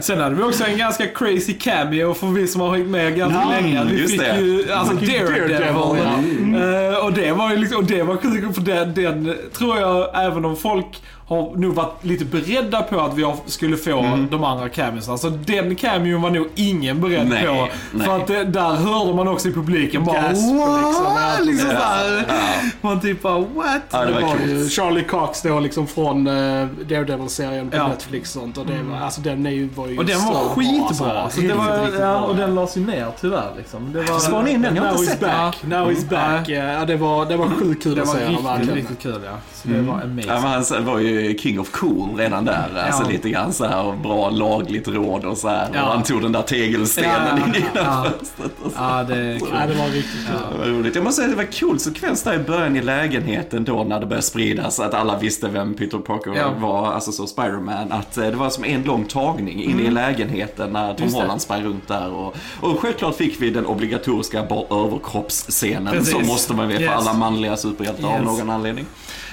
Sen 0.01 0.21
hade 0.21 0.35
vi 0.35 0.43
också 0.43 0.65
en 0.65 0.79
ganska 0.79 1.07
crazy 1.07 1.53
cameo 1.53 2.15
för 2.15 2.27
vi 2.27 2.47
som 2.47 2.61
har 2.61 2.77
hängt 2.77 2.89
med 2.89 3.17
ganska 3.17 3.41
Ja, 3.41 3.51
länge. 3.51 3.85
Vi 3.91 4.07
fick 4.09 4.21
det. 4.21 4.41
ju 4.41 4.73
alltså 4.73 4.95
Daredevil. 4.95 5.53
Daredevil, 5.53 6.55
ja. 6.55 6.93
Eh, 6.93 7.05
och 7.05 7.13
det 7.13 7.33
var 7.33 7.51
ju 7.51 7.57
liksom, 7.57 7.79
och 7.79 7.85
det 7.85 8.03
var 8.03 8.17
kul 8.17 8.53
för 8.53 8.61
den, 8.63 8.95
den 8.95 9.35
tror 9.53 9.79
jag, 9.81 10.25
även 10.27 10.45
om 10.45 10.57
folk 10.57 10.87
har 11.29 11.57
nog 11.57 11.75
varit 11.75 12.05
lite 12.05 12.25
beredda 12.25 12.83
på 12.83 13.01
att 13.01 13.15
vi 13.15 13.33
skulle 13.47 13.77
få 13.77 14.27
de 14.31 14.45
andra 14.45 14.69
cameosarna. 14.69 15.13
Alltså 15.13 15.31
den 15.31 15.77
cameon 15.77 16.23
var 16.23 16.31
nog 16.31 16.47
ingen 16.55 17.01
beredd 17.01 17.27
Nej, 17.29 17.47
på. 17.47 17.69
nej. 17.93 18.07
För 18.07 18.17
att 18.17 18.27
det, 18.27 18.45
där 18.45 18.71
hörde 18.75 19.15
man 19.15 19.29
också 19.29 19.49
i 19.49 19.53
publiken 19.53 20.05
bara 20.05 20.21
Gasp, 20.23 20.35
what? 20.59 21.47
liksom. 21.47 21.47
Liksom, 21.47 21.71
såhär. 21.71 22.25
ja. 22.29 22.35
Man 22.81 23.01
typ 23.01 23.23
bara 23.23 23.39
what? 23.39 23.83
Ja, 23.91 24.01
det 24.01 24.07
Det 24.07 24.13
var 24.13 24.21
var 24.21 24.37
ju 24.47 24.69
Charlie 24.69 25.03
Cox 25.05 25.43
då 25.43 25.61
liksom 25.61 25.87
från 25.87 26.27
uh, 26.27 26.67
Daredevil-serien 26.89 27.71
på 27.71 27.77
Ja. 27.77 27.89
Netflix 27.89 28.37
och 28.37 28.43
sånt. 28.43 28.59
Och 28.59 28.67
det 28.67 28.83
var, 28.91 28.97
alltså 28.99 29.21
den 29.21 29.47
är 29.47 29.51
ju, 29.51 29.69
var 29.75 29.87
ju 29.89 29.99
Och 29.99 30.05
den 30.05 30.19
var 30.25 30.33
så 30.35 30.49
skitbra. 30.49 31.07
bra, 31.09 31.23
Alltså, 31.23 31.41
det 31.41 31.47
Riktigt, 31.47 31.59
var, 31.67 31.79
riktigt 31.83 32.01
ja, 32.01 32.21
och 32.21 32.37
den 32.37 32.55
lades 32.55 32.77
ju 32.77 32.81
ner 32.81 33.07
tyvärr. 33.21 33.51
Liksom. 33.57 33.93
Det 33.93 34.03
var, 34.03 34.19
Spana 34.19 34.51
in 34.51 34.63
den, 34.63 34.77
jag 34.77 34.83
har 34.83 34.91
Now 34.93 35.01
inte 35.01 35.11
sett 35.13 35.21
den. 35.21 35.31
back. 35.31 35.59
Now 35.67 35.91
he's 35.91 36.09
back. 36.11 36.49
Ja, 36.49 36.85
det 36.85 36.97
var, 36.97 37.27
det 37.27 37.37
var 37.37 37.47
sjukt 37.49 37.83
kul 37.83 37.95
Det 37.95 38.03
att 38.03 38.09
var 38.09 38.15
se 38.15 38.21
honom 38.25 38.33
riktigt, 38.37 38.47
verkligen. 38.51 38.75
riktigt 38.75 38.99
kul 39.03 39.21
ja. 39.25 39.33
Så 39.55 39.69
det 39.69 39.81
var 39.81 39.95
amazing. 39.95 40.25
Ja, 40.29 40.41
men 40.41 40.65
han 40.71 40.85
var 40.85 40.99
ju 40.99 41.16
king 41.39 41.61
of 41.61 41.71
cool 41.71 42.17
redan 42.17 42.45
där. 42.45 42.85
Alltså 42.87 43.03
Ja. 43.03 43.09
lite 43.09 43.31
grann 43.31 43.53
så 43.53 43.65
här 43.65 43.93
bra 44.03 44.31
lagligt 44.31 44.89
råd 44.89 45.25
och 45.25 45.39
så 45.39 45.49
här. 45.49 45.69
Ja. 45.75 45.83
Och 45.83 45.89
han 45.93 46.03
tog 46.03 46.23
den 46.23 46.33
där 46.33 46.43
tegelstenen 46.43 47.39
Ja, 47.41 47.47
in 47.47 47.55
i 47.55 47.65
ja. 47.75 48.07
fönstret. 48.19 48.53
Och 48.63 48.71
så. 48.73 48.77
Ja, 48.79 49.05
det. 49.09 49.33
Ja, 49.33 49.67
det 49.69 49.75
var 49.75 49.87
riktigt 49.89 50.27
kul. 50.27 50.37
Det 50.53 50.59
var 50.59 50.67
roligt. 50.79 50.95
Jag 50.95 51.05
måste 51.05 51.17
säga 51.23 51.33
att 51.33 51.39
det 51.39 51.45
var 51.45 51.53
kul 51.53 51.79
sekvens 51.79 52.23
där 52.23 52.35
i 52.35 52.39
början 52.39 52.77
i 52.77 52.83
lägenheten 52.83 53.65
då 53.65 53.85
när 53.85 54.01
det 54.01 54.07
började 54.07 54.23
spridas 54.27 54.81
att 54.81 54.95
alla 54.95 55.19
visste 55.19 55.49
vem 55.49 55.75
Peter 55.75 55.99
Parker 55.99 56.35
Ja. 56.37 56.51
var, 56.61 56.93
alltså 56.93 57.13
så 57.13 57.27
Spider-Man. 57.27 57.93
Att 57.93 58.17
eh, 58.19 58.25
det 58.25 58.37
var 58.37 58.51
som 58.51 58.65
en 58.65 58.83
lång 58.83 59.05
tagning 59.05 59.63
in 59.63 59.81
i 59.81 59.91
lägenheten 59.91 60.71
när 60.73 60.87
Tom 60.95 60.97
Mm. 60.97 61.05
Just. 61.05 61.17
Holland 61.17 61.41
sprang 61.43 61.63
runt 61.65 61.89
där. 61.89 62.11
Och, 62.13 62.37
och 62.61 62.81
självklart 62.81 63.17
fick 63.17 63.43
vi 63.43 63.51
den 63.51 63.67
obligatoriska 63.67 64.43
bara 64.43 64.85
överkroppsscenen 64.85 65.93
Precis. 65.93 66.13
som 66.13 66.27
måste 66.27 66.55
man 66.55 66.69
veta 66.69 66.79
för 66.81 66.87
Yes. 66.87 66.95
alla 67.09 67.13
manliga 67.19 67.57
superhjältar 67.57 68.09
av 68.09 68.15
Yes. 68.15 68.25
någon 68.25 68.51
anledning. 68.51 68.87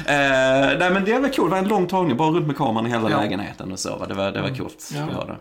Eh, 0.06 0.13
nej 0.80 0.89
men 0.93 1.06
det 1.06 1.19
var 1.19 1.30
kul, 1.30 1.43
det 1.46 1.50
var 1.52 1.58
en 1.58 1.67
lång 1.74 1.88
tagning 1.88 2.18
bara 2.18 2.30
runt 2.30 2.48
med 2.48 2.58
kameran 2.58 2.88
i 2.88 2.90
hela 2.90 3.10
Ja. 3.10 3.22
lägenheten 3.22 3.72
och 3.72 3.80
så. 3.80 3.96
va. 3.98 4.06
Det 4.08 4.14
var, 4.14 4.32
det 4.32 4.42
var 4.42 4.50
coolt. 4.50 4.90
Ja. 4.94 5.00
Det 5.10 5.16
var 5.16 5.26
det. 5.26 5.38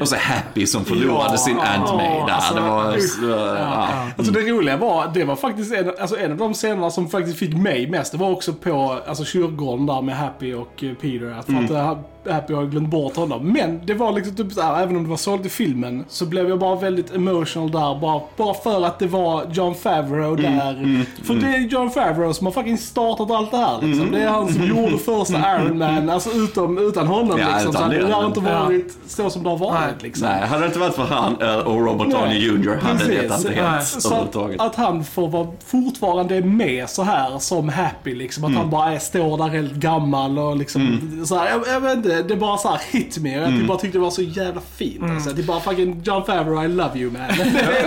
Och 0.00 0.08
så 0.08 0.16
Happy 0.16 0.66
som 0.66 0.84
förlorade 0.84 1.30
Ja, 1.30 1.36
sin 1.36 1.58
Aunt 1.60 1.94
May 1.94 2.18
ja, 2.18 2.26
där. 2.26 2.32
alltså, 2.34 2.54
det 2.54 2.60
var 2.60 2.98
så, 2.98 3.56
ja. 3.60 3.88
Alltså 4.18 4.32
det 4.32 4.40
roliga 4.40 4.76
var, 4.76 5.10
det 5.14 5.24
var 5.24 5.36
faktiskt 5.36 5.74
en, 5.74 5.92
alltså 6.00 6.18
en 6.18 6.32
av 6.32 6.36
de 6.38 6.54
scenerna 6.54 6.90
som 6.90 7.08
faktiskt 7.08 7.38
fick 7.38 7.56
mig 7.56 7.90
mest. 7.90 8.12
Det 8.12 8.18
var 8.18 8.30
också 8.30 8.52
på 8.52 8.98
alltså, 9.06 9.24
kyrkogården 9.24 9.86
där 9.86 10.02
med 10.02 10.16
Happy 10.16 10.54
och 10.54 10.84
eh, 10.84 10.94
Peter. 10.94 11.38
Att, 11.38 11.68
för 11.68 11.76
att 11.92 12.15
Happy 12.32 12.54
har 12.54 12.64
glömt 12.66 12.88
bort 12.88 13.16
honom. 13.16 13.52
Men 13.52 13.80
det 13.86 13.94
var 13.94 14.12
liksom 14.12 14.34
typ 14.34 14.52
såhär, 14.52 14.82
även 14.82 14.96
om 14.96 15.02
det 15.02 15.08
var 15.10 15.16
sålt 15.16 15.46
i 15.46 15.48
filmen, 15.48 16.04
så 16.08 16.26
blev 16.26 16.48
jag 16.48 16.58
bara 16.58 16.74
väldigt 16.76 17.14
emotional 17.14 17.70
där. 17.70 18.00
Bara, 18.00 18.20
bara 18.36 18.54
för 18.54 18.84
att 18.86 18.98
det 18.98 19.06
var 19.06 19.44
John 19.52 19.74
Favreau 19.74 20.36
där. 20.36 21.04
för 21.24 21.34
det 21.34 21.46
är 21.46 21.58
John 21.68 21.90
Favreau 21.90 22.32
som 22.32 22.46
har 22.46 22.52
fucking 22.52 22.78
startat 22.78 23.30
allt 23.30 23.50
det 23.50 23.56
här 23.56 23.78
liksom. 23.82 24.10
Det 24.12 24.22
är 24.22 24.28
han 24.28 24.52
som 24.52 24.64
gjorde 24.68 24.98
första 24.98 25.56
Iron 25.56 25.78
Man, 25.78 26.10
alltså 26.10 26.30
utom, 26.30 26.78
utan 26.78 27.06
honom 27.06 27.38
Ja, 27.38 27.46
liksom. 27.54 27.70
utan 27.70 27.82
så 27.82 27.88
det, 27.88 28.06
det 28.06 28.12
har 28.12 28.26
inte 28.26 28.40
Ja. 28.46 28.62
varit 28.64 28.94
så 29.06 29.30
som 29.30 29.42
det 29.42 29.48
har 29.50 29.56
varit 29.58 29.72
Nej. 29.80 29.94
liksom. 30.02 30.28
Nej, 30.28 30.46
hade 30.48 30.60
det 30.62 30.66
inte 30.66 30.78
varit 30.78 30.94
för 30.94 31.04
han 31.04 31.36
eh, 31.42 31.56
och 31.56 31.80
Robert 31.86 32.10
Downey 32.10 32.38
Jr. 32.38 32.76
hade 32.82 32.98
precis. 32.98 33.20
detta 33.22 33.36
inte 33.36 33.52
hänt 33.62 33.84
Så 33.86 33.98
att, 33.98 34.12
överhuvudtaget. 34.12 34.60
att 34.60 34.74
han 34.74 35.04
får 35.04 35.28
vara 35.28 35.46
fortfarande 35.66 36.40
med 36.40 36.90
så 36.90 37.02
här 37.02 37.38
som 37.38 37.68
Happy 37.68 38.14
liksom. 38.14 38.44
Att 38.44 38.54
han 38.54 38.70
bara 38.70 38.92
är, 38.92 38.98
står 38.98 39.38
där 39.38 39.48
helt 39.48 39.72
gammal 39.72 40.38
och 40.38 40.56
liksom 40.56 41.00
så 41.26 41.38
här, 41.38 41.48
jag, 41.50 41.62
jag 41.74 41.80
vet 41.80 41.96
inte, 41.96 42.15
det 42.22 42.36
bara 42.36 42.56
så 42.58 42.68
här 42.68 42.80
hit 42.90 43.18
me. 43.18 43.44
Och 43.44 43.52
jag 43.52 43.66
bara 43.66 43.78
tyckte 43.78 43.98
det 43.98 44.02
var 44.02 44.10
så 44.10 44.22
jävla 44.22 44.60
fint. 44.76 45.02
Alltså. 45.02 45.30
Det 45.30 45.42
är 45.42 45.46
bara 45.46 45.60
fucking 45.60 46.00
John 46.04 46.24
Favreau, 46.26 46.64
I 46.64 46.68
love 46.68 46.98
you 46.98 47.10
man. 47.12 47.22
Det 47.36 47.42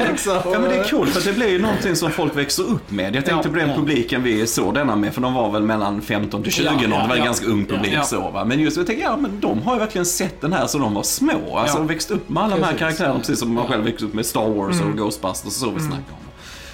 är 0.05 0.11
liksom, 0.11 0.33
Ja 0.45 0.59
men 0.59 0.63
det 0.69 0.75
är 0.75 0.89
coolt 0.89 1.09
för 1.09 1.19
att 1.19 1.25
det 1.25 1.33
blir 1.33 1.49
ju 1.49 1.61
någonting 1.61 1.95
som 1.95 2.11
folk 2.11 2.37
växer 2.37 2.63
upp 2.63 2.91
med. 2.91 3.15
Jag 3.15 3.25
tänkte 3.25 3.47
Ja, 3.47 3.53
på 3.53 3.59
den 3.59 3.69
ja. 3.69 3.75
publiken 3.75 4.23
vi 4.23 4.47
såg 4.47 4.73
denna 4.73 4.95
med, 4.95 5.13
för 5.13 5.21
de 5.21 5.33
var 5.33 5.51
väl 5.51 5.63
mellan 5.63 6.01
15 6.01 6.43
till 6.43 6.51
20 6.51 6.63
Ja, 6.65 6.71
ja, 6.81 6.87
Det 6.87 6.87
var 7.07 7.13
en 7.15 7.17
ja. 7.19 7.25
ganska 7.25 7.45
ung 7.45 7.65
publik 7.65 7.93
Ja. 7.93 8.03
så 8.03 8.29
va. 8.29 8.45
Men 8.45 8.59
just 8.59 8.77
jag 8.77 8.87
tänker, 8.87 9.03
ja 9.03 9.17
men 9.17 9.39
de 9.39 9.61
har 9.61 9.73
ju 9.73 9.79
verkligen 9.79 10.05
sett 10.05 10.41
den 10.41 10.53
här 10.53 10.67
så 10.67 10.77
de 10.77 10.93
var 10.93 11.03
små. 11.03 11.57
Alltså 11.57 11.75
Ja. 11.75 11.79
de 11.79 11.87
växte 11.87 12.13
upp 12.13 12.29
med 12.29 12.43
alla 12.43 12.55
de 12.55 12.61
här 12.63 12.71
Precis. 12.71 12.79
karaktärerna 12.79 13.19
precis 13.19 13.39
som 13.39 13.53
man 13.53 13.63
Ja. 13.63 13.71
själv 13.71 13.83
växte 13.85 14.05
upp 14.05 14.13
med 14.13 14.25
Star 14.25 14.49
Wars 14.49 14.81
och 14.81 14.97
Ghostbusters 14.97 15.45
och 15.45 15.51
så 15.53 15.69
vi 15.69 15.79
snackade 15.79 16.03
om. 16.11 16.28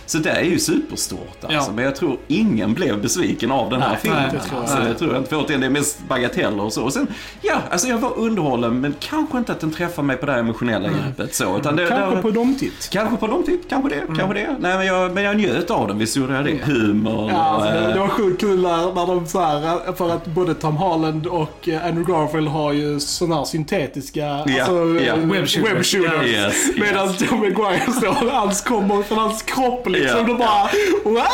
Så 0.05 0.17
det 0.17 0.29
är 0.29 0.43
ju 0.43 0.59
superstort 0.59 1.37
alltså. 1.41 1.57
Ja. 1.57 1.75
Men 1.75 1.85
jag 1.85 1.95
tror 1.95 2.17
ingen 2.27 2.73
blev 2.73 3.01
besviken 3.01 3.51
av 3.51 3.69
den 3.69 3.81
här 3.81 3.89
Nej, 3.89 3.97
filmen. 4.01 4.23
det 4.23 4.29
tror 4.39 4.43
jag 4.51 4.61
alltså, 4.61 4.77
det 4.77 4.93
tror 4.93 5.11
jag 5.11 5.19
inte. 5.21 5.29
För 5.29 5.37
återigen, 5.37 5.61
det 5.61 5.67
är 5.67 5.71
mest 5.71 5.99
bagateller 6.07 6.63
och 6.63 6.73
så. 6.73 6.83
Och 6.83 6.93
sen, 6.93 7.07
ja, 7.41 7.55
alltså 7.71 7.87
jag 7.87 7.97
var 7.97 8.17
underhållen 8.17 8.81
men 8.81 8.95
kanske 8.99 9.37
inte 9.37 9.51
att 9.51 9.59
den 9.59 9.71
träffar 9.71 10.03
mig 10.03 10.17
på 10.17 10.25
det 10.25 10.31
här 10.31 10.39
emotionella 10.39 10.89
djupet 10.89 11.35
så. 11.35 11.57
Utan 11.57 11.75
det, 11.75 11.87
Kanske 11.87 12.15
det, 12.15 12.21
på 12.21 12.29
domtitt. 12.29 12.89
Kanske 12.91 13.17
på 13.17 13.27
långtitt, 13.27 13.69
kanske 13.69 13.89
det, 13.89 14.01
kanske 14.17 14.33
det. 14.33 14.55
Nej 14.59 14.77
men 14.77 14.85
jag, 14.85 15.11
men 15.13 15.23
jag 15.23 15.37
njöt 15.37 15.71
av 15.71 15.87
den, 15.87 15.97
visst 15.97 16.15
gjorde 16.17 16.35
jag 16.35 16.45
det. 16.45 16.57
Humor 16.63 17.31
Ja, 17.31 17.55
och... 17.55 17.63
alltså, 17.65 17.69
det, 17.79 17.79
det 17.87 17.91
eh, 17.93 17.99
var 17.99 18.07
sjukt 18.07 18.41
kul 18.41 18.61
när, 18.61 18.93
när 18.93 19.07
de 19.07 19.27
så 19.27 19.39
här, 19.39 19.93
för 19.93 20.09
att 20.09 20.25
både 20.25 20.53
Tom 20.53 20.75
Holland 20.77 21.27
och 21.27 21.69
eh, 21.69 21.85
Andrew 21.85 22.13
Garfield 22.13 22.47
har 22.47 22.73
ju 22.73 22.99
sådana 22.99 23.35
här 23.35 23.45
syntetiska 23.45 24.29
alltså, 24.29 24.99
ja. 24.99 25.13
eh, 25.13 25.15
Web 25.15 25.47
shooters. 25.47 25.57
webshooters. 25.73 26.27
Yes, 26.27 26.67
yes. 26.67 26.77
Medan 26.77 27.13
Tom 27.13 27.39
Maguire 27.39 27.91
står, 27.91 28.31
hans 28.31 28.61
kommer 28.61 29.03
från 29.03 29.17
hans 29.17 29.41
kropp 29.41 29.87
liksom. 29.99 30.19
Ja. 30.19 30.25
Då 30.27 30.34
bara 30.34 30.69
what? 31.15 31.31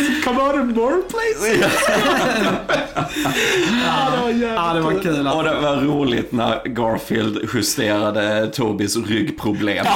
it 0.00 0.24
come 0.24 0.42
out 0.42 0.54
in 0.54 0.74
more 0.74 0.96
places? 1.08 1.64
ja, 3.84 4.10
det 4.10 4.22
var 4.22 4.28
jävligt 4.28 4.42
Ja, 4.56 4.72
det 4.74 4.80
var 4.80 4.92
kul. 5.02 5.26
Och 5.26 5.44
det 5.44 5.54
var 5.60 5.76
roligt 5.76 6.32
när 6.32 6.60
Garfield 6.68 7.38
justerade 7.54 8.46
Tobis 8.46 8.96
ryggproblem. 8.96 9.86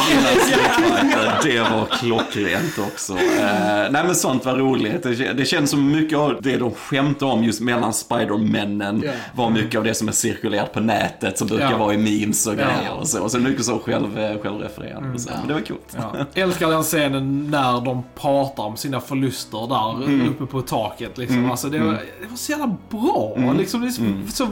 Det 1.43 1.61
var 1.61 1.99
klockrent 1.99 2.79
också. 2.93 3.13
Eh, 3.13 3.91
nej 3.91 4.05
men 4.05 4.15
sånt 4.15 4.45
var 4.45 4.55
roligt. 4.57 5.03
Det, 5.03 5.33
det 5.33 5.45
känns 5.45 5.71
som 5.71 5.91
mycket 5.93 6.19
av 6.19 6.37
det 6.41 6.57
de 6.57 6.75
skämtade 6.75 7.33
om 7.33 7.45
just 7.45 7.61
mellan 7.61 7.93
Spider-männen 7.93 9.03
Ja. 9.05 9.13
var 9.35 9.51
mycket 9.51 9.79
av 9.79 9.85
det 9.85 9.95
som 9.95 10.09
är 10.09 10.13
cirkulerat 10.13 10.73
på 10.73 10.81
nätet 10.81 11.39
som 11.39 11.47
brukar 11.49 11.71
Ja. 11.71 11.77
vara 11.77 11.95
i 11.95 11.99
memes 11.99 12.47
och 12.47 12.55
grejer 12.55 12.93
och 13.01 13.09
så. 13.09 13.23
Och 13.23 13.31
så 13.31 13.39
mycket 13.39 13.65
så 13.65 13.79
själv, 13.79 14.19
eh, 14.19 14.39
självrefererande. 14.43 15.19
så. 15.19 15.31
Men 15.39 15.49
det 15.49 15.55
var 15.55 15.61
coolt. 15.61 15.97
ja. 15.97 16.17
Älskar 16.35 16.67
den 16.75 16.83
scenen 16.83 17.51
när 17.51 17.81
de 17.81 18.03
pratar 18.15 18.63
om 18.63 18.77
sina 18.77 19.01
förluster 19.01 19.67
där 19.69 20.27
uppe 20.29 20.47
på 20.47 20.61
taket. 20.61 21.19
Liksom. 21.19 21.51
Alltså, 21.51 21.69
det, 21.69 21.79
var, 21.79 21.93
det 21.93 22.27
var 22.31 22.37
så 22.37 22.53
jävla 22.53 22.77
bra. 22.91 23.53
Liksom, 23.53 23.81
det 23.81 23.87
är 23.87 23.91
så, 23.91 24.03
så 24.29 24.49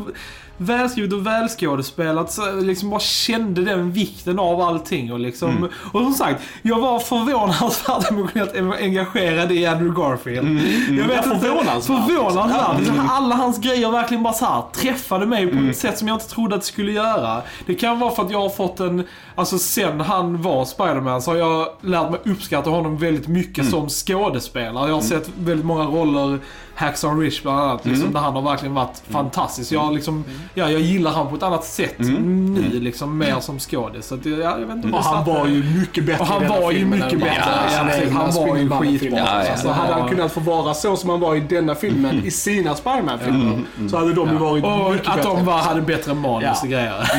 välskrivet 0.56 1.12
och 1.12 1.26
välskådespelat. 1.26 2.32
Så 2.32 2.60
liksom 2.60 2.90
bara 2.90 3.00
kände 3.00 3.64
den 3.64 3.92
vikten 3.92 4.38
av 4.38 4.60
allting. 4.60 5.12
Och, 5.12 5.20
liksom, 5.20 5.68
och 5.92 6.00
som 6.00 6.12
sagt, 6.12 6.42
jag 6.62 6.80
var 6.80 6.98
förvånansvärt 6.98 8.10
emotionellt 8.10 8.80
engagerad 8.80 9.52
i 9.52 9.66
Andrew 9.66 10.02
Garfield. 10.02 10.60
Jag 11.00 11.08
vet 11.08 11.26
inte, 11.26 11.38
förvånansvärt. 11.38 12.06
förvånansvärt. 12.06 12.78
Liksom, 12.78 13.08
alla 13.10 13.34
hans 13.34 13.58
grejer 13.58 13.90
verkligen 13.90 14.22
bara 14.22 14.34
så 14.34 14.44
här 14.44 14.62
träffade 14.74 15.26
mig 15.26 15.46
på 15.46 15.58
ett 15.70 15.76
sätt 15.76 15.98
som 15.98 16.08
jag 16.08 16.14
inte 16.14 16.28
trodde 16.28 16.54
att 16.54 16.60
det 16.60 16.66
skulle 16.66 16.92
göra. 16.92 17.42
Det 17.66 17.74
kan 17.74 18.00
vara 18.00 18.10
för 18.10 18.22
att 18.22 18.30
jag 18.30 18.40
har 18.40 18.48
fått 18.48 18.80
en, 18.80 19.04
alltså 19.34 19.58
sen 19.58 20.00
han 20.00 20.42
var 20.42 20.64
Spiderman 20.64 21.22
så 21.22 21.30
har 21.30 21.38
jag 21.38 21.68
lärt 21.80 22.10
mig 22.10 22.20
uppskatta 22.24 22.70
honom 22.70 22.96
väldigt 22.98 23.28
mycket 23.28 23.70
som 23.70 23.88
skådespelare. 23.88 24.88
Jag 24.88 24.94
har 24.94 25.02
sett 25.02 25.30
väldigt 25.38 25.66
många 25.66 25.84
roller, 25.84 26.38
Hacksaw 26.82 27.20
Ridge 27.24 27.36
bland 27.42 27.60
annat, 27.60 27.86
liksom, 27.86 28.12
där 28.12 28.20
han 28.20 28.34
har 28.34 28.42
verkligen 28.42 28.74
varit 28.74 29.02
fantastisk. 29.10 29.72
Jag 29.72 29.80
har 29.80 29.92
liksom 29.92 30.24
ja, 30.54 30.70
jag 30.70 30.80
gillar 30.80 31.10
han 31.10 31.28
på 31.28 31.34
ett 31.36 31.42
annat 31.42 31.64
sätt 31.64 31.94
nu 31.98 32.68
liksom, 32.72 33.18
mer 33.18 33.40
som 33.40 33.58
skådis. 33.58 34.06
Så 34.06 34.14
att, 34.14 34.26
jag, 34.26 34.38
jag 34.38 34.56
vet 34.58 34.76
inte 34.76 34.88
om 34.88 34.94
Och 34.94 35.04
han 35.04 35.24
var 35.24 35.46
ju 35.46 35.62
mycket 35.80 36.04
bättre 36.06 36.20
Och 36.20 36.26
han 36.26 36.48
var 36.48 36.72
ju 36.72 36.84
mycket 36.84 37.20
bättre. 37.20 37.42
Ja, 37.72 37.78
han 38.12 38.32
ja, 38.34 38.46
var 38.46 38.56
ju 38.84 38.98
skitbra. 38.98 39.18
Ja, 39.18 39.44
ja. 39.44 39.50
Alltså, 39.50 39.68
hade 39.68 39.92
han 39.92 40.08
kunnat 40.08 40.32
få 40.32 40.40
vara 40.40 40.74
så 40.74 40.96
som 40.96 41.10
han 41.10 41.20
var 41.20 41.34
i 41.34 41.40
denna 41.40 41.74
filmen 41.74 42.22
i 42.24 42.30
sina 42.30 42.74
Spiderman-filmer 42.74 43.62
så 43.90 43.96
hade 43.98 44.12
de 44.14 44.28
ju 44.30 44.36
varit 44.36 44.64
Och 44.64 44.92
mycket 44.92 45.08
att 45.08 45.16
bättre. 45.16 45.30
de 45.36 45.44
bara 45.44 45.56
hade 45.60 45.80
bättre 45.80 46.14
manus 46.14 46.62
och 46.62 46.68
grejer. 46.68 47.10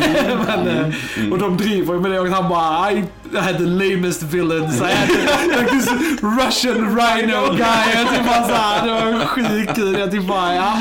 Men, 0.48 0.68
eh, 0.68 1.32
Och 1.32 1.40
de 1.40 1.58
driver 1.58 1.94
ju 1.94 2.00
med 2.00 2.12
det 2.12 2.20
och 2.20 2.28
han 2.28 2.50
bara 2.50 2.92
I 3.34 3.38
had 3.40 3.58
the 3.58 3.64
lamest 3.66 4.24
villains. 4.24 4.82
I 4.82 4.84
had 4.92 5.08
the, 5.10 5.58
like 5.58 5.70
this 5.72 5.90
Russian 6.22 6.96
rhino 6.96 7.54
guy. 7.56 7.94
Jag 7.96 8.10
tyckte 8.10 8.24
bara 8.26 8.48
såhär, 8.48 8.86
det 8.86 8.92
var 8.92 9.26
sjukt 9.26 9.76
kul. 9.76 10.00
Jag 10.00 10.12
tyckte 10.12 10.28
bara 10.28 10.56
ja. 10.56 10.74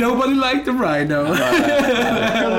Nobody 0.00 0.34
liked 0.34 0.64
the 0.64 0.70
rhino. 0.70 1.34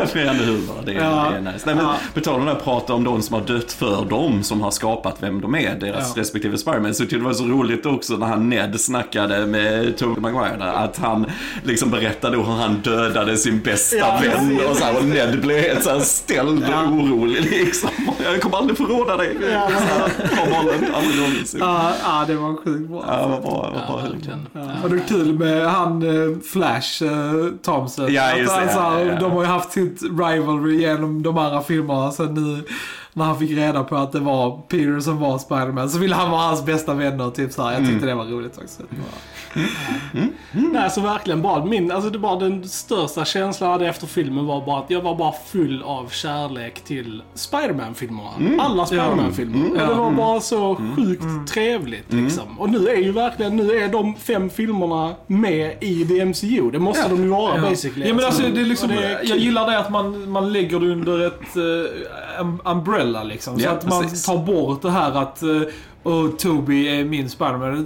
Befriande 0.01 0.43
humor, 0.45 0.75
det 0.85 0.91
är, 0.91 0.95
Ja. 1.03 1.27
det 1.31 1.37
är 1.37 1.41
nice. 1.53 1.63
Nej, 1.65 1.75
men 1.75 1.85
Ja. 1.85 1.95
på 2.13 2.19
tal 2.19 2.39
om 2.39 2.45
det 2.45 2.55
prata 2.55 2.93
om 2.93 3.03
de 3.03 3.21
som 3.21 3.33
har 3.33 3.41
dött 3.41 3.71
för 3.71 4.05
dem, 4.05 4.43
som 4.43 4.61
har 4.61 4.71
skapat 4.71 5.15
vem 5.19 5.41
de 5.41 5.55
är, 5.55 5.75
deras 5.75 6.13
Ja. 6.15 6.21
respektive 6.21 6.57
Spiderman. 6.57 6.93
Så 6.93 7.03
det 7.03 7.17
var 7.17 7.33
så 7.33 7.43
roligt 7.45 7.85
också 7.85 8.13
när 8.13 8.27
han 8.27 8.49
Ned 8.49 8.79
snackade 8.81 9.45
med 9.45 9.97
Tobey 9.97 10.21
Maguire, 10.21 10.57
där, 10.59 10.73
att 10.73 10.97
han 10.97 11.25
liksom 11.63 11.89
berättade 11.89 12.37
hur 12.37 12.43
han 12.43 12.75
dödade 12.75 13.37
sin 13.37 13.59
bästa 13.59 13.97
Ja, 13.97 14.19
vän. 14.21 14.59
Och, 14.69 14.77
så 14.77 14.83
här, 14.83 14.97
och 14.97 15.05
Ned 15.05 15.41
blev 15.41 15.57
helt 15.61 15.83
så 15.83 15.89
här 15.89 15.99
ställd 15.99 16.63
och 16.63 16.93
orolig 16.93 17.43
liksom. 17.43 17.89
Jag 18.23 18.41
kommer 18.41 18.57
aldrig 18.57 18.77
förråda 18.89 19.17
dig. 19.17 19.37
Ja, 19.51 19.69
Så 20.35 20.55
aldrig 20.95 21.19
någonsin. 21.19 21.59
Ja, 21.59 21.91
ja, 22.03 22.23
det 22.27 22.35
var 22.35 22.55
sjukt 22.65 22.89
bra. 22.89 23.03
Ja, 23.07 23.27
vad 23.27 23.41
bra, 23.41 23.51
vad 23.73 23.81
Ja, 23.81 23.87
bra. 23.87 24.11
verkligen. 24.11 24.47
Och 24.83 24.89
det 24.89 24.99
kul 25.07 25.39
med 25.39 25.65
han 25.71 26.03
eh, 26.03 26.37
Flash 26.53 27.03
eh, 27.03 27.09
Thompson. 27.63 28.13
Ja, 28.13 28.35
just 28.37 28.55
det. 28.55 28.61
Alltså, 28.61 28.77
Ja, 28.79 28.99
ja, 28.99 29.05
ja. 29.05 29.19
De 29.19 29.31
har 29.31 29.41
ju 29.41 29.47
haft 29.47 29.71
sitt 29.71 30.01
rivalry 30.01 30.79
genom 30.81 31.23
de 31.23 31.37
andra 31.37 31.61
filmerna. 31.61 32.11
Sen 32.11 32.33
nu 32.33 32.63
när 33.19 33.25
han 33.25 33.39
fick 33.39 33.51
reda 33.51 33.83
på 33.83 33.95
att 33.95 34.11
det 34.11 34.19
var 34.19 34.61
Peter 34.67 34.99
som 34.99 35.19
var 35.19 35.37
Spiderman 35.37 35.89
så 35.89 35.97
ville 35.99 36.15
han 36.15 36.31
vara 36.31 36.41
hans 36.41 36.65
bästa 36.65 36.93
vänner. 36.93 37.29
Typ 37.29 37.51
så 37.51 37.63
här. 37.63 37.73
Jag 37.73 37.87
tyckte 37.87 38.05
det 38.05 38.15
var 38.15 38.25
roligt 38.25 38.57
också. 38.57 38.83
Nej, 40.51 40.83
alltså 40.83 41.01
verkligen 41.01 41.41
bara 41.41 41.65
min, 41.65 41.91
alltså 41.91 42.09
det 42.09 42.19
bara 42.19 42.39
den 42.39 42.69
största 42.69 43.25
känslan 43.25 43.69
jag 43.69 43.73
hade 43.73 43.87
efter 43.87 44.07
filmen 44.07 44.45
var 44.45 44.65
bara 44.65 44.79
att 44.79 44.89
jag 44.89 45.01
var 45.01 45.15
bara 45.15 45.33
full 45.45 45.83
av 45.83 46.09
kärlek 46.09 46.81
till 46.83 47.23
Spiderman-filmerna. 47.33 48.29
Alla 48.59 48.85
Spiderman-filmer. 48.85 49.71
Och 49.71 49.87
det 49.87 49.93
var 49.93 50.11
bara 50.11 50.39
så 50.39 50.75
sjukt 50.95 51.53
trevligt 51.53 52.13
liksom. 52.13 52.59
Och 52.59 52.69
nu 52.69 52.87
är 52.87 52.95
ju 52.97 53.11
verkligen, 53.11 53.55
nu 53.55 53.71
är 53.71 53.87
de 53.87 54.15
fem 54.15 54.49
filmerna 54.49 55.15
med 55.27 55.77
i 55.81 56.05
the 56.05 56.25
MCU. 56.25 56.71
Det 56.71 56.79
måste 56.79 57.09
de 57.09 57.23
ju 57.23 57.29
vara 57.29 57.61
basically. 57.61 58.07
Ja, 58.07 58.13
men 58.13 58.25
alltså, 58.25 58.41
det 58.41 58.61
är 58.61 58.65
liksom, 58.65 58.89
Och 58.89 58.95
det 58.95 59.03
är 59.03 59.19
jag 59.23 59.37
gillar 59.37 59.71
det 59.71 59.79
att 59.79 59.91
man, 59.91 60.29
man 60.29 60.53
lägger 60.53 60.79
det 60.79 60.91
under 60.91 61.27
ett 61.27 61.57
uh, 61.57 61.63
umbrella 62.65 63.23
liksom. 63.23 63.59
Så 63.59 63.65
Ja, 63.65 63.71
att 63.71 63.87
man 63.89 64.03
precis. 64.03 64.25
tar 64.25 64.37
bort 64.37 64.81
det 64.81 64.91
här 64.91 65.11
att 65.11 65.43
uh, 65.43 65.61
och 66.03 66.39
Toby 66.39 66.87
är 66.87 67.05
min 67.05 67.29
Spiderman. 67.29 67.85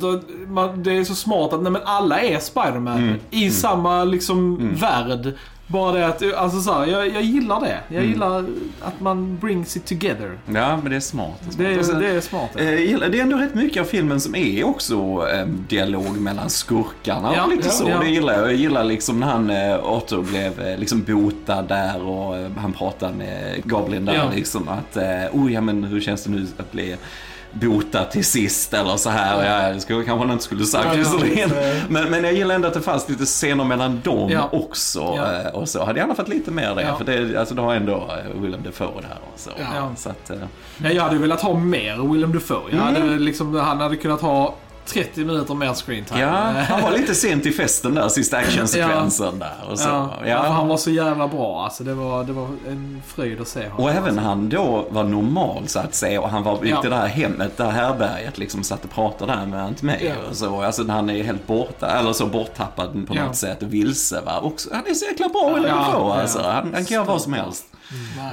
Det 0.84 0.92
är 0.98 1.04
så 1.04 1.16
smart 1.16 1.54
att 1.54 1.62
nej, 1.62 1.72
men 1.72 1.82
alla 1.86 2.20
är 2.22 2.40
Spiderman 2.40 2.98
Mm. 2.98 3.20
i 3.30 3.50
samma 3.52 4.04
liksom 4.04 4.70
värld. 4.76 5.34
Bara 5.68 5.92
det 5.92 6.08
att, 6.08 6.34
alltså 6.34 6.62
så 6.62 6.74
här, 6.74 6.86
jag, 6.88 7.08
jag 7.10 7.22
gillar 7.24 7.60
det. 7.62 7.78
Jag 7.88 7.98
Mm. 7.98 8.10
gillar 8.12 8.46
att 8.82 9.00
man 9.00 9.38
brings 9.38 9.78
it 9.78 9.86
together. 9.86 10.38
Ja, 10.54 10.78
men 10.78 10.90
det 10.90 10.96
är 10.96 11.00
smart. 11.00 11.42
Det 11.58 11.66
är, 11.66 11.80
Och 11.80 11.86
sen- 11.86 12.00
det 12.00 12.08
är 12.08 12.22
smart. 12.22 12.50
ja. 12.54 12.62
Eh, 12.62 13.00
Det 13.10 13.20
är 13.20 13.22
ändå 13.22 13.38
rätt 13.38 13.56
mycket 13.56 13.82
av 13.82 13.86
filmen 13.86 14.20
som 14.20 14.36
är 14.36 14.64
också 14.64 15.28
eh, 15.34 15.46
dialog 15.48 16.18
mellan 16.20 16.50
skurkarna 16.50 17.34
Ja, 17.36 17.44
och 17.44 17.50
lite 17.50 17.68
ja, 17.68 17.72
så. 17.72 17.90
ja. 17.90 18.00
Det 18.00 18.10
gillar 18.10 18.34
jag. 18.34 18.44
Jag 18.44 18.54
gillar 18.56 18.84
liksom 18.84 19.20
när 19.20 19.28
han 19.28 19.50
eh, 19.50 19.94
Otto 19.94 20.22
blev 20.22 20.62
eh, 20.62 20.78
liksom 20.78 21.04
botad 21.04 21.62
där 21.68 22.02
och 22.08 22.38
eh, 22.38 22.52
han 22.58 22.74
pratade 22.74 23.14
med 23.14 23.62
Goblin 23.66 24.06
där 24.06 24.30
liksom 24.36 24.68
att 24.68 24.98
eh, 24.98 25.04
oh 25.32 25.54
ja 25.54 25.62
men 25.62 25.84
hur 25.84 26.02
känns 26.02 26.24
det 26.24 26.30
nu 26.32 26.48
att 26.58 26.72
bli 26.72 26.96
botad 27.54 28.12
till 28.12 28.26
sist 28.26 28.74
eller 28.74 28.98
så 28.98 29.10
här. 29.10 29.38
Och 29.38 29.44
jag 29.74 29.82
skulle, 29.82 30.04
kanske 30.04 30.26
han 30.26 30.32
inte 30.34 30.44
skulle 30.44 30.66
sagt 30.66 30.86
Ja, 30.86 30.94
visserligen. 30.98 31.50
ja. 31.56 31.74
Men, 31.90 32.10
men 32.10 32.24
jag 32.24 32.34
gillar 32.34 32.56
ändå 32.56 32.68
att 32.68 32.74
det 32.74 32.82
fanns 32.82 33.10
lite 33.10 33.26
scener 33.26 33.64
mellan 33.64 34.02
dem 34.04 34.30
Ja. 34.30 34.50
också. 34.52 35.00
Ja. 35.18 35.42
eh, 35.42 35.48
Och 35.56 35.70
så 35.70 35.80
hade 35.80 36.00
jag 36.00 36.04
gärna 36.04 36.16
fått 36.16 36.28
lite 36.28 36.52
mer 36.52 36.70
av 36.70 36.76
det. 36.76 36.82
Ja. 36.82 36.98
För 36.98 37.06
det, 37.06 37.40
alltså, 37.40 37.56
det 37.56 37.62
har 37.62 37.76
ändå 37.76 37.94
eh, 37.96 38.42
Willem 38.42 38.64
Dafoe 38.64 39.02
där 39.02 39.18
och 39.34 39.40
så. 39.40 39.50
Ja. 39.76 39.92
så 39.98 40.10
att, 40.10 40.30
eh, 40.30 40.38
Ja, 40.78 40.90
jag 40.90 41.04
hade 41.04 41.18
velat 41.18 41.42
ha 41.42 41.54
mer 41.54 42.12
Willem 42.14 42.34
Dafoe. 42.34 42.62
Jag 42.72 42.78
hade, 42.80 42.98
Mm. 42.98 43.20
liksom, 43.22 43.56
han 43.56 43.80
hade 43.80 43.96
kunnat 43.96 44.22
ha 44.22 44.54
30 44.86 45.26
minuter 45.26 45.54
mer 45.54 45.74
screen 45.74 46.06
time. 46.06 46.20
Ja, 46.22 46.30
han 46.70 46.82
var 46.82 46.92
lite 46.92 47.16
sent 47.16 47.46
i 47.46 47.52
festen 47.52 47.96
där, 47.96 48.10
sista 48.10 48.38
actionsekvensen 48.38 49.40
där. 49.40 49.54
Och, 49.72 49.80
så. 49.80 49.88
Ja, 49.90 50.10
Ja. 50.26 50.44
för 50.44 50.50
han 50.50 50.68
var 50.68 50.78
så 50.78 50.90
jävla 50.92 51.28
bra. 51.28 51.64
Alltså, 51.64 51.84
det, 51.84 51.94
var, 51.94 52.24
det 52.24 52.34
var 52.34 52.48
en 52.68 53.02
fröjd 53.08 53.42
att 53.42 53.48
se 53.48 53.68
honom. 53.68 53.84
Och 53.86 53.92
även 53.92 54.04
alltså. 54.04 54.22
han 54.22 54.50
då 54.50 54.86
var 54.90 55.04
normal 55.04 55.68
så 55.68 55.80
att 55.80 55.96
säga 55.96 56.22
och 56.22 56.30
han 56.30 56.44
var 56.44 56.60
Ja. 56.64 56.86
i 56.86 56.90
det 56.90 56.96
här 56.96 57.08
hemmet, 57.08 57.58
det 57.58 57.64
här 57.64 57.72
härbärget 57.72 58.38
liksom 58.38 58.64
satt 58.64 58.84
och 58.84 58.92
pratade 58.92 59.34
där 59.34 59.46
med 59.46 59.64
Aunt 59.64 59.82
May 59.82 60.06
Ja. 60.06 60.14
och 60.30 60.36
så. 60.36 60.62
Alltså 60.62 60.88
han 60.88 61.10
är 61.10 61.24
helt 61.24 61.48
borta, 61.48 61.88
eller 62.00 62.14
så 62.14 62.26
borttappad 62.26 63.08
på 63.08 63.16
Ja. 63.16 63.26
något 63.26 63.36
sätt 63.36 63.62
och 63.64 63.74
vilse 63.74 64.22
va. 64.26 64.40
Också, 64.40 64.70
han 64.74 64.84
är 64.88 64.94
så 64.94 65.06
jäkla 65.06 65.30
bra 65.30 65.60
Ja, 65.68 65.90
ja. 65.94 66.22
alltså. 66.22 66.40
Han, 66.42 66.74
han 66.74 66.86
kan 66.86 66.96
göra 66.96 67.04
vad 67.06 67.22
som 67.22 67.34
helst. 67.34 67.66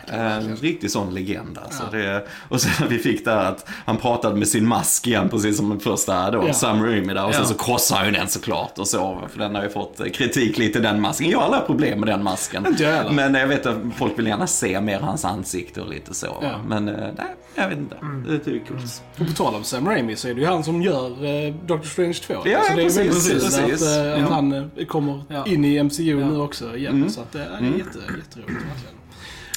Eh, 0.06 0.18
verkligen. 0.18 0.56
riktig 0.56 0.90
sån 0.90 1.14
legend 1.14 1.58
alltså. 1.64 1.82
Det, 1.92 2.26
och 2.48 2.60
sen 2.60 2.88
vi 2.88 2.98
fick 2.98 3.24
där 3.24 3.36
att 3.44 3.68
han 3.86 3.96
pratade 3.96 4.36
med 4.36 4.48
sin 4.48 4.66
mask 4.68 5.06
igen, 5.06 5.28
precis 5.28 5.56
som 5.56 5.68
den 5.68 5.80
första 5.80 6.30
då, 6.30 6.44
Ja. 6.46 6.52
Sam 6.54 6.82
Raimi 6.84 7.14
där. 7.14 7.26
Och 7.26 7.32
sen 7.34 7.42
Ja. 7.42 7.48
så 7.48 7.54
krossade 7.54 7.98
han 8.00 8.08
ju 8.08 8.14
den 8.14 8.28
såklart 8.28 8.78
och 8.78 8.88
så. 8.88 9.18
För 9.32 9.38
den 9.38 9.54
har 9.54 9.62
ju 9.62 9.68
fått 9.68 10.00
kritik 10.14 10.58
lite 10.58 10.80
den 10.80 11.00
masken. 11.00 11.30
Jag 11.30 11.38
har 11.38 11.46
alla 11.46 11.60
problem 11.60 12.00
med 12.00 12.08
den 12.08 12.22
masken. 12.22 12.76
Jag. 12.78 13.12
Men 13.14 13.34
jag 13.34 13.46
vet 13.46 13.66
att 13.66 13.76
folk 13.96 14.18
vill 14.18 14.26
gärna 14.26 14.46
se 14.46 14.80
mer 14.80 15.00
hans 15.00 15.24
ansikte 15.24 15.80
och 15.80 15.88
lite 15.90 16.14
så. 16.14 16.38
Ja. 16.42 16.58
Men 16.68 16.88
eh, 16.88 16.94
nej, 17.16 17.34
jag 17.54 17.68
vet 17.68 17.78
inte. 17.78 17.96
Mm. 17.96 18.24
Det 18.28 18.38
tycker 18.38 18.50
jag 18.50 18.60
är 18.62 18.66
coolt. 18.66 19.02
Och 19.18 19.26
på 19.26 19.32
tal 19.32 19.54
om 19.54 19.64
Sam 19.64 19.88
Raimi 19.88 20.16
så 20.16 20.28
är 20.28 20.34
det 20.34 20.40
ju 20.40 20.46
han 20.46 20.64
som 20.64 20.82
gör 20.82 21.24
eh, 21.24 21.54
Doctor 21.66 21.88
Strange 21.88 22.12
2. 22.14 22.34
Ja, 22.44 22.60
så 22.68 22.74
det 22.76 22.82
är 22.82 22.84
precis, 22.84 23.28
kul 23.30 23.40
precis. 23.40 23.82
att, 23.82 24.06
eh, 24.06 24.12
att 24.14 24.20
Ja. 24.20 24.26
han 24.34 24.52
eh, 24.76 24.86
kommer 24.86 25.22
Ja. 25.28 25.46
in 25.46 25.64
i 25.64 25.78
MCU 25.84 26.20
Ja. 26.20 26.26
nu 26.30 26.36
också 26.40 26.76
igen. 26.76 26.92
Mm. 26.94 27.10
Så 27.10 27.20
att, 27.20 27.32
det 27.32 27.38
är 27.38 27.44
jätte, 27.44 27.98
jätteroligt 27.98 28.30
verkligen. 28.36 28.94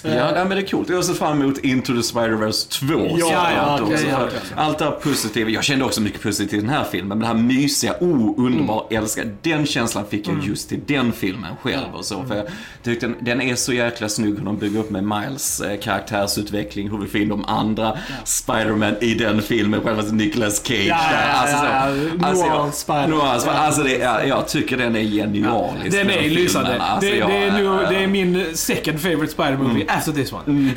Ja, 0.03 0.09
Eh, 0.09 0.15
nej, 0.33 0.45
men 0.45 0.49
det 0.49 0.63
är 0.63 0.67
coolt. 0.67 0.89
Jag 0.89 1.05
ser 1.05 1.13
fram 1.13 1.41
emot 1.41 1.57
Into 1.57 1.93
the 1.93 1.99
Spider-Verse 1.99 2.69
2. 2.87 2.93
Ja, 2.93 3.27
ja, 3.31 3.51
ja, 3.55 3.79
okej. 3.83 4.13
Allt 4.55 4.77
det 4.79 4.85
här 4.85 4.91
positiva. 4.91 5.49
Jag 5.49 5.63
kände 5.63 5.85
också 5.85 6.01
mycket 6.01 6.21
positivt 6.21 6.53
i 6.53 6.59
den 6.59 6.69
här 6.69 6.83
filmen. 6.91 7.07
Men 7.07 7.19
det 7.19 7.25
här 7.25 7.33
mysiga, 7.33 7.93
oh, 7.99 8.33
underbar, 8.37 8.85
Mm. 8.89 9.03
älskar. 9.03 9.25
Den 9.41 9.65
känslan 9.65 10.05
fick 10.09 10.27
jag 10.27 10.43
just 10.43 10.69
till 10.69 10.79
den 10.87 11.11
filmen 11.11 11.51
själv. 11.61 11.93
Och 11.93 12.05
så, 12.05 12.23
för 12.23 12.35
jag 12.35 12.45
tyckte 12.83 13.05
den, 13.07 13.15
den 13.21 13.41
är 13.41 13.55
så 13.55 13.73
jäkla 13.73 14.09
snygg 14.09 14.37
hur 14.37 14.45
de 14.45 14.57
bygger 14.57 14.79
upp 14.79 14.89
med 14.89 15.03
Miles 15.03 15.61
eh, 15.61 15.79
karaktärsutveckling. 15.79 16.89
Hur 16.91 16.97
vi 16.97 17.07
får 17.07 17.19
in 17.21 17.29
de 17.29 17.45
andra 17.45 17.97
Spider-Man 18.25 18.95
i 19.01 19.13
den 19.13 19.41
filmen. 19.41 19.81
Själva 19.81 20.01
Nicolas 20.01 20.63
Cage. 20.67 20.85
Ja, 20.87 20.97
ja, 21.11 21.17
ja, 21.23 21.33
Alltså, 21.33 21.57
så- 21.57 21.65
ja, 21.65 22.27
alltså, 22.27 22.45
Noir 22.45 22.55
jag- 22.55 22.73
Spider- 22.73 23.07
Noir 23.07 23.39
Spider- 23.39 23.53
ja. 23.53 23.59
Alltså, 23.59 23.83
det, 23.83 24.01
är- 24.01 24.25
jag 24.25 24.47
tycker 24.47 24.77
den 24.77 24.95
är 24.95 25.01
genialisk. 25.01 25.91
Den 25.97 26.09
är 26.09 26.29
lysande. 26.29 26.81
Alltså, 26.81 27.09
det, 27.09 27.17
jag- 27.17 27.29
det, 27.29 27.35
är 27.37 27.63
ja, 27.63 27.81
ja. 27.83 27.89
det 27.89 27.95
är 28.03 28.07
min 28.07 28.45
second 28.57 28.99
favorite 29.01 29.35
Spider-Movie 29.35 29.85
after 29.97 30.11
this 30.11 30.33
one. 30.33 30.43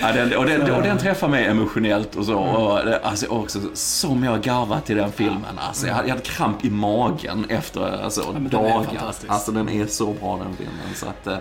Ja, 0.00 0.12
den, 0.12 0.36
och, 0.36 0.46
den, 0.46 0.70
och 0.70 0.82
den 0.82 0.98
träffar 0.98 1.28
mig 1.28 1.44
emotionellt 1.46 2.16
och 2.16 2.24
så. 2.24 2.34
Och, 2.38 2.84
det- 2.86 2.98
alltså, 3.02 3.26
också, 3.26 3.58
som 3.74 4.24
jag 4.24 4.40
garvat 4.42 4.90
i 4.90 4.94
den 4.94 5.12
filmen. 5.12 5.58
Alltså, 5.68 5.86
jag, 5.86 5.94
hade, 5.94 6.08
jag 6.08 6.14
hade 6.14 6.26
kramp 6.26 6.64
i 6.64 6.70
magen 6.70 7.46
efter 7.48 8.02
alltså, 8.04 8.22
den 8.34 8.46
är 8.46 8.50
dagar. 8.50 8.82
fantastisk. 8.84 9.32
Alltså 9.32 9.52
den 9.52 9.68
är 9.68 9.86
så 9.86 10.12
bra 10.12 10.36
den 10.36 10.56
filmen. 10.56 10.94
Så 10.94 11.06
att, 11.06 11.26
eh, 11.26 11.36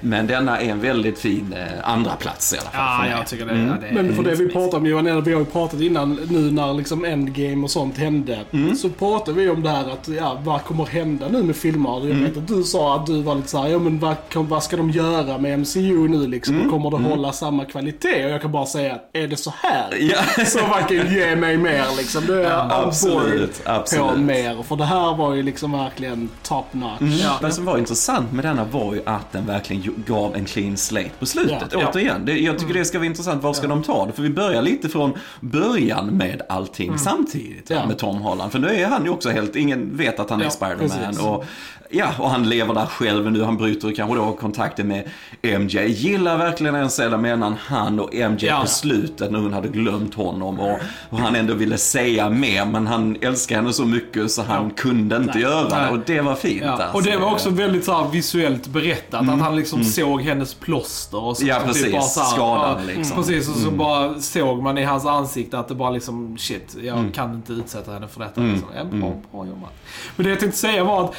men 0.00 0.26
denna 0.26 0.60
är 0.60 0.70
en 0.70 0.80
väldigt 0.80 1.18
fin 1.18 1.52
eh, 1.56 1.90
andra 1.90 2.10
plats 2.16 2.54
i 2.54 2.58
alla 2.58 2.70
fall 2.70 3.06
Ja, 3.10 3.16
jag 3.18 3.26
tycker 3.26 3.46
det, 3.46 3.52
Mm. 3.52 3.66
ja, 3.68 3.74
det 3.88 3.94
Men 4.02 4.14
för 4.16 4.22
det 4.22 4.34
vi 4.34 4.48
pratade 4.48 4.76
om 4.76 4.86
Johan, 4.86 5.22
vi 5.24 5.32
har 5.32 5.40
ju 5.40 5.44
pratat 5.46 5.80
innan 5.80 6.18
nu 6.30 6.50
när 6.50 6.74
liksom 6.74 7.04
Endgame 7.04 7.64
och 7.64 7.70
sånt 7.70 7.98
hände. 7.98 8.38
Mm. 8.50 8.76
Så 8.76 8.88
pratade 8.88 9.40
vi 9.40 9.48
om 9.50 9.62
det 9.62 9.70
här 9.70 9.92
att, 9.92 10.08
ja, 10.08 10.38
vad 10.44 10.64
kommer 10.64 10.86
hända 10.86 11.28
nu 11.28 11.42
med 11.42 11.56
filmer? 11.56 12.00
Mm. 12.00 12.08
Jag 12.22 12.28
vet 12.28 12.36
att 12.36 12.48
du 12.48 12.62
sa 12.62 12.96
att 12.96 13.06
du 13.06 13.22
var 13.22 13.34
lite 13.34 13.48
såhär, 13.48 13.68
ja 13.68 13.78
men 13.78 13.98
vad, 13.98 14.16
vad 14.34 14.62
ska 14.62 14.76
de 14.76 14.90
göra 14.90 15.38
med 15.38 15.58
MCU 15.58 16.08
nu 16.08 16.15
liksom? 16.16 16.54
Mm. 16.56 16.70
Kommer 16.70 16.90
det 16.90 16.96
hålla 16.96 17.32
samma 17.32 17.64
kvalitet? 17.64 18.24
Och 18.24 18.30
jag 18.30 18.42
kan 18.42 18.52
bara 18.52 18.66
säga 18.66 18.94
att, 18.94 19.10
är 19.12 19.28
det 19.28 19.36
så 19.36 19.52
här? 19.62 19.94
Ja. 20.00 20.44
Så 20.46 20.58
verkligen 20.58 21.14
ge 21.14 21.36
mig 21.36 21.56
mer 21.56 21.84
liksom. 21.96 22.26
Det 22.26 22.34
är 22.34 22.50
jag 22.50 22.62
on 22.62 22.68
board 22.68 22.88
absolut, 22.88 23.64
på 23.64 23.70
absolut. 23.70 24.18
mer. 24.18 24.62
För 24.62 24.76
det 24.76 24.84
här 24.84 25.16
var 25.16 25.34
ju 25.34 25.42
liksom 25.42 25.72
verkligen 25.72 26.28
top 26.42 26.64
notch. 26.72 27.00
Mm. 27.00 27.12
Ja. 27.12 27.38
Det 27.40 27.50
som 27.50 27.64
var 27.64 27.78
intressant 27.78 28.32
med 28.32 28.44
denna 28.44 28.64
var 28.64 28.94
ju 28.94 29.02
att 29.06 29.32
den 29.32 29.46
verkligen 29.46 30.04
gav 30.06 30.36
en 30.36 30.44
clean 30.44 30.76
slate 30.76 31.10
på 31.18 31.26
slutet. 31.26 31.68
Ja. 31.72 31.80
Ja. 31.80 31.88
Återigen, 31.90 32.24
det, 32.24 32.38
jag 32.38 32.58
tycker 32.58 32.74
det 32.74 32.84
ska 32.84 32.98
vara 32.98 33.06
intressant. 33.06 33.42
Var 33.42 33.52
ska 33.52 33.66
de 33.66 33.82
ta 33.82 34.06
det? 34.06 34.12
För 34.12 34.22
vi 34.22 34.30
börjar 34.30 34.62
lite 34.62 34.88
från 34.88 35.12
början 35.40 36.06
med 36.06 36.42
allting 36.48 36.98
samtidigt. 36.98 37.70
Ja. 37.70 37.86
Med 37.86 37.98
Tom 37.98 38.16
Holland. 38.16 38.52
För 38.52 38.58
nu 38.58 38.68
är 38.68 38.86
han 38.86 39.04
ju 39.04 39.10
också 39.10 39.30
helt, 39.30 39.56
ingen 39.56 39.96
vet 39.96 40.20
att 40.20 40.30
han 40.30 40.40
är 40.40 40.44
Ja, 40.44 40.50
Spiderman. 40.50 40.78
precis. 40.78 41.22
Och, 41.22 41.44
ja, 41.90 42.08
och 42.18 42.30
han 42.30 42.48
lever 42.48 42.74
där 42.74 42.86
själv 42.86 43.32
nu. 43.32 43.42
Han 43.42 43.56
bryter 43.56 43.92
kanske 43.94 44.16
då 44.16 44.32
kontakten 44.32 44.88
med 44.88 45.08
MJ. 45.42 45.86
gillar 45.88 46.38
verkligen 46.38 46.74
en 46.74 46.88
scen 46.88 47.20
mellan 47.20 47.54
han 47.66 48.00
och 48.00 48.14
MJ 48.14 48.46
Ja. 48.46 48.60
på 48.60 48.66
slutet 48.66 49.30
när 49.30 49.38
hon 49.38 49.52
hade 49.52 49.68
glömt 49.68 50.14
honom 50.14 50.60
och, 50.60 50.78
och 51.10 51.18
han 51.18 51.36
ändå 51.36 51.54
ville 51.54 51.78
säga 51.78 52.30
mer 52.30 52.64
men 52.64 52.86
han 52.86 53.16
älskar 53.20 53.56
henne 53.56 53.72
så 53.72 53.84
mycket 53.84 54.30
så 54.30 54.42
han 54.42 54.70
kunde 54.70 55.16
inte 55.16 55.38
göra 55.38 55.68
det 55.68 55.76
Nej. 55.76 55.90
och 55.92 55.98
det 56.06 56.20
var 56.20 56.34
fint 56.34 56.62
Ja. 56.64 56.70
alltså. 56.70 56.96
Och 56.96 57.02
det 57.02 57.16
var 57.16 57.32
också 57.32 57.50
väldigt 57.50 57.84
så 57.84 57.92
här 58.02 58.10
visuellt 58.10 58.66
berättat. 58.66 59.28
Att 59.28 59.40
han 59.40 59.56
liksom 59.56 59.84
såg 59.84 60.22
hennes 60.22 60.54
plåster 60.54 61.24
och 61.24 61.36
så. 61.36 61.42
Mm. 61.42 61.54
Ja, 61.56 61.60
så 61.60 61.66
precis. 61.66 61.92
bara 61.92 62.02
så 62.02 62.20
här, 62.20 62.26
Skadan, 62.30 62.78
ja, 62.80 62.94
liksom. 62.96 63.16
Precis, 63.16 63.48
och 63.48 63.56
så 63.56 63.70
bara 63.70 64.20
såg 64.20 64.62
man 64.62 64.78
i 64.78 64.84
hans 64.84 65.06
ansikte 65.06 65.58
att 65.58 65.68
det 65.68 65.74
bara 65.74 65.90
liksom 65.90 66.38
shit, 66.38 66.76
jag 66.84 66.98
Mm. 66.98 67.12
kan 67.12 67.34
inte 67.34 67.52
utsätta 67.52 67.92
henne 67.92 68.08
för 68.08 68.20
detta. 68.20 68.40
Liksom. 68.40 68.68
Ja, 68.76 68.84
bra, 68.84 69.12
bra 69.32 69.46
jobbat. 69.46 69.72
Men 70.16 70.24
det 70.24 70.30
jag 70.30 70.40
tänkte 70.40 70.58
säga 70.58 70.84
var 70.84 71.04
att, 71.04 71.14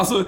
alltså 0.00 0.24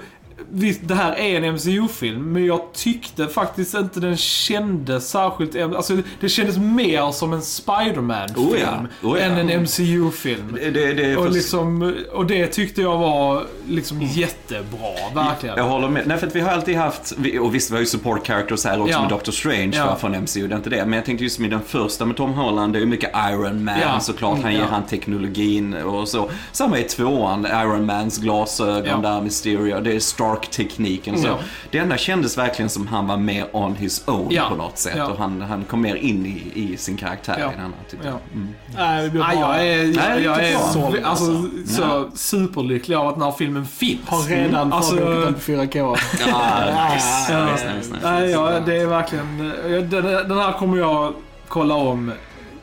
Visst, 0.51 0.79
det 0.83 0.95
här 0.95 1.15
är 1.15 1.41
en 1.41 1.53
MCU-film, 1.55 2.31
men 2.33 2.45
jag 2.45 2.61
tyckte 2.73 3.27
faktiskt 3.27 3.73
inte 3.73 3.99
den 3.99 4.17
kändes 4.17 5.09
särskilt... 5.09 5.55
Alltså, 5.55 5.97
det 6.19 6.29
kändes 6.29 6.57
mer 6.57 7.11
som 7.11 7.33
en 7.33 7.41
Spider-Man-film 7.41 8.47
Oh 8.49 8.59
ja, 8.59 8.77
oh 9.09 9.19
ja. 9.19 9.25
än 9.25 9.49
en 9.49 9.61
MCU-film. 9.63 10.57
Det, 10.61 10.71
det, 10.71 10.93
det 10.93 11.17
Och, 11.17 11.31
liksom, 11.31 11.95
och 12.13 12.25
det 12.25 12.47
tyckte 12.47 12.81
jag 12.81 12.97
var 12.97 13.43
liksom 13.67 14.01
jättebra, 14.01 14.89
verkligen. 15.15 15.57
Jag 15.57 15.63
håller 15.63 15.89
med. 15.89 16.07
Nej, 16.07 16.17
för 16.17 16.27
att 16.27 16.35
vi 16.35 16.39
har 16.39 16.51
alltid 16.51 16.75
haft, 16.77 17.13
och 17.41 17.55
visst 17.55 17.69
vi 17.71 17.73
har 17.75 17.79
ju 17.79 17.85
support 17.85 18.27
characters 18.27 18.65
här 18.65 18.79
också 18.81 18.91
Ja. 18.91 19.01
med 19.01 19.09
Doctor 19.09 19.31
Strange 19.31 19.71
Ja. 19.77 19.95
från 19.95 20.11
MCU, 20.15 20.47
det 20.47 20.53
är 20.55 20.57
inte 20.57 20.69
det. 20.69 20.85
Men 20.85 20.93
jag 20.93 21.05
tänkte 21.05 21.23
just 21.23 21.39
med 21.39 21.49
den 21.49 21.61
första 21.61 22.05
med 22.05 22.17
Tom 22.17 22.33
Holland, 22.33 22.73
det 22.73 22.79
är 22.79 22.81
ju 22.81 22.85
mycket 22.85 23.11
Iron 23.31 23.63
Man 23.63 23.79
Ja. 23.81 23.99
såklart. 23.99 24.31
Han 24.33 24.39
Mm, 24.51 24.53
ger 24.55 24.63
han 24.67 24.83
teknologin 24.85 25.73
och 25.73 26.07
så. 26.07 26.29
Samma 26.51 26.79
i 26.79 26.83
tvåan, 26.83 27.45
Iron 27.45 27.85
Mans 27.85 28.17
glasögon 28.17 29.01
där, 29.01 29.21
Mysterio, 29.21 29.79
det 29.79 29.91
är 29.95 29.99
Stark-tekniken. 30.23 31.17
Så. 31.21 31.27
Ja. 31.27 31.39
Det 31.71 31.77
enda 31.77 31.97
kändes 31.97 32.37
verkligen 32.37 32.69
som 32.69 32.87
han 32.87 33.07
var 33.07 33.17
mer 33.17 33.45
on 33.55 33.75
his 33.75 34.03
own 34.07 34.27
Ja. 34.31 34.49
på 34.49 34.55
något 34.55 34.77
sätt. 34.77 34.93
Ja. 34.97 35.07
Och 35.07 35.17
han, 35.17 35.41
han 35.41 35.63
kom 35.63 35.81
mer 35.81 35.95
in 35.95 36.25
i, 36.25 36.51
i 36.73 36.77
sin 36.77 36.97
karaktär 36.97 37.35
Ja. 37.39 37.51
i 37.53 37.55
denna. 37.55 37.73
Tyckte 37.89 38.07
Ja. 38.07 38.13
jag. 38.13 38.37
Mm. 38.41 38.53
Nej, 38.77 39.09
blir 39.09 39.21
Nej, 39.23 39.35
bara... 39.35 39.55
jag 39.63 39.67
är, 39.67 39.83
jag, 39.83 39.95
Nej, 39.95 40.23
jag 40.23 40.43
är 40.49 40.57
så, 40.57 40.85
alltså, 40.85 41.03
Alltså. 41.03 41.49
så 41.67 42.09
superlycklig 42.15 42.95
av 42.95 43.07
att 43.07 43.13
den 43.15 43.23
här 43.23 43.31
filmen 43.31 43.65
finns. 43.65 43.99
Har 44.07 44.23
redan 44.23 44.73
Alltså, 44.73 44.95
förbokat 44.95 45.23
den 45.25 45.33
på 45.33 45.39
4K. 45.39 45.97
Ja, 46.27 46.93
nice. 46.93 47.33
Ja. 47.33 47.45
Nice, 47.51 47.73
nice, 47.75 47.93
nice. 47.93 47.99
Nej, 48.11 48.29
ja, 48.31 48.59
det 48.65 48.75
är 48.77 48.85
verkligen... 48.87 49.53
ja, 49.69 49.79
Den, 49.81 50.03
den 50.05 50.37
här 50.37 50.51
kommer 50.51 50.77
jag 50.77 51.13
kolla 51.47 51.75
om 51.75 52.11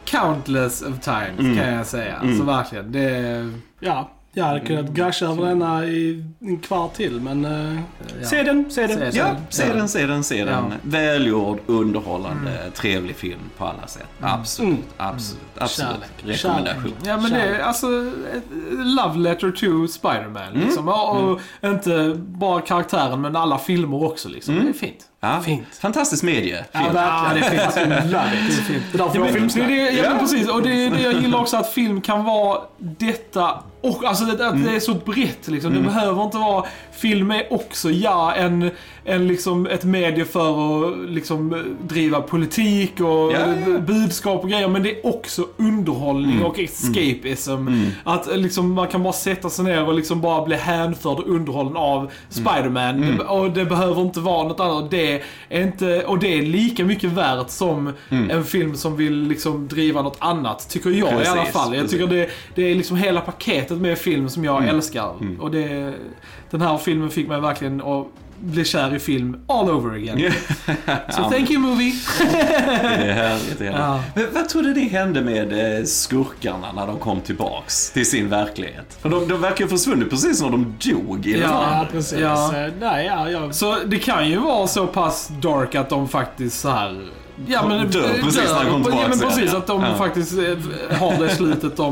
countless 0.05 0.83
of 0.83 1.01
times, 1.01 1.39
Mm. 1.39 1.59
kan 1.59 1.73
jag 1.75 1.87
säga. 1.87 2.17
Alltså 2.23 2.43
verkligen. 2.45 2.93
Det. 2.93 3.53
Ja, 3.81 4.11
jag 4.33 4.45
hade 4.45 4.61
kunnat 4.61 4.87
gusha 4.91 5.27
över 5.27 5.47
denna 5.47 5.85
i 5.87 6.25
en 6.41 6.59
kvart 6.59 6.95
till, 6.95 7.21
men... 7.21 7.45
eh, 7.45 7.81
Ja. 8.21 8.27
Se 8.29 8.43
den, 8.43 8.71
se 8.71 8.87
den. 8.87 8.99
Se 8.99 9.05
den. 9.05 9.11
Ja, 9.15 9.37
se 9.51 9.73
den, 9.73 9.89
se 9.89 10.07
den, 10.07 10.25
se 10.25 10.45
den. 10.45 10.65
Ja. 10.71 10.77
Välgjord, 10.83 11.59
underhållande, 11.67 12.71
trevlig 12.75 13.17
film 13.17 13.41
på 13.59 13.65
alla 13.65 13.87
sätt. 13.87 14.07
Absolut, 14.21 14.71
Mm. 14.71 14.83
absolut, 14.97 15.43
absolut. 15.59 15.91
Kärlek. 15.91 16.11
Rekommendation. 16.45 16.93
Ja 17.07 17.17
men 17.17 17.31
det 17.33 17.41
är 17.41 17.61
alltså 17.63 17.87
love 18.71 19.19
letter 19.19 19.51
to 19.51 19.89
Spider-Man 19.89 20.53
liksom. 20.55 20.89
Ja, 20.89 21.11
Och 21.11 21.41
inte 21.71 22.13
bara 22.17 22.61
karaktären 22.61 23.21
men 23.21 23.37
alla 23.37 23.59
filmer 23.59 24.05
också 24.05 24.29
liksom. 24.29 24.55
Det 24.55 24.69
är 24.69 24.73
fint. 24.73 25.07
Ja, 25.21 25.41
Fint. 25.45 25.67
Fantastisk 25.81 26.23
medie. 26.23 26.65
Ja, 26.73 26.81
film. 26.81 26.93
verkligen. 26.95 27.47
det 27.51 27.57
är 27.57 28.01
fint. 28.01 28.03
Det 28.11 28.17
är 28.19 28.63
fint. 28.63 28.83
Det 28.93 28.99
är 28.99 29.05
därför 29.05 29.19
Ja, 29.19 29.25
jag 29.25 29.27
det, 29.27 29.33
filmsnack. 29.33 29.69
det, 29.69 29.75
ja, 29.91 30.03
men 30.03 30.13
Ja. 30.13 30.19
precis. 30.19 30.49
Och 30.49 30.63
det 30.63 30.73
är 30.87 30.91
det 30.91 31.01
jag 31.03 31.13
gillar 31.15 31.39
också 31.41 31.57
att 31.57 31.73
film 31.73 32.01
kan 32.01 32.25
vara 32.25 32.61
detta 32.79 33.59
och 33.83 34.05
alltså 34.05 34.25
det, 34.25 34.49
att 34.49 34.65
det 34.65 34.71
är 34.77 34.81
så 34.81 34.95
brett 34.95 35.49
liksom. 35.49 35.75
Det 35.75 35.81
behöver 35.81 36.25
inte 36.25 36.37
vara, 36.37 36.65
film 36.93 37.31
är 37.31 37.53
också, 37.53 37.91
ja, 37.91 38.33
en, 38.35 38.71
en 39.05 39.29
liksom 39.29 39.67
ett 39.67 39.85
medie 39.85 40.25
för 40.25 40.89
att 40.89 41.11
liksom 41.11 41.65
driva 41.89 42.21
politik 42.21 43.01
och 43.01 43.07
Ja, 43.07 43.39
ja. 43.67 43.79
budskap 43.79 44.43
och 44.43 44.51
grejer. 44.51 44.69
Men 44.69 44.83
det 44.83 44.91
är 44.91 45.07
också 45.07 45.47
underhållning 45.57 46.45
och 46.45 46.59
escapism. 46.59 47.69
Att 48.05 48.29
eh, 48.31 48.37
liksom 48.37 48.73
man 48.73 48.89
kan 48.89 49.03
bara 49.03 49.13
sätta 49.13 49.51
sig 49.51 49.65
ner 49.65 49.85
och 49.87 49.95
liksom 49.95 50.21
bara 50.21 50.45
bli 50.45 50.57
hänförd 50.57 51.19
och 51.19 51.29
underhållen 51.29 51.77
av 51.77 52.11
Spider-Man. 52.29 53.21
Och 53.21 53.51
det 53.51 53.65
behöver 53.65 54.03
inte 54.03 54.21
vara 54.21 54.49
något 54.49 54.61
annat. 54.61 54.91
Det 54.91 55.23
är 55.49 55.63
inte, 55.63 56.05
och 56.05 56.19
det 56.19 56.39
är 56.39 56.43
lika 56.43 56.85
mycket 56.85 57.11
värt 57.11 57.51
som 57.51 57.93
en 58.31 58.45
film 58.45 58.75
som 58.77 58.97
vill 58.97 59.23
liksom 59.23 59.69
driva 59.69 60.03
något 60.03 60.17
annat. 60.19 60.69
Tycker 60.69 60.91
jag 60.91 61.09
i 61.13 61.17
Precis, 61.17 61.29
alla 61.33 61.45
fall. 61.45 61.75
Jag 61.75 61.83
precis. 61.85 61.99
tycker 62.01 62.15
det, 62.15 62.29
det 62.55 62.63
är 62.71 62.75
liksom 62.75 62.97
hela 62.97 63.21
paketet 63.21 63.70
med 63.77 63.99
film 63.99 64.29
som 64.29 64.45
jag 64.45 64.69
älskar. 64.69 65.15
Och 65.41 65.51
det, 65.51 65.95
den 66.51 66.61
här 66.61 66.79
filmen 66.79 67.11
fick 67.11 67.29
mig 67.29 67.41
verkligen 67.41 67.81
att 67.81 68.07
bli 68.43 68.65
kär 68.65 68.95
i 68.95 68.99
film 68.99 69.37
all 69.47 69.71
over 69.71 69.95
again. 69.95 70.33
Så 71.11 71.23
thank 71.31 71.51
you 71.51 71.61
movie. 71.61 71.93
Det 72.21 72.27
är 73.11 73.13
härligt. 73.13 73.59
Det 73.59 73.67
är 73.67 73.73
Ja. 73.73 73.77
härligt. 73.79 74.15
Men 74.15 74.27
vad 74.35 74.49
tror 74.49 74.63
du 74.63 74.75
det 74.75 74.81
hände 74.81 75.21
med 75.23 75.79
eh, 75.79 75.85
skurkarna 75.85 76.73
när 76.73 76.87
de 76.87 76.99
kom 76.99 77.21
tillbaks 77.21 77.91
till 77.91 78.07
sin 78.11 78.29
verklighet? 78.29 78.99
För 79.03 79.09
de, 79.09 79.29
de 79.29 79.41
verkar 79.41 79.59
ju 79.65 79.65
ha 79.71 79.79
försvunnit 79.79 80.11
precis 80.11 80.43
när 80.43 80.51
de 80.51 80.75
dog 80.91 81.27
i 81.27 81.41
Ja. 81.41 81.47
Ja, 81.49 81.87
precis. 81.93 82.19
Ja. 82.19 82.57
Eh, 82.65 82.73
Nej, 82.81 83.07
ja, 83.07 83.31
jag... 83.31 83.55
Så 83.55 83.77
det 83.87 83.99
kan 83.99 84.29
ju 84.31 84.39
vara 84.39 84.67
så 84.67 84.87
pass 84.87 85.29
dark 85.43 85.75
att 85.75 85.89
de 85.91 86.09
faktiskt 86.09 86.61
så 86.61 86.69
här. 86.69 87.09
Ja 87.47 87.69
men 87.69 87.91
Dör 87.91 88.09
precis 88.23 88.43
när 88.45 88.65
de 88.65 88.83
kom 88.85 88.93
Ja 88.93 88.99
men 89.09 89.11
tillbaka, 89.19 89.35
precis 89.37 89.53
ja. 89.53 89.59
att 89.59 89.67
de 89.67 89.81
Ja. 89.83 89.95
faktiskt 89.95 90.33
eh, 90.39 90.99
har 90.99 91.23
det 91.23 91.29
slutet 91.35 91.77
de, 91.77 91.89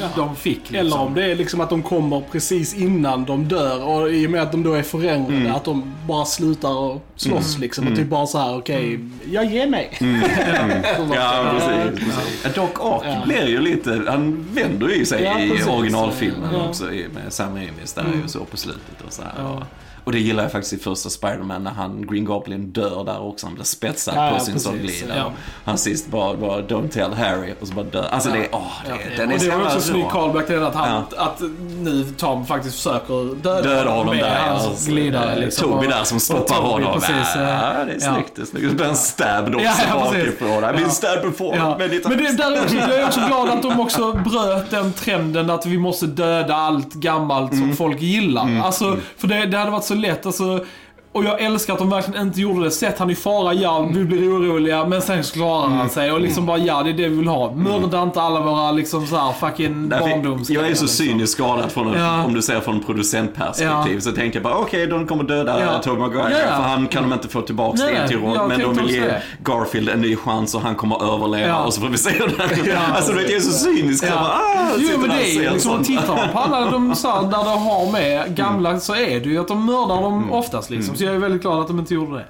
eh, 0.00 0.06
de 0.16 0.36
fick. 0.36 0.56
Liksom. 0.58 0.76
Eller 0.76 0.98
om 0.98 1.14
det 1.14 1.24
är 1.24 1.34
liksom 1.34 1.60
att 1.60 1.70
de 1.70 1.82
kommer 1.82 2.22
precis 2.32 2.74
innan 2.74 3.24
de 3.24 3.48
dör 3.48 3.84
och 3.84 4.10
i 4.10 4.26
och 4.26 4.30
med 4.30 4.42
att 4.42 4.52
de 4.52 4.62
då 4.62 4.72
är 4.72 4.82
förändrade, 4.82 5.36
Mm. 5.40 5.54
att 5.54 5.64
de 5.64 5.94
bara 6.08 6.24
slutar 6.24 6.92
att 6.94 7.00
slåss 7.16 7.58
liksom. 7.58 7.88
Och 7.88 7.96
typ 7.96 8.08
bara 8.08 8.26
så 8.26 8.38
här: 8.38 8.56
okej, 8.58 9.00
jag 9.32 9.44
ger 9.44 9.66
mig. 9.66 9.96
Mm. 10.00 10.20
Bara- 11.08 11.16
Ja, 11.16 11.44
precis. 11.52 12.04
precis. 12.04 12.44
Ja. 12.44 12.50
Doc 12.62 12.70
Ock 12.78 13.02
Ja. 13.06 13.16
blir 13.24 13.46
ju 13.48 13.60
lite, 13.60 14.02
han 14.08 14.46
vänder 14.52 14.88
ju 14.88 15.04
sig 15.06 15.22
Ja, 15.24 15.40
i 15.40 15.62
originalfilmen 15.70 16.48
Ja. 16.52 16.68
också 16.68 16.84
med 16.84 17.22
Sam 17.28 17.48
Ramis 17.56 17.92
där 17.94 18.04
ju 18.22 18.28
så 18.28 18.44
på 18.44 18.56
slutet 18.56 19.02
och 19.06 19.12
så 19.12 19.22
här. 19.22 19.62
Ja. 20.04 20.04
Och 20.04 20.12
det 20.12 20.18
gillar 20.18 20.42
jag 20.42 20.52
faktiskt 20.52 20.72
i 20.72 20.78
första 20.78 21.08
Spider-Man 21.10 21.64
när 21.64 21.70
han, 21.70 22.06
Green 22.06 22.24
Goblin, 22.24 22.66
dör 22.72 23.04
där 23.04 23.22
också. 23.22 23.46
Han 23.46 23.54
blir 23.54 23.64
spetsad 23.64 24.14
Ja, 24.16 24.28
på 24.30 24.36
ja, 24.36 24.40
sin 24.40 24.54
precis. 24.54 24.68
sågglida. 24.68 25.16
Ja. 25.16 25.32
Han 25.64 25.78
sist 25.78 26.06
bara, 26.10 26.36
bara 26.36 26.60
Don't 26.60 26.88
tell 26.88 27.12
Harry 27.12 27.54
och 27.60 27.68
så 27.68 27.74
bara 27.74 27.84
dör. 27.84 28.06
Alltså 28.10 28.30
det 28.30 28.38
är, 28.38 28.48
åh, 28.52 28.72
det, 28.84 28.90
Ja. 28.90 28.96
den 29.16 29.32
är 29.32 29.38
så 29.38 29.44
det 29.44 29.50
var 29.50 29.56
jävla 29.58 29.74
också 29.76 29.80
snygg 29.92 30.08
callback 30.08 30.46
till 30.46 30.54
den 30.56 30.64
att, 30.64 30.74
han, 30.74 31.04
att 31.16 31.40
nu 31.78 32.04
Tom 32.18 32.46
faktiskt 32.46 32.76
försöker 32.76 33.34
döda, 33.42 33.62
Döda 33.62 33.90
honom 33.90 34.16
med 34.16 34.24
där. 34.24 34.38
hans 34.48 34.66
alltså. 34.66 34.90
glidare. 34.90 35.40
Liksom. 35.40 35.70
Toby 35.70 35.86
där 35.86 36.04
som 36.04 36.20
stoppar 36.20 36.54
Toby, 36.56 36.68
honom. 36.84 36.92
Precis, 37.00 37.16
ja, 37.36 37.40
det 37.40 37.92
är 37.92 37.98
ja. 38.00 38.14
snyggt. 38.14 38.32
Det 38.36 38.42
är 38.42 38.46
snyggt. 38.46 38.68
Så 38.68 38.74
blir 38.74 38.86
han 38.86 38.96
stabbed 38.96 39.54
också 39.54 39.66
Ja, 39.66 39.74
ja, 39.88 40.00
bakifrån. 40.04 40.48
I've 40.64 40.72
been 40.72 40.82
Ja. 40.82 40.88
stabbed 40.88 41.30
before. 41.30 41.56
Ja. 41.56 41.76
Men, 41.78 41.88
lite... 41.90 42.08
Men 42.08 42.18
det, 42.18 42.32
där 42.32 42.52
är 42.56 42.62
också, 42.62 42.74
jag 42.76 42.90
är 42.98 43.06
också 43.06 43.20
glad 43.26 43.48
att 43.50 43.62
de 43.62 43.80
också 43.80 44.12
bröt 44.12 44.70
den 44.70 44.92
trenden 44.92 45.50
att 45.50 45.66
vi 45.66 45.78
måste 45.78 46.06
döda 46.06 46.54
allt 46.54 46.94
gammalt 46.94 47.52
Mm. 47.52 47.68
som 47.68 47.76
folk 47.76 48.00
gillar. 48.02 48.60
Alltså, 48.64 48.96
för 49.16 49.28
det, 49.28 49.46
det 49.46 49.58
hade 49.58 49.70
varit 49.70 49.84
så 49.90 49.94
lätt. 49.94 50.26
Alltså, 50.26 50.64
och 51.12 51.24
jag 51.24 51.40
älskar 51.40 51.72
att 51.72 51.78
de 51.78 51.90
verkligen 51.90 52.22
inte 52.26 52.40
gjorde 52.40 52.64
det. 52.64 52.70
Sätt 52.70 52.98
han 52.98 53.10
i 53.10 53.14
fara, 53.14 53.54
ja, 53.54 53.88
vi 53.94 54.04
blir 54.04 54.30
oroliga, 54.38 54.84
men 54.84 55.02
sen 55.02 55.24
så 55.24 55.34
klarar 55.34 55.66
Mm. 55.66 55.78
han 55.78 55.90
sig. 55.90 56.12
Och 56.12 56.20
liksom 56.20 56.46
bara, 56.46 56.58
ja, 56.58 56.82
det 56.82 56.90
är 56.90 56.94
det 56.94 57.08
vi 57.08 57.16
vill 57.16 57.28
ha. 57.28 57.52
Mörda 57.54 58.02
inte 58.02 58.20
alla 58.22 58.40
våra 58.40 58.72
liksom 58.72 59.06
så 59.06 59.16
här 59.16 59.32
fucking 59.32 59.88
barndoms... 59.88 60.50
jag 60.50 60.60
är 60.62 60.66
så 60.66 60.70
liksom. 60.70 60.88
cyniskt 60.88 61.32
skadad 61.32 61.72
från, 61.72 61.92
Ja. 61.92 62.24
om 62.24 62.34
du 62.34 62.42
ser 62.42 62.60
från 62.60 62.80
producentperspektiv. 62.82 63.94
Ja. 63.94 64.00
Så 64.00 64.12
tänker 64.12 64.36
jag 64.36 64.42
bara, 64.42 64.54
okej, 64.54 64.86
de 64.86 65.06
kommer 65.06 65.24
döda 65.24 65.60
Ja. 65.64 65.82
Tobey 65.82 66.00
Maguire. 66.00 66.30
Ja, 66.30 66.38
ja. 66.50 66.56
För 66.56 66.62
han 66.62 66.86
kan 66.86 67.02
de 67.02 67.12
inte 67.12 67.28
få 67.28 67.40
tillbaka 67.42 67.78
Nej, 67.82 67.94
det 68.02 68.08
till. 68.08 68.18
Jag 68.34 68.48
Men 68.48 68.60
de 68.60 68.76
vill 68.76 68.90
ge 68.94 69.00
det. 69.00 69.22
Garfield 69.44 69.88
en 69.88 70.00
ny 70.00 70.16
chans 70.16 70.54
och 70.54 70.60
han 70.60 70.74
kommer 70.74 71.14
överleva. 71.14 71.48
Ja. 71.48 71.64
Och 71.64 71.74
så 71.74 71.80
får 71.80 71.88
vi 71.88 71.98
se 71.98 72.10
hur 72.10 72.26
det 72.26 72.70
Ja. 72.70 72.78
Alltså 72.96 73.12
vet, 73.12 73.22
jag 73.30 73.36
är 73.36 73.40
så 73.40 73.52
cynisk. 73.52 74.04
Jag 74.04 74.12
bara, 74.12 74.22
ah, 74.28 74.70
Jo 74.78 74.98
men 75.00 75.10
det 75.10 75.30
är 75.30 75.42
ju 75.42 75.50
liksom, 75.50 75.84
tittar 75.84 76.16
man 76.16 76.28
på 76.32 76.38
alla 76.38 76.70
de 76.70 76.94
så 76.94 77.08
här, 77.10 77.22
där 77.22 77.30
de 77.44 77.62
har 77.62 77.92
med 77.92 78.36
gamla 78.36 78.80
så 78.80 78.94
är 78.94 79.20
det 79.20 79.28
ju 79.28 79.38
att 79.40 79.48
de 79.48 79.66
mördar 79.66 80.02
dem 80.02 80.10
Mm. 80.20 80.32
oftast 80.32 80.70
liksom. 80.70 80.94
Så 81.00 81.04
jag 81.06 81.14
är 81.14 81.18
väldigt 81.18 81.42
glad 81.42 81.60
att 81.60 81.68
de 81.68 81.78
inte 81.78 81.94
gjorde 81.94 82.16
det. 82.16 82.24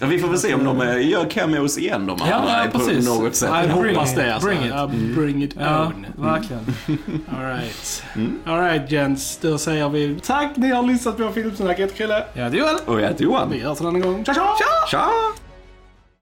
Ja, 0.00 0.06
vi 0.06 0.18
får 0.18 0.28
väl 0.28 0.38
se 0.38 0.54
om 0.54 0.64
de 0.64 0.80
eh, 0.80 1.08
gör 1.08 1.30
cameos 1.30 1.78
igen 1.78 2.06
de 2.06 2.16
Ja, 2.28 2.34
andra 2.34 2.64
ja, 2.64 2.70
på 2.72 2.78
precis. 2.78 3.06
något 3.06 3.34
sätt. 3.34 3.50
Jag 3.68 3.78
Bring 3.80 3.94
hoppas 3.96 4.10
it. 4.10 4.16
det 4.16 4.34
alltså. 4.34 4.48
Bring 4.48 4.64
it. 4.64 4.70
Ja, 4.70 4.90
bring 5.16 5.42
it 5.42 5.54
Ja, 5.60 5.86
on. 5.86 6.06
verkligen. 6.24 6.62
Alright. 7.38 8.04
Mm. 8.16 8.38
Alright 8.46 8.90
gents, 8.92 9.36
då 9.36 9.58
säger 9.58 9.88
vi 9.88 10.16
tack 10.22 10.56
ni 10.56 10.70
har 10.70 10.82
lyssnat 10.82 11.16
på 11.16 11.28
Filmsnacket 11.30 11.94
Krille. 11.94 12.24
Ja, 12.34 12.48
det 12.48 12.58
är 12.58 12.64
väl. 12.64 12.76
Och 12.86 13.00
jag 13.00 13.08
heter 13.08 13.24
Johan. 13.24 13.50
Vi 13.50 13.60
hörs 13.60 13.80
en 13.80 13.86
annan 13.86 14.00
gång. 14.00 14.24
Tja 14.24 14.34
tja! 14.34 14.44
Tja! 14.90 15.04